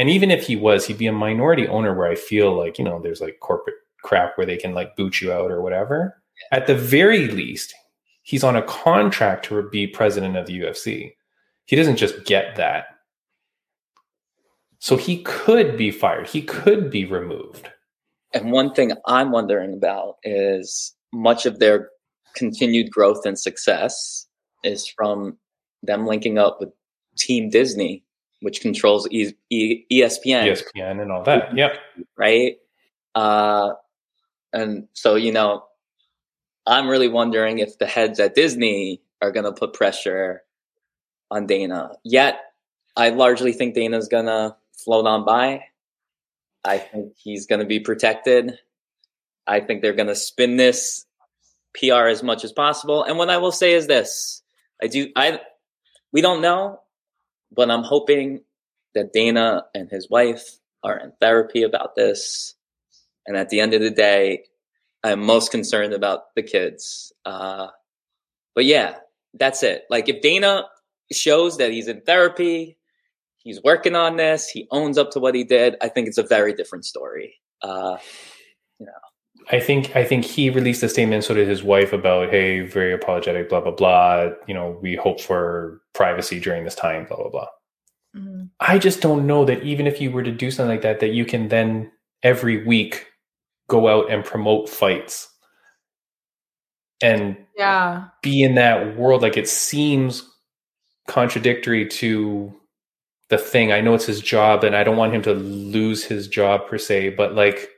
And 0.00 0.08
even 0.08 0.30
if 0.30 0.46
he 0.46 0.56
was, 0.56 0.86
he'd 0.86 0.96
be 0.96 1.08
a 1.08 1.12
minority 1.12 1.68
owner 1.68 1.94
where 1.94 2.10
I 2.10 2.14
feel 2.14 2.56
like, 2.56 2.78
you 2.78 2.84
know, 2.86 3.02
there's 3.02 3.20
like 3.20 3.38
corporate 3.40 3.74
crap 4.02 4.38
where 4.38 4.46
they 4.46 4.56
can 4.56 4.72
like 4.72 4.96
boot 4.96 5.20
you 5.20 5.30
out 5.30 5.50
or 5.50 5.60
whatever. 5.60 6.22
At 6.52 6.66
the 6.66 6.74
very 6.74 7.28
least, 7.28 7.74
he's 8.22 8.42
on 8.42 8.56
a 8.56 8.62
contract 8.62 9.44
to 9.44 9.68
be 9.68 9.86
president 9.86 10.38
of 10.38 10.46
the 10.46 10.58
UFC. 10.58 11.12
He 11.66 11.76
doesn't 11.76 11.98
just 11.98 12.24
get 12.24 12.56
that. 12.56 12.86
So 14.78 14.96
he 14.96 15.22
could 15.22 15.76
be 15.76 15.90
fired. 15.90 16.28
He 16.28 16.40
could 16.40 16.90
be 16.90 17.04
removed. 17.04 17.68
And 18.32 18.52
one 18.52 18.72
thing 18.72 18.92
I'm 19.06 19.32
wondering 19.32 19.74
about 19.74 20.16
is 20.24 20.94
much 21.12 21.44
of 21.44 21.58
their 21.58 21.90
continued 22.34 22.90
growth 22.90 23.26
and 23.26 23.38
success 23.38 24.26
is 24.64 24.88
from 24.88 25.36
them 25.82 26.06
linking 26.06 26.38
up 26.38 26.56
with 26.58 26.70
Team 27.18 27.50
Disney, 27.50 28.02
which 28.40 28.60
controls 28.60 29.08
e- 29.10 29.32
e- 29.50 29.84
ESPN, 29.90 30.46
ESPN, 30.46 31.00
and 31.00 31.12
all 31.12 31.22
that. 31.24 31.56
Yep. 31.56 31.78
Right. 32.16 32.56
Uh, 33.14 33.74
and 34.52 34.88
so 34.92 35.14
you 35.14 35.32
know, 35.32 35.64
I'm 36.66 36.88
really 36.88 37.08
wondering 37.08 37.58
if 37.58 37.78
the 37.78 37.86
heads 37.86 38.20
at 38.20 38.34
Disney 38.34 39.02
are 39.22 39.32
going 39.32 39.44
to 39.44 39.52
put 39.52 39.74
pressure 39.74 40.42
on 41.30 41.46
Dana. 41.46 41.92
Yet, 42.04 42.40
I 42.96 43.10
largely 43.10 43.52
think 43.52 43.74
Dana's 43.74 44.08
going 44.08 44.26
to 44.26 44.56
float 44.72 45.06
on 45.06 45.24
by. 45.24 45.64
I 46.64 46.78
think 46.78 47.14
he's 47.16 47.46
going 47.46 47.60
to 47.60 47.66
be 47.66 47.80
protected. 47.80 48.58
I 49.46 49.60
think 49.60 49.82
they're 49.82 49.94
going 49.94 50.08
to 50.08 50.16
spin 50.16 50.56
this 50.56 51.06
PR 51.74 52.06
as 52.06 52.22
much 52.22 52.44
as 52.44 52.52
possible. 52.52 53.02
And 53.04 53.16
what 53.18 53.30
I 53.30 53.38
will 53.38 53.52
say 53.52 53.74
is 53.74 53.86
this: 53.86 54.42
I 54.82 54.86
do 54.86 55.08
I 55.16 55.40
we 56.12 56.20
don't 56.20 56.42
know, 56.42 56.80
but 57.52 57.70
I'm 57.70 57.82
hoping 57.82 58.40
that 58.94 59.12
Dana 59.12 59.64
and 59.74 59.88
his 59.90 60.08
wife 60.10 60.58
are 60.82 60.98
in 60.98 61.12
therapy 61.20 61.62
about 61.62 61.94
this. 61.94 62.54
And 63.26 63.36
at 63.36 63.50
the 63.50 63.60
end 63.60 63.74
of 63.74 63.80
the 63.80 63.90
day, 63.90 64.44
I'm 65.02 65.24
most 65.24 65.50
concerned 65.50 65.92
about 65.92 66.34
the 66.34 66.42
kids. 66.42 67.12
Uh, 67.24 67.68
but 68.54 68.64
yeah, 68.64 68.96
that's 69.34 69.62
it. 69.62 69.84
Like 69.90 70.08
if 70.08 70.20
Dana 70.20 70.64
shows 71.12 71.58
that 71.58 71.70
he's 71.70 71.88
in 71.88 72.00
therapy, 72.02 72.78
he's 73.38 73.62
working 73.62 73.94
on 73.94 74.16
this, 74.16 74.48
he 74.48 74.66
owns 74.70 74.98
up 74.98 75.10
to 75.12 75.20
what 75.20 75.34
he 75.34 75.44
did, 75.44 75.76
I 75.80 75.88
think 75.88 76.08
it's 76.08 76.18
a 76.18 76.22
very 76.22 76.54
different 76.54 76.84
story. 76.84 77.36
Uh. 77.62 77.98
I 79.52 79.58
think 79.58 79.96
I 79.96 80.04
think 80.04 80.24
he 80.24 80.48
released 80.48 80.82
a 80.82 80.88
statement, 80.88 81.24
so 81.24 81.34
did 81.34 81.48
his 81.48 81.62
wife, 81.62 81.92
about 81.92 82.30
hey, 82.30 82.60
very 82.60 82.92
apologetic, 82.92 83.48
blah 83.48 83.60
blah 83.60 83.72
blah. 83.72 84.30
You 84.46 84.54
know, 84.54 84.78
we 84.80 84.94
hope 84.94 85.20
for 85.20 85.80
privacy 85.92 86.38
during 86.38 86.64
this 86.64 86.76
time, 86.76 87.06
blah 87.06 87.16
blah 87.16 87.30
blah. 87.30 87.48
Mm-hmm. 88.16 88.44
I 88.60 88.78
just 88.78 89.00
don't 89.00 89.26
know 89.26 89.44
that 89.44 89.62
even 89.62 89.86
if 89.86 90.00
you 90.00 90.10
were 90.12 90.22
to 90.22 90.30
do 90.30 90.50
something 90.50 90.70
like 90.70 90.82
that, 90.82 91.00
that 91.00 91.10
you 91.10 91.24
can 91.24 91.48
then 91.48 91.90
every 92.22 92.64
week 92.64 93.06
go 93.68 93.88
out 93.88 94.10
and 94.10 94.24
promote 94.24 94.68
fights 94.68 95.28
and 97.02 97.36
yeah 97.56 98.08
be 98.22 98.42
in 98.42 98.54
that 98.54 98.96
world. 98.96 99.22
Like 99.22 99.36
it 99.36 99.48
seems 99.48 100.28
contradictory 101.08 101.88
to 101.88 102.54
the 103.30 103.38
thing. 103.38 103.72
I 103.72 103.80
know 103.80 103.94
it's 103.94 104.06
his 104.06 104.20
job, 104.20 104.62
and 104.62 104.76
I 104.76 104.84
don't 104.84 104.96
want 104.96 105.14
him 105.14 105.22
to 105.22 105.34
lose 105.34 106.04
his 106.04 106.28
job 106.28 106.68
per 106.68 106.78
se, 106.78 107.10
but 107.10 107.34
like 107.34 107.68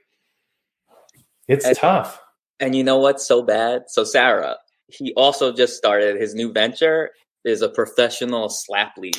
it's 1.49 1.67
and, 1.67 1.77
tough. 1.77 2.21
And 2.61 2.75
you 2.75 2.85
know 2.85 2.99
what's 2.99 3.27
so 3.27 3.43
bad? 3.43 3.85
So 3.89 4.05
Sarah, 4.05 4.57
he 4.89 5.13
also 5.15 5.53
just 5.53 5.77
started 5.77 6.21
his 6.21 6.35
new 6.35 6.53
venture 6.53 7.11
is 7.45 7.63
a 7.63 7.69
professional 7.69 8.49
slap 8.49 8.97
league. 8.97 9.17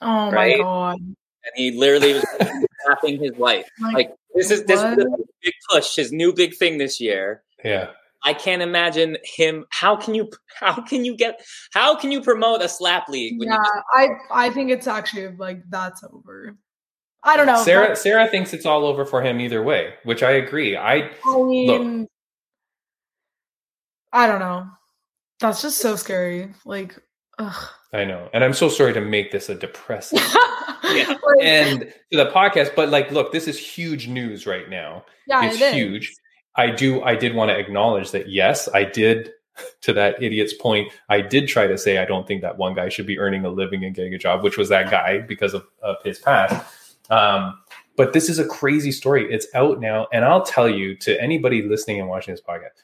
Oh 0.00 0.30
right? 0.30 0.58
my 0.58 0.64
god. 0.64 0.96
And 0.96 1.52
he 1.56 1.72
literally 1.72 2.14
was 2.14 2.24
slapping 2.84 3.22
his 3.22 3.32
wife. 3.36 3.68
Like, 3.80 3.94
like 3.94 4.14
this 4.34 4.50
is 4.50 4.64
this 4.64 4.80
is 4.80 4.98
a 4.98 5.06
big 5.42 5.54
push, 5.70 5.96
his 5.96 6.12
new 6.12 6.32
big 6.32 6.56
thing 6.56 6.78
this 6.78 7.00
year. 7.00 7.42
Yeah. 7.62 7.90
I 8.26 8.32
can't 8.32 8.62
imagine 8.62 9.18
him. 9.22 9.66
How 9.70 9.96
can 9.96 10.14
you? 10.14 10.30
How 10.58 10.80
can 10.80 11.04
you 11.04 11.16
get? 11.16 11.44
How 11.72 11.94
can 11.94 12.10
you 12.10 12.22
promote 12.22 12.62
a 12.62 12.68
slap 12.68 13.08
league? 13.08 13.34
yeah, 13.38 13.56
you- 13.56 13.82
I 13.92 14.08
I 14.30 14.50
think 14.50 14.70
it's 14.70 14.86
actually 14.86 15.28
like 15.36 15.62
that's 15.68 16.02
over. 16.04 16.56
I 17.24 17.38
don't 17.38 17.46
know. 17.46 17.62
Sarah 17.62 17.88
but, 17.88 17.98
Sarah 17.98 18.28
thinks 18.28 18.52
it's 18.52 18.66
all 18.66 18.84
over 18.84 19.06
for 19.06 19.22
him 19.22 19.40
either 19.40 19.62
way, 19.62 19.94
which 20.04 20.22
I 20.22 20.32
agree. 20.32 20.76
I, 20.76 21.10
I 21.24 21.42
mean, 21.42 22.00
look, 22.02 22.10
I 24.12 24.26
don't 24.26 24.40
know. 24.40 24.68
That's 25.40 25.62
just 25.62 25.78
so 25.78 25.96
scary. 25.96 26.54
Like, 26.66 26.96
ugh. 27.38 27.70
I 27.94 28.04
know, 28.04 28.28
and 28.34 28.44
I'm 28.44 28.52
so 28.52 28.68
sorry 28.68 28.92
to 28.92 29.00
make 29.00 29.32
this 29.32 29.48
a 29.48 29.54
depressing 29.54 30.18
yeah. 30.84 31.14
and 31.40 31.80
to 32.10 32.16
the 32.16 32.30
podcast, 32.30 32.74
but 32.74 32.90
like, 32.90 33.10
look, 33.10 33.32
this 33.32 33.48
is 33.48 33.58
huge 33.58 34.06
news 34.06 34.46
right 34.46 34.68
now. 34.68 35.04
Yeah, 35.26 35.46
it's 35.46 35.60
it 35.60 35.74
huge. 35.74 36.14
I 36.56 36.70
do. 36.70 37.02
I 37.02 37.16
did 37.16 37.34
want 37.34 37.50
to 37.50 37.58
acknowledge 37.58 38.10
that. 38.10 38.28
Yes, 38.28 38.68
I 38.72 38.84
did. 38.84 39.32
To 39.82 39.92
that 39.92 40.20
idiot's 40.20 40.52
point, 40.52 40.92
I 41.08 41.20
did 41.20 41.46
try 41.46 41.68
to 41.68 41.78
say 41.78 41.98
I 41.98 42.06
don't 42.06 42.26
think 42.26 42.42
that 42.42 42.58
one 42.58 42.74
guy 42.74 42.88
should 42.88 43.06
be 43.06 43.20
earning 43.20 43.44
a 43.44 43.50
living 43.50 43.84
and 43.84 43.94
getting 43.94 44.12
a 44.12 44.18
job, 44.18 44.42
which 44.42 44.58
was 44.58 44.68
that 44.70 44.90
guy 44.90 45.20
because 45.20 45.54
of, 45.54 45.64
of 45.80 45.94
his 46.02 46.18
past. 46.18 46.66
Um, 47.10 47.58
but 47.96 48.12
this 48.12 48.28
is 48.28 48.38
a 48.38 48.46
crazy 48.46 48.92
story. 48.92 49.32
It's 49.32 49.46
out 49.54 49.80
now. 49.80 50.06
And 50.12 50.24
I'll 50.24 50.42
tell 50.42 50.68
you 50.68 50.96
to 50.98 51.20
anybody 51.22 51.62
listening 51.62 52.00
and 52.00 52.08
watching 52.08 52.34
this 52.34 52.40
podcast, 52.40 52.82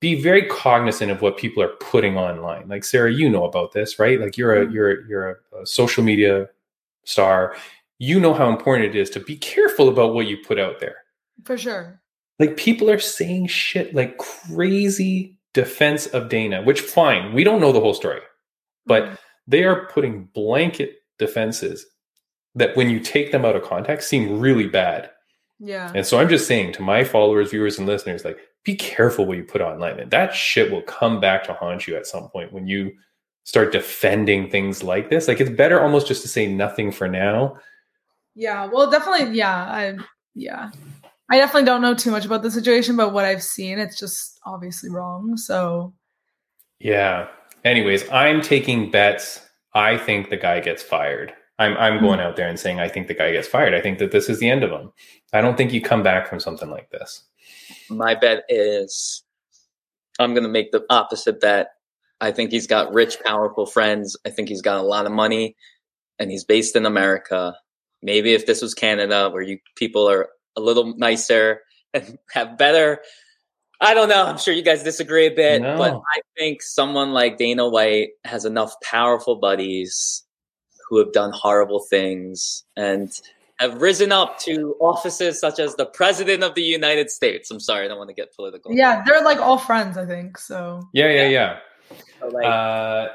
be 0.00 0.20
very 0.20 0.46
cognizant 0.46 1.10
of 1.10 1.22
what 1.22 1.36
people 1.36 1.62
are 1.62 1.74
putting 1.80 2.16
online. 2.16 2.68
Like 2.68 2.84
Sarah, 2.84 3.12
you 3.12 3.28
know 3.28 3.44
about 3.44 3.72
this, 3.72 3.98
right? 3.98 4.20
Like 4.20 4.36
you're 4.36 4.54
a 4.54 4.64
mm-hmm. 4.64 4.74
you're 4.74 5.06
you're 5.06 5.30
a, 5.52 5.62
a 5.62 5.66
social 5.66 6.04
media 6.04 6.48
star. 7.04 7.56
You 7.98 8.20
know 8.20 8.32
how 8.32 8.48
important 8.48 8.94
it 8.94 8.98
is 8.98 9.10
to 9.10 9.20
be 9.20 9.36
careful 9.36 9.88
about 9.88 10.14
what 10.14 10.28
you 10.28 10.36
put 10.36 10.58
out 10.58 10.78
there. 10.78 10.98
For 11.44 11.58
sure. 11.58 12.00
Like 12.38 12.56
people 12.56 12.88
are 12.90 13.00
saying 13.00 13.48
shit 13.48 13.92
like 13.94 14.18
crazy 14.18 15.36
defense 15.52 16.06
of 16.06 16.28
Dana, 16.28 16.62
which 16.62 16.80
fine, 16.80 17.32
we 17.32 17.42
don't 17.42 17.60
know 17.60 17.72
the 17.72 17.80
whole 17.80 17.94
story. 17.94 18.20
But 18.86 19.04
mm-hmm. 19.04 19.14
they 19.48 19.64
are 19.64 19.86
putting 19.86 20.28
blanket 20.32 20.98
defenses 21.18 21.86
that 22.58 22.76
when 22.76 22.90
you 22.90 23.00
take 23.00 23.32
them 23.32 23.44
out 23.44 23.56
of 23.56 23.62
context 23.62 24.08
seem 24.08 24.38
really 24.38 24.66
bad. 24.66 25.10
Yeah. 25.58 25.90
And 25.94 26.06
so 26.06 26.18
I'm 26.18 26.28
just 26.28 26.46
saying 26.46 26.72
to 26.74 26.82
my 26.82 27.04
followers, 27.04 27.50
viewers, 27.50 27.78
and 27.78 27.86
listeners, 27.86 28.24
like, 28.24 28.38
be 28.64 28.76
careful 28.76 29.26
what 29.26 29.38
you 29.38 29.44
put 29.44 29.60
online. 29.60 29.98
And 29.98 30.10
that 30.10 30.34
shit 30.34 30.70
will 30.70 30.82
come 30.82 31.20
back 31.20 31.44
to 31.44 31.52
haunt 31.52 31.86
you 31.86 31.96
at 31.96 32.06
some 32.06 32.28
point 32.28 32.52
when 32.52 32.66
you 32.66 32.92
start 33.44 33.72
defending 33.72 34.50
things 34.50 34.82
like 34.82 35.10
this. 35.10 35.26
Like, 35.26 35.40
it's 35.40 35.50
better 35.50 35.80
almost 35.80 36.06
just 36.06 36.22
to 36.22 36.28
say 36.28 36.46
nothing 36.46 36.92
for 36.92 37.08
now. 37.08 37.56
Yeah. 38.34 38.66
Well, 38.66 38.90
definitely. 38.90 39.36
Yeah. 39.36 39.54
I, 39.54 39.96
yeah. 40.34 40.70
I 41.30 41.38
definitely 41.38 41.66
don't 41.66 41.82
know 41.82 41.94
too 41.94 42.10
much 42.10 42.24
about 42.24 42.42
the 42.42 42.50
situation, 42.50 42.96
but 42.96 43.12
what 43.12 43.24
I've 43.24 43.42
seen, 43.42 43.78
it's 43.78 43.98
just 43.98 44.38
obviously 44.46 44.90
wrong. 44.90 45.36
So, 45.36 45.92
yeah. 46.78 47.28
Anyways, 47.64 48.08
I'm 48.10 48.40
taking 48.40 48.90
bets. 48.90 49.40
I 49.74 49.98
think 49.98 50.30
the 50.30 50.36
guy 50.36 50.60
gets 50.60 50.82
fired. 50.82 51.32
I'm 51.58 51.76
I'm 51.76 51.98
hmm. 51.98 52.04
going 52.04 52.20
out 52.20 52.36
there 52.36 52.48
and 52.48 52.58
saying 52.58 52.80
I 52.80 52.88
think 52.88 53.08
the 53.08 53.14
guy 53.14 53.32
gets 53.32 53.48
fired. 53.48 53.74
I 53.74 53.80
think 53.80 53.98
that 53.98 54.12
this 54.12 54.28
is 54.28 54.38
the 54.38 54.50
end 54.50 54.62
of 54.64 54.70
him. 54.70 54.92
I 55.32 55.40
don't 55.40 55.56
think 55.56 55.72
you 55.72 55.80
come 55.80 56.02
back 56.02 56.28
from 56.28 56.40
something 56.40 56.70
like 56.70 56.90
this. 56.90 57.24
My 57.90 58.14
bet 58.14 58.44
is 58.48 59.24
I'm 60.18 60.34
going 60.34 60.44
to 60.44 60.48
make 60.48 60.72
the 60.72 60.84
opposite 60.90 61.40
bet. 61.40 61.68
I 62.20 62.32
think 62.32 62.50
he's 62.50 62.66
got 62.66 62.92
rich, 62.92 63.18
powerful 63.24 63.66
friends. 63.66 64.16
I 64.26 64.30
think 64.30 64.48
he's 64.48 64.62
got 64.62 64.78
a 64.78 64.82
lot 64.82 65.06
of 65.06 65.12
money, 65.12 65.56
and 66.18 66.30
he's 66.30 66.44
based 66.44 66.76
in 66.76 66.86
America. 66.86 67.54
Maybe 68.02 68.34
if 68.34 68.46
this 68.46 68.62
was 68.62 68.74
Canada, 68.74 69.30
where 69.30 69.42
you 69.42 69.58
people 69.76 70.08
are 70.08 70.28
a 70.56 70.60
little 70.60 70.94
nicer 70.96 71.60
and 71.94 72.18
have 72.32 72.58
better. 72.58 73.00
I 73.80 73.94
don't 73.94 74.08
know. 74.08 74.26
I'm 74.26 74.38
sure 74.38 74.54
you 74.54 74.64
guys 74.64 74.82
disagree 74.82 75.26
a 75.26 75.34
bit, 75.34 75.62
No. 75.62 75.76
but 75.76 75.94
I 75.94 76.20
think 76.36 76.62
someone 76.62 77.12
like 77.12 77.38
Dana 77.38 77.68
White 77.68 78.08
has 78.24 78.44
enough 78.44 78.74
powerful 78.82 79.36
buddies 79.36 80.24
who 80.88 80.98
have 80.98 81.12
done 81.12 81.32
horrible 81.34 81.80
things 81.80 82.64
and 82.76 83.10
have 83.58 83.80
risen 83.82 84.12
up 84.12 84.38
to 84.38 84.74
offices 84.80 85.40
such 85.40 85.58
as 85.58 85.74
the 85.74 85.86
President 85.86 86.42
of 86.44 86.54
the 86.54 86.62
United 86.62 87.10
States. 87.10 87.50
I'm 87.50 87.60
sorry, 87.60 87.84
I 87.84 87.88
don't 87.88 87.98
want 87.98 88.08
to 88.08 88.14
get 88.14 88.34
political. 88.34 88.72
Yeah, 88.72 89.02
they're 89.04 89.22
like 89.22 89.38
all 89.38 89.58
friends, 89.58 89.98
I 89.98 90.06
think. 90.06 90.38
So 90.38 90.80
Yeah, 90.92 91.10
yeah, 91.10 91.28
yeah. 91.28 91.58
So, 92.20 92.28
like, 92.28 92.46
Uh, 92.46 93.08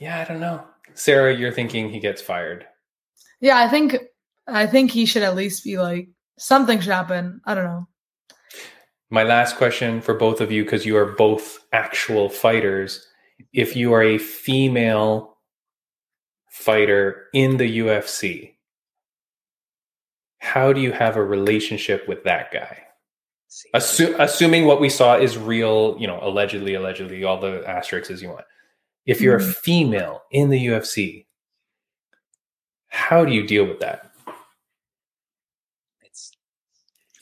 yeah, 0.00 0.20
I 0.20 0.24
don't 0.24 0.40
know. 0.40 0.64
Sarah, 0.94 1.34
you're 1.34 1.52
thinking 1.52 1.90
he 1.90 2.00
gets 2.00 2.20
fired. 2.20 2.66
yeah, 3.40 3.58
I 3.58 3.68
think 3.68 3.96
I 4.46 4.66
think 4.66 4.90
he 4.90 5.06
should 5.06 5.22
at 5.22 5.34
least 5.36 5.64
be 5.64 5.78
like 5.78 6.08
something 6.38 6.80
should 6.80 6.92
happen. 6.92 7.40
I 7.46 7.54
don't 7.54 7.64
know. 7.64 7.88
My 9.10 9.22
last 9.22 9.56
question 9.56 10.00
for 10.00 10.14
both 10.14 10.40
of 10.40 10.50
you, 10.50 10.64
because 10.64 10.84
you 10.84 10.96
are 10.96 11.12
both 11.12 11.58
actual 11.72 12.28
fighters. 12.28 13.06
If 13.52 13.76
you 13.76 13.92
are 13.92 14.02
a 14.02 14.18
female 14.18 15.33
fighter 16.54 17.26
in 17.32 17.56
the 17.56 17.78
UFC, 17.78 18.54
how 20.38 20.72
do 20.72 20.80
you 20.80 20.92
have 20.92 21.16
a 21.16 21.24
relationship 21.24 22.06
with 22.06 22.22
that 22.22 22.52
guy? 22.52 22.78
Assu- 23.74 24.14
assuming 24.20 24.64
what 24.64 24.80
we 24.80 24.88
saw 24.88 25.16
is 25.16 25.36
real, 25.36 25.96
you 25.98 26.06
know, 26.06 26.20
allegedly, 26.22 26.74
allegedly, 26.74 27.24
all 27.24 27.40
the 27.40 27.68
asterisks 27.68 28.08
as 28.10 28.22
you 28.22 28.28
want. 28.28 28.44
If 29.04 29.20
you're 29.20 29.36
a 29.36 29.40
Mhm. 29.40 29.56
female 29.56 30.22
in 30.30 30.48
the 30.48 30.66
UFC, 30.66 31.26
how 32.86 33.24
do 33.24 33.32
you 33.32 33.44
deal 33.46 33.66
with 33.66 33.80
that? 33.80 34.12
It's 36.02 36.30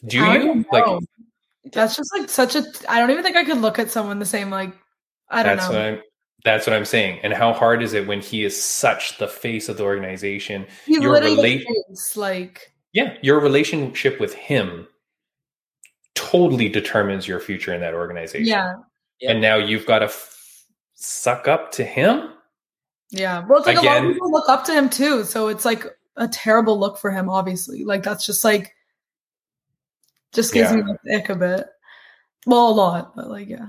Do 0.07 0.18
you 0.18 0.64
like? 0.70 1.01
That's 1.72 1.97
just 1.97 2.12
like 2.14 2.28
such 2.28 2.55
a. 2.55 2.64
I 2.87 2.99
don't 2.99 3.11
even 3.11 3.22
think 3.22 3.37
I 3.37 3.45
could 3.45 3.59
look 3.59 3.78
at 3.78 3.91
someone 3.91 4.18
the 4.18 4.26
same. 4.26 4.51
Like 4.51 4.74
I 5.28 5.43
don't 5.43 5.57
that's 5.57 5.70
know. 5.70 6.03
What 6.45 6.51
I'm. 6.53 6.57
That's 6.59 6.66
what 6.66 6.76
I'm 6.76 6.84
saying. 6.84 7.20
And 7.22 7.32
how 7.32 7.53
hard 7.53 7.82
is 7.82 7.93
it 7.95 8.07
when 8.07 8.20
he 8.20 8.45
is 8.45 8.61
such 8.62 9.18
the 9.18 9.28
face 9.28 9.68
of 9.68 9.76
the 9.76 9.84
organization? 9.84 10.66
He 10.86 10.95
your 11.01 11.12
literally 11.12 11.36
relate- 11.36 11.66
is 11.90 12.16
like 12.16 12.72
Yeah, 12.93 13.16
your 13.22 13.40
relationship 13.40 14.18
with 14.20 14.34
him 14.34 14.86
totally 16.14 16.68
determines 16.68 17.26
your 17.26 17.40
future 17.40 17.72
in 17.74 17.80
that 17.80 17.95
organization. 17.95 18.47
yeah, 18.47 18.74
And 19.26 19.40
now 19.40 19.57
you've 19.57 19.86
got 19.86 20.01
to 20.01 20.07
f- 20.07 20.64
suck 20.95 21.49
up 21.49 21.72
to 21.72 21.84
him. 21.84 22.30
yeah. 23.11 23.45
Well, 23.47 23.59
it's 23.59 23.66
like 23.66 23.78
a 23.78 23.82
lot 23.82 24.05
of 24.05 24.12
people 24.12 24.30
look 24.30 24.49
up 24.49 24.64
to 24.66 24.72
him 24.74 24.88
too. 24.90 25.24
So 25.24 25.49
it's 25.49 25.64
like 25.64 25.86
a 26.16 26.28
terrible 26.28 26.78
look 26.78 26.99
for 26.99 27.11
him. 27.11 27.30
Obviously, 27.30 27.84
like 27.84 28.03
that's 28.03 28.26
just 28.26 28.45
like 28.45 28.74
just 30.34 30.53
gives 30.53 30.70
Yeah. 30.70 30.76
me 30.82 30.93
the 31.05 31.16
ick 31.16 31.28
a 31.30 31.34
bit. 31.34 31.66
Well, 32.47 32.68
a 32.68 32.72
lot, 32.72 33.16
but 33.16 33.28
like 33.30 33.49
yeah. 33.49 33.68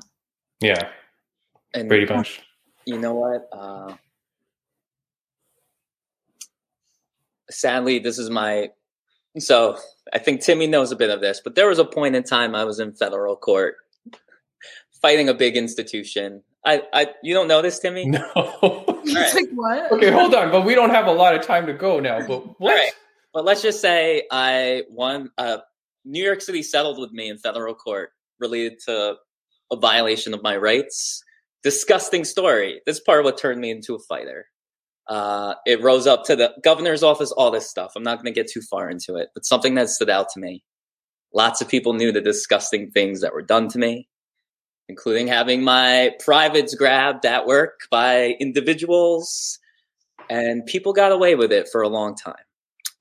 Yeah, 0.59 0.89
and 1.73 1.87
Brady 1.89 2.05
Bunch. 2.05 2.41
You 2.85 2.99
know 2.99 3.13
what? 3.13 3.49
Uh, 3.51 3.95
sadly, 7.49 7.99
this 7.99 8.17
is 8.17 8.29
my. 8.29 8.69
So 9.39 9.77
I 10.13 10.19
think 10.19 10.41
Timmy 10.41 10.67
knows 10.67 10.91
a 10.91 10.95
bit 10.95 11.09
of 11.09 11.21
this, 11.21 11.41
but 11.43 11.55
there 11.55 11.67
was 11.67 11.79
a 11.79 11.85
point 11.85 12.15
in 12.15 12.23
time 12.23 12.53
I 12.53 12.65
was 12.65 12.79
in 12.79 12.93
federal 12.93 13.35
court 13.35 13.77
fighting 15.03 15.29
a 15.29 15.33
big 15.33 15.57
institution. 15.57 16.41
I, 16.65 16.81
I, 16.93 17.07
you 17.21 17.33
don't 17.33 17.47
know 17.47 17.61
this, 17.61 17.77
Timmy? 17.77 18.05
No. 18.05 18.85
It's 19.05 19.13
right. 19.13 19.33
like 19.35 19.49
what? 19.53 19.91
okay, 19.91 20.11
hold 20.11 20.33
on, 20.33 20.49
but 20.49 20.63
we 20.63 20.75
don't 20.75 20.91
have 20.91 21.07
a 21.07 21.11
lot 21.11 21.35
of 21.35 21.45
time 21.45 21.67
to 21.67 21.73
go 21.73 21.99
now. 21.99 22.25
But 22.25 22.39
what? 22.61 22.73
right. 22.73 22.93
But 23.33 23.43
let's 23.43 23.61
just 23.61 23.81
say 23.81 24.23
I 24.31 24.83
won. 24.89 25.29
Uh, 25.37 25.57
New 26.05 26.23
York 26.23 26.39
City 26.39 26.63
settled 26.63 26.97
with 26.97 27.11
me 27.11 27.27
in 27.27 27.37
federal 27.37 27.75
court 27.75 28.11
related 28.39 28.79
to 28.85 29.17
a 29.73 29.75
violation 29.75 30.33
of 30.33 30.41
my 30.41 30.55
rights. 30.55 31.21
Disgusting 31.63 32.25
story. 32.25 32.81
This 32.85 32.99
part 32.99 33.19
of 33.19 33.25
what 33.25 33.37
turned 33.37 33.61
me 33.61 33.71
into 33.71 33.95
a 33.95 33.99
fighter. 33.99 34.47
Uh, 35.07 35.55
it 35.65 35.81
rose 35.81 36.07
up 36.07 36.23
to 36.25 36.35
the 36.35 36.53
governor's 36.63 37.03
office, 37.03 37.31
all 37.31 37.51
this 37.51 37.69
stuff. 37.69 37.93
I'm 37.95 38.03
not 38.03 38.21
going 38.21 38.33
to 38.33 38.39
get 38.39 38.51
too 38.51 38.61
far 38.61 38.89
into 38.89 39.15
it, 39.15 39.29
but 39.33 39.45
something 39.45 39.75
that 39.75 39.89
stood 39.89 40.09
out 40.09 40.29
to 40.33 40.39
me. 40.39 40.63
Lots 41.33 41.61
of 41.61 41.67
people 41.67 41.93
knew 41.93 42.11
the 42.11 42.21
disgusting 42.21 42.91
things 42.91 43.21
that 43.21 43.33
were 43.33 43.41
done 43.41 43.67
to 43.69 43.79
me, 43.79 44.07
including 44.87 45.27
having 45.27 45.63
my 45.63 46.11
privates 46.23 46.75
grabbed 46.75 47.25
at 47.25 47.47
work 47.47 47.81
by 47.89 48.35
individuals, 48.39 49.57
and 50.29 50.65
people 50.65 50.93
got 50.93 51.11
away 51.11 51.35
with 51.35 51.51
it 51.51 51.67
for 51.71 51.81
a 51.81 51.89
long 51.89 52.15
time. 52.15 52.35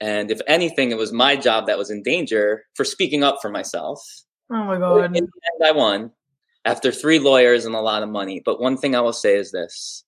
And 0.00 0.30
if 0.30 0.40
anything, 0.48 0.90
it 0.90 0.98
was 0.98 1.12
my 1.12 1.36
job 1.36 1.66
that 1.66 1.78
was 1.78 1.90
in 1.90 2.02
danger 2.02 2.64
for 2.74 2.84
speaking 2.84 3.22
up 3.22 3.38
for 3.40 3.50
myself. 3.50 4.02
Oh 4.50 4.64
my 4.64 4.78
god. 4.78 5.16
I 5.64 5.72
won 5.72 6.10
after 6.64 6.92
three 6.92 7.18
lawyers 7.18 7.64
and 7.64 7.74
a 7.74 7.80
lot 7.80 8.02
of 8.02 8.08
money. 8.08 8.40
But 8.44 8.60
one 8.60 8.76
thing 8.76 8.94
I 8.94 9.00
will 9.00 9.12
say 9.12 9.36
is 9.36 9.50
this 9.52 10.04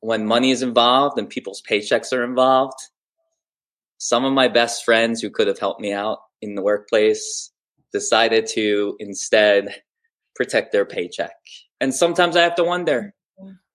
when 0.00 0.26
money 0.26 0.50
is 0.50 0.62
involved 0.62 1.18
and 1.18 1.28
people's 1.28 1.62
paychecks 1.62 2.12
are 2.12 2.24
involved, 2.24 2.78
some 3.98 4.24
of 4.24 4.32
my 4.32 4.48
best 4.48 4.84
friends 4.84 5.20
who 5.20 5.30
could 5.30 5.46
have 5.46 5.58
helped 5.60 5.80
me 5.80 5.92
out 5.92 6.18
in 6.40 6.56
the 6.56 6.62
workplace 6.62 7.50
decided 7.92 8.46
to 8.48 8.96
instead 8.98 9.80
protect 10.34 10.72
their 10.72 10.84
paycheck. 10.84 11.34
And 11.80 11.94
sometimes 11.94 12.36
I 12.36 12.42
have 12.42 12.56
to 12.56 12.64
wonder. 12.64 13.14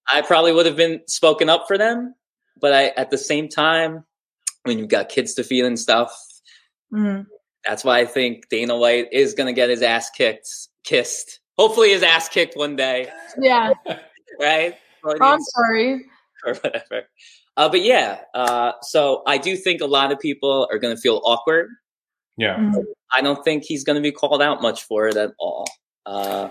I 0.10 0.22
probably 0.22 0.52
would 0.52 0.66
have 0.66 0.76
been 0.76 1.02
spoken 1.08 1.50
up 1.50 1.66
for 1.68 1.78
them, 1.78 2.16
but 2.60 2.74
I 2.74 2.88
at 2.98 3.10
the 3.10 3.18
same 3.18 3.48
time, 3.48 4.06
when 4.64 4.80
you've 4.80 4.90
got 4.90 5.10
kids 5.10 5.34
to 5.36 5.44
feed 5.44 5.64
and 5.66 5.80
stuff, 5.80 6.14
Mhm. 6.94 7.26
that's 7.66 7.84
why 7.84 8.00
I 8.00 8.06
think 8.06 8.50
Dana 8.50 8.76
White 8.78 9.10
is 9.12 9.34
going 9.34 9.48
to 9.48 9.54
get 9.54 9.70
his 9.70 9.82
ass 9.82 10.10
kicked, 10.10 10.48
kissed. 10.84 11.40
Hopefully, 11.58 11.90
his 11.92 12.04
ass 12.04 12.30
kicked 12.30 12.56
one 12.56 12.76
day, 12.76 13.10
Yeah. 13.40 13.74
right? 14.40 14.76
Or, 15.04 15.22
I'm 15.24 15.40
sorry. 15.42 16.06
or 16.46 16.54
whatever. 16.56 17.04
Uh, 17.56 17.70
but 17.70 17.82
yeah, 17.82 18.20
uh, 18.36 18.74
so 18.84 19.24
I 19.26 19.38
do 19.40 19.56
think 19.56 19.82
a 19.82 19.86
lot 19.88 20.12
of 20.12 20.20
people 20.20 20.68
are 20.72 20.78
going 20.78 20.96
to 20.96 21.02
feel 21.02 21.22
awkward. 21.26 21.70
Yeah. 22.38 22.58
Mhm. 22.58 22.84
I 23.16 23.22
don't 23.22 23.44
think 23.44 23.64
he's 23.64 23.84
going 23.84 23.96
to 23.96 24.02
be 24.02 24.12
called 24.12 24.42
out 24.42 24.62
much 24.62 24.84
for 24.84 25.08
it 25.08 25.16
at 25.18 25.32
all. 25.40 25.66
Uh, 26.06 26.50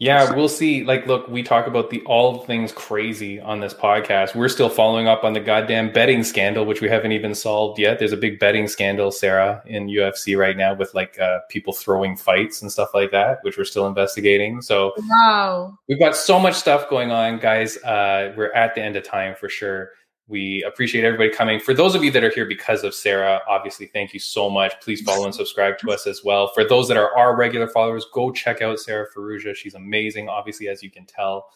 Yeah, 0.00 0.34
we'll 0.34 0.48
see. 0.48 0.82
Like, 0.82 1.06
look, 1.06 1.28
we 1.28 1.42
talk 1.42 1.66
about 1.66 1.90
the 1.90 2.00
all 2.06 2.38
things 2.38 2.72
crazy 2.72 3.38
on 3.38 3.60
this 3.60 3.74
podcast. 3.74 4.34
We're 4.34 4.48
still 4.48 4.70
following 4.70 5.06
up 5.06 5.24
on 5.24 5.34
the 5.34 5.40
goddamn 5.40 5.92
betting 5.92 6.24
scandal, 6.24 6.64
which 6.64 6.80
we 6.80 6.88
haven't 6.88 7.12
even 7.12 7.34
solved 7.34 7.78
yet. 7.78 7.98
There's 7.98 8.12
a 8.12 8.16
big 8.16 8.38
betting 8.38 8.66
scandal, 8.66 9.10
Sarah, 9.12 9.62
in 9.66 9.88
UFC 9.88 10.38
right 10.38 10.56
now 10.56 10.72
with 10.74 10.94
like 10.94 11.20
uh, 11.20 11.40
people 11.50 11.74
throwing 11.74 12.16
fights 12.16 12.62
and 12.62 12.72
stuff 12.72 12.88
like 12.94 13.10
that, 13.10 13.40
which 13.42 13.58
we're 13.58 13.64
still 13.64 13.86
investigating. 13.86 14.62
So 14.62 14.94
Wow. 15.06 15.76
we've 15.86 16.00
got 16.00 16.16
so 16.16 16.40
much 16.40 16.54
stuff 16.54 16.88
going 16.88 17.10
on, 17.10 17.38
guys. 17.38 17.76
Uh, 17.84 18.32
we're 18.38 18.52
at 18.54 18.74
the 18.74 18.80
end 18.82 18.96
of 18.96 19.04
time 19.04 19.34
for 19.34 19.50
sure. 19.50 19.90
We 20.30 20.62
appreciate 20.62 21.04
everybody 21.04 21.28
coming. 21.30 21.58
For 21.58 21.74
those 21.74 21.96
of 21.96 22.04
you 22.04 22.12
that 22.12 22.22
are 22.22 22.30
here 22.30 22.46
because 22.46 22.84
of 22.84 22.94
Sarah, 22.94 23.40
obviously, 23.48 23.86
thank 23.86 24.14
you 24.14 24.20
so 24.20 24.48
much. 24.48 24.80
Please 24.80 25.00
follow 25.00 25.24
and 25.24 25.34
subscribe 25.34 25.76
to 25.78 25.90
us 25.90 26.06
as 26.06 26.22
well. 26.22 26.52
For 26.54 26.64
those 26.64 26.86
that 26.86 26.96
are 26.96 27.16
our 27.18 27.36
regular 27.36 27.66
followers, 27.66 28.06
go 28.14 28.30
check 28.30 28.62
out 28.62 28.78
Sarah 28.78 29.08
Farrugia. 29.12 29.56
She's 29.56 29.74
amazing, 29.74 30.28
obviously, 30.28 30.68
as 30.68 30.84
you 30.84 30.90
can 30.90 31.04
tell. 31.04 31.48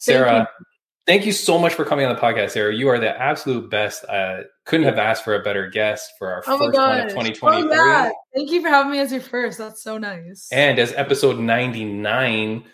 Thank 0.00 0.18
Sarah, 0.18 0.48
thank 1.08 1.26
you 1.26 1.32
so 1.32 1.58
much 1.58 1.74
for 1.74 1.84
coming 1.84 2.06
on 2.06 2.14
the 2.14 2.20
podcast, 2.20 2.50
Sarah. 2.50 2.72
You 2.72 2.88
are 2.88 3.00
the 3.00 3.20
absolute 3.20 3.68
best. 3.68 4.04
Uh, 4.04 4.42
couldn't 4.64 4.86
have 4.86 4.98
asked 4.98 5.24
for 5.24 5.34
a 5.34 5.42
better 5.42 5.68
guest 5.68 6.12
for 6.16 6.32
our 6.32 6.44
Oh 6.46 6.56
first 6.56 6.60
one 6.60 6.68
of 6.68 6.74
god. 6.74 7.08
2023. 7.08 7.48
Oh, 7.48 7.68
yeah. 7.68 8.10
Thank 8.32 8.52
you 8.52 8.62
for 8.62 8.68
having 8.68 8.92
me 8.92 9.00
as 9.00 9.10
your 9.10 9.20
first. 9.20 9.58
That's 9.58 9.82
so 9.82 9.98
nice. 9.98 10.48
And 10.52 10.78
as 10.78 10.92
episode 10.92 11.40
99 11.40 12.64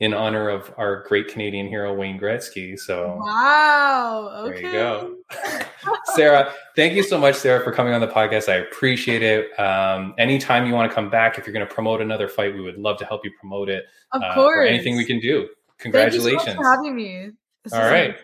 in 0.00 0.14
honor 0.14 0.48
of 0.48 0.72
our 0.78 1.02
great 1.08 1.28
Canadian 1.28 1.66
hero, 1.66 1.92
Wayne 1.92 2.20
Gretzky. 2.20 2.78
So 2.78 3.16
wow. 3.20 4.42
there 4.44 4.56
you 4.56 4.72
go. 4.72 5.16
Sarah, 6.14 6.52
thank 6.76 6.94
you 6.94 7.02
so 7.02 7.18
much, 7.18 7.34
Sarah, 7.34 7.62
for 7.64 7.72
coming 7.72 7.92
on 7.92 8.00
the 8.00 8.06
podcast. 8.06 8.48
I 8.48 8.56
appreciate 8.56 9.22
it. 9.22 9.58
Um, 9.58 10.14
anytime 10.16 10.66
you 10.66 10.74
want 10.74 10.90
to 10.90 10.94
come 10.94 11.10
back, 11.10 11.38
if 11.38 11.46
you're 11.46 11.52
going 11.52 11.66
to 11.66 11.74
promote 11.74 12.00
another 12.00 12.28
fight, 12.28 12.54
we 12.54 12.60
would 12.60 12.78
love 12.78 12.96
to 12.98 13.04
help 13.04 13.24
you 13.24 13.32
promote 13.40 13.68
it. 13.68 13.86
Of 14.12 14.22
uh, 14.22 14.34
course. 14.34 14.68
Anything 14.68 14.96
we 14.96 15.04
can 15.04 15.18
do. 15.18 15.48
Thank 15.80 16.12
you 16.12 16.20
so 16.20 16.28
Congratulations. 16.30 16.46
much 16.46 16.56
for 16.56 16.64
having 16.64 16.94
me. 16.94 17.30
This 17.64 17.72
All 17.72 17.84
is 17.84 17.90
right. 17.90 18.16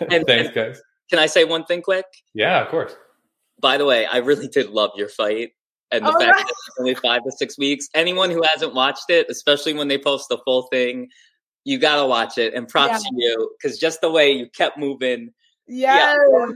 And- 0.10 0.26
Thanks, 0.26 0.54
guys. 0.54 0.82
can 1.08 1.18
I 1.18 1.26
say 1.26 1.44
one 1.44 1.64
thing 1.64 1.80
quick? 1.80 2.04
Yeah, 2.34 2.62
of 2.62 2.68
course. 2.68 2.94
By 3.58 3.78
the 3.78 3.84
way, 3.84 4.06
I 4.06 4.18
really 4.18 4.48
did 4.48 4.70
love 4.70 4.90
your 4.96 5.08
fight. 5.08 5.52
And 5.92 6.04
the 6.06 6.10
Oh, 6.10 6.18
fact 6.18 6.32
right. 6.32 6.44
that 6.46 6.50
it's 6.50 6.76
only 6.78 6.94
five 6.94 7.24
to 7.24 7.32
six 7.32 7.58
weeks. 7.58 7.88
Anyone 7.94 8.30
who 8.30 8.42
hasn't 8.42 8.74
watched 8.74 9.10
it, 9.10 9.26
especially 9.28 9.72
when 9.74 9.88
they 9.88 9.98
post 9.98 10.28
the 10.28 10.38
full 10.44 10.62
thing, 10.64 11.08
you 11.64 11.78
gotta 11.78 12.06
watch 12.06 12.38
it. 12.38 12.54
And 12.54 12.68
props 12.68 13.02
to 13.02 13.10
you 13.16 13.50
because 13.60 13.78
just 13.78 14.00
the 14.00 14.10
way 14.10 14.30
you 14.32 14.48
kept 14.48 14.78
moving, 14.78 15.32
Yes. 15.66 16.16
yeah, 16.32 16.46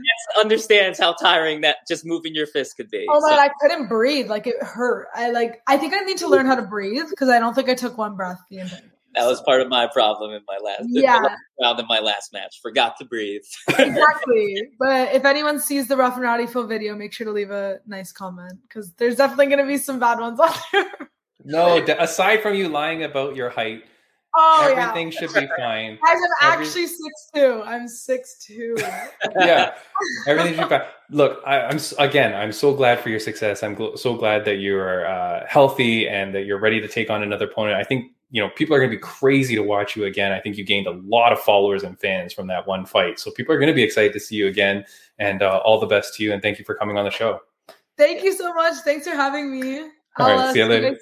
understands 0.41 0.99
how 0.99 1.13
tiring 1.13 1.61
that 1.61 1.77
just 1.87 2.05
moving 2.05 2.33
your 2.35 2.47
fist 2.47 2.75
could 2.75 2.89
be. 2.89 3.05
Oh 3.09 3.19
my 3.21 3.29
So- 3.29 3.35
god, 3.35 3.39
I 3.39 3.49
couldn't 3.61 3.87
breathe. 3.87 4.29
Like 4.29 4.47
it 4.47 4.61
hurt. 4.61 5.07
I 5.13 5.29
like 5.31 5.61
I 5.67 5.77
think 5.77 5.93
I 5.93 5.99
need 6.01 6.17
to 6.19 6.27
learn 6.27 6.45
how 6.45 6.55
to 6.55 6.61
breathe 6.63 7.09
because 7.09 7.29
I 7.29 7.39
don't 7.39 7.53
think 7.53 7.69
I 7.69 7.75
took 7.75 7.97
one 7.97 8.15
breath 8.15 8.39
the 8.49 8.59
entire. 8.59 8.91
That 9.15 9.25
was 9.27 9.41
part 9.41 9.61
of 9.61 9.69
my 9.69 9.87
problem 9.87 10.31
in 10.33 10.41
my 10.47 10.57
last 10.63 10.83
Yeah. 10.89 11.19
round 11.61 11.79
in 11.79 11.87
my 11.87 11.99
last 11.99 12.33
match. 12.33 12.59
Forgot 12.61 12.95
to 12.99 13.05
breathe. 13.05 13.41
exactly. 13.69 14.69
But 14.79 15.13
if 15.13 15.25
anyone 15.25 15.59
sees 15.59 15.87
the 15.87 15.97
rough 15.97 16.13
and 16.15 16.23
rowdy 16.23 16.47
full 16.47 16.67
video, 16.67 16.95
make 16.95 17.13
sure 17.13 17.25
to 17.25 17.31
leave 17.31 17.51
a 17.51 17.79
nice 17.87 18.11
comment 18.11 18.53
because 18.67 18.91
there's 18.93 19.15
definitely 19.15 19.47
going 19.47 19.59
to 19.59 19.65
be 19.65 19.77
some 19.77 19.99
bad 19.99 20.19
ones 20.19 20.39
on 20.39 20.51
there. 20.73 20.85
No, 21.43 21.83
d- 21.85 21.93
aside 21.93 22.41
from 22.41 22.55
you 22.55 22.69
lying 22.69 23.03
about 23.03 23.35
your 23.35 23.49
height, 23.49 23.83
Oh 24.37 24.67
everything 24.75 25.13
yeah, 25.13 25.19
should 25.19 25.33
be 25.33 25.47
fine. 25.57 25.95
guys, 25.95 26.17
I'm 26.41 26.53
every- 26.53 26.65
actually 26.65 26.87
six 26.87 27.29
two. 27.33 27.61
I'm 27.65 27.87
six 27.87 28.43
two. 28.45 28.75
yeah, 29.39 29.75
everything 30.27 30.55
should 30.55 30.63
be 30.63 30.69
fine. 30.77 30.81
Look, 31.09 31.41
I, 31.45 31.61
I'm 31.61 31.79
again, 31.99 32.33
I'm 32.33 32.51
so 32.51 32.73
glad 32.73 32.99
for 32.99 33.07
your 33.07 33.21
success. 33.21 33.63
I'm 33.63 33.77
gl- 33.77 33.97
so 33.97 34.15
glad 34.17 34.43
that 34.43 34.55
you're 34.55 35.05
uh, 35.07 35.45
healthy 35.47 36.09
and 36.09 36.35
that 36.35 36.41
you're 36.45 36.59
ready 36.59 36.81
to 36.81 36.87
take 36.89 37.09
on 37.09 37.23
another 37.23 37.45
opponent. 37.45 37.77
I 37.77 37.83
think 37.85 38.11
you 38.31 38.41
know 38.41 38.49
people 38.49 38.75
are 38.75 38.79
going 38.79 38.89
to 38.89 38.95
be 38.95 39.01
crazy 39.01 39.55
to 39.55 39.63
watch 39.63 39.95
you 39.95 40.05
again. 40.05 40.31
I 40.31 40.39
think 40.39 40.57
you 40.57 40.65
gained 40.65 40.87
a 40.87 40.91
lot 40.91 41.31
of 41.31 41.39
followers 41.39 41.83
and 41.83 41.99
fans 41.99 42.33
from 42.33 42.47
that 42.47 42.67
one 42.67 42.85
fight, 42.85 43.19
so 43.19 43.31
people 43.31 43.53
are 43.53 43.59
going 43.59 43.69
to 43.69 43.75
be 43.75 43.83
excited 43.83 44.13
to 44.13 44.19
see 44.19 44.35
you 44.35 44.47
again. 44.47 44.85
And 45.19 45.41
uh, 45.41 45.61
all 45.63 45.79
the 45.79 45.87
best 45.87 46.15
to 46.15 46.23
you, 46.23 46.33
and 46.33 46.41
thank 46.41 46.59
you 46.59 46.65
for 46.65 46.75
coming 46.75 46.97
on 46.97 47.05
the 47.05 47.11
show. 47.11 47.39
Thank 47.97 48.23
you 48.23 48.33
so 48.33 48.53
much. 48.53 48.75
Thanks 48.83 49.07
for 49.07 49.15
having 49.15 49.51
me. 49.51 49.79
All 50.17 50.27
right, 50.27 50.39
uh, 50.39 50.53
see 50.53 50.59
you 50.59 50.65
later. 50.65 50.97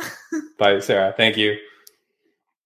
Bye, 0.58 0.80
Sarah. 0.80 1.14
Thank 1.16 1.36
you. 1.36 1.56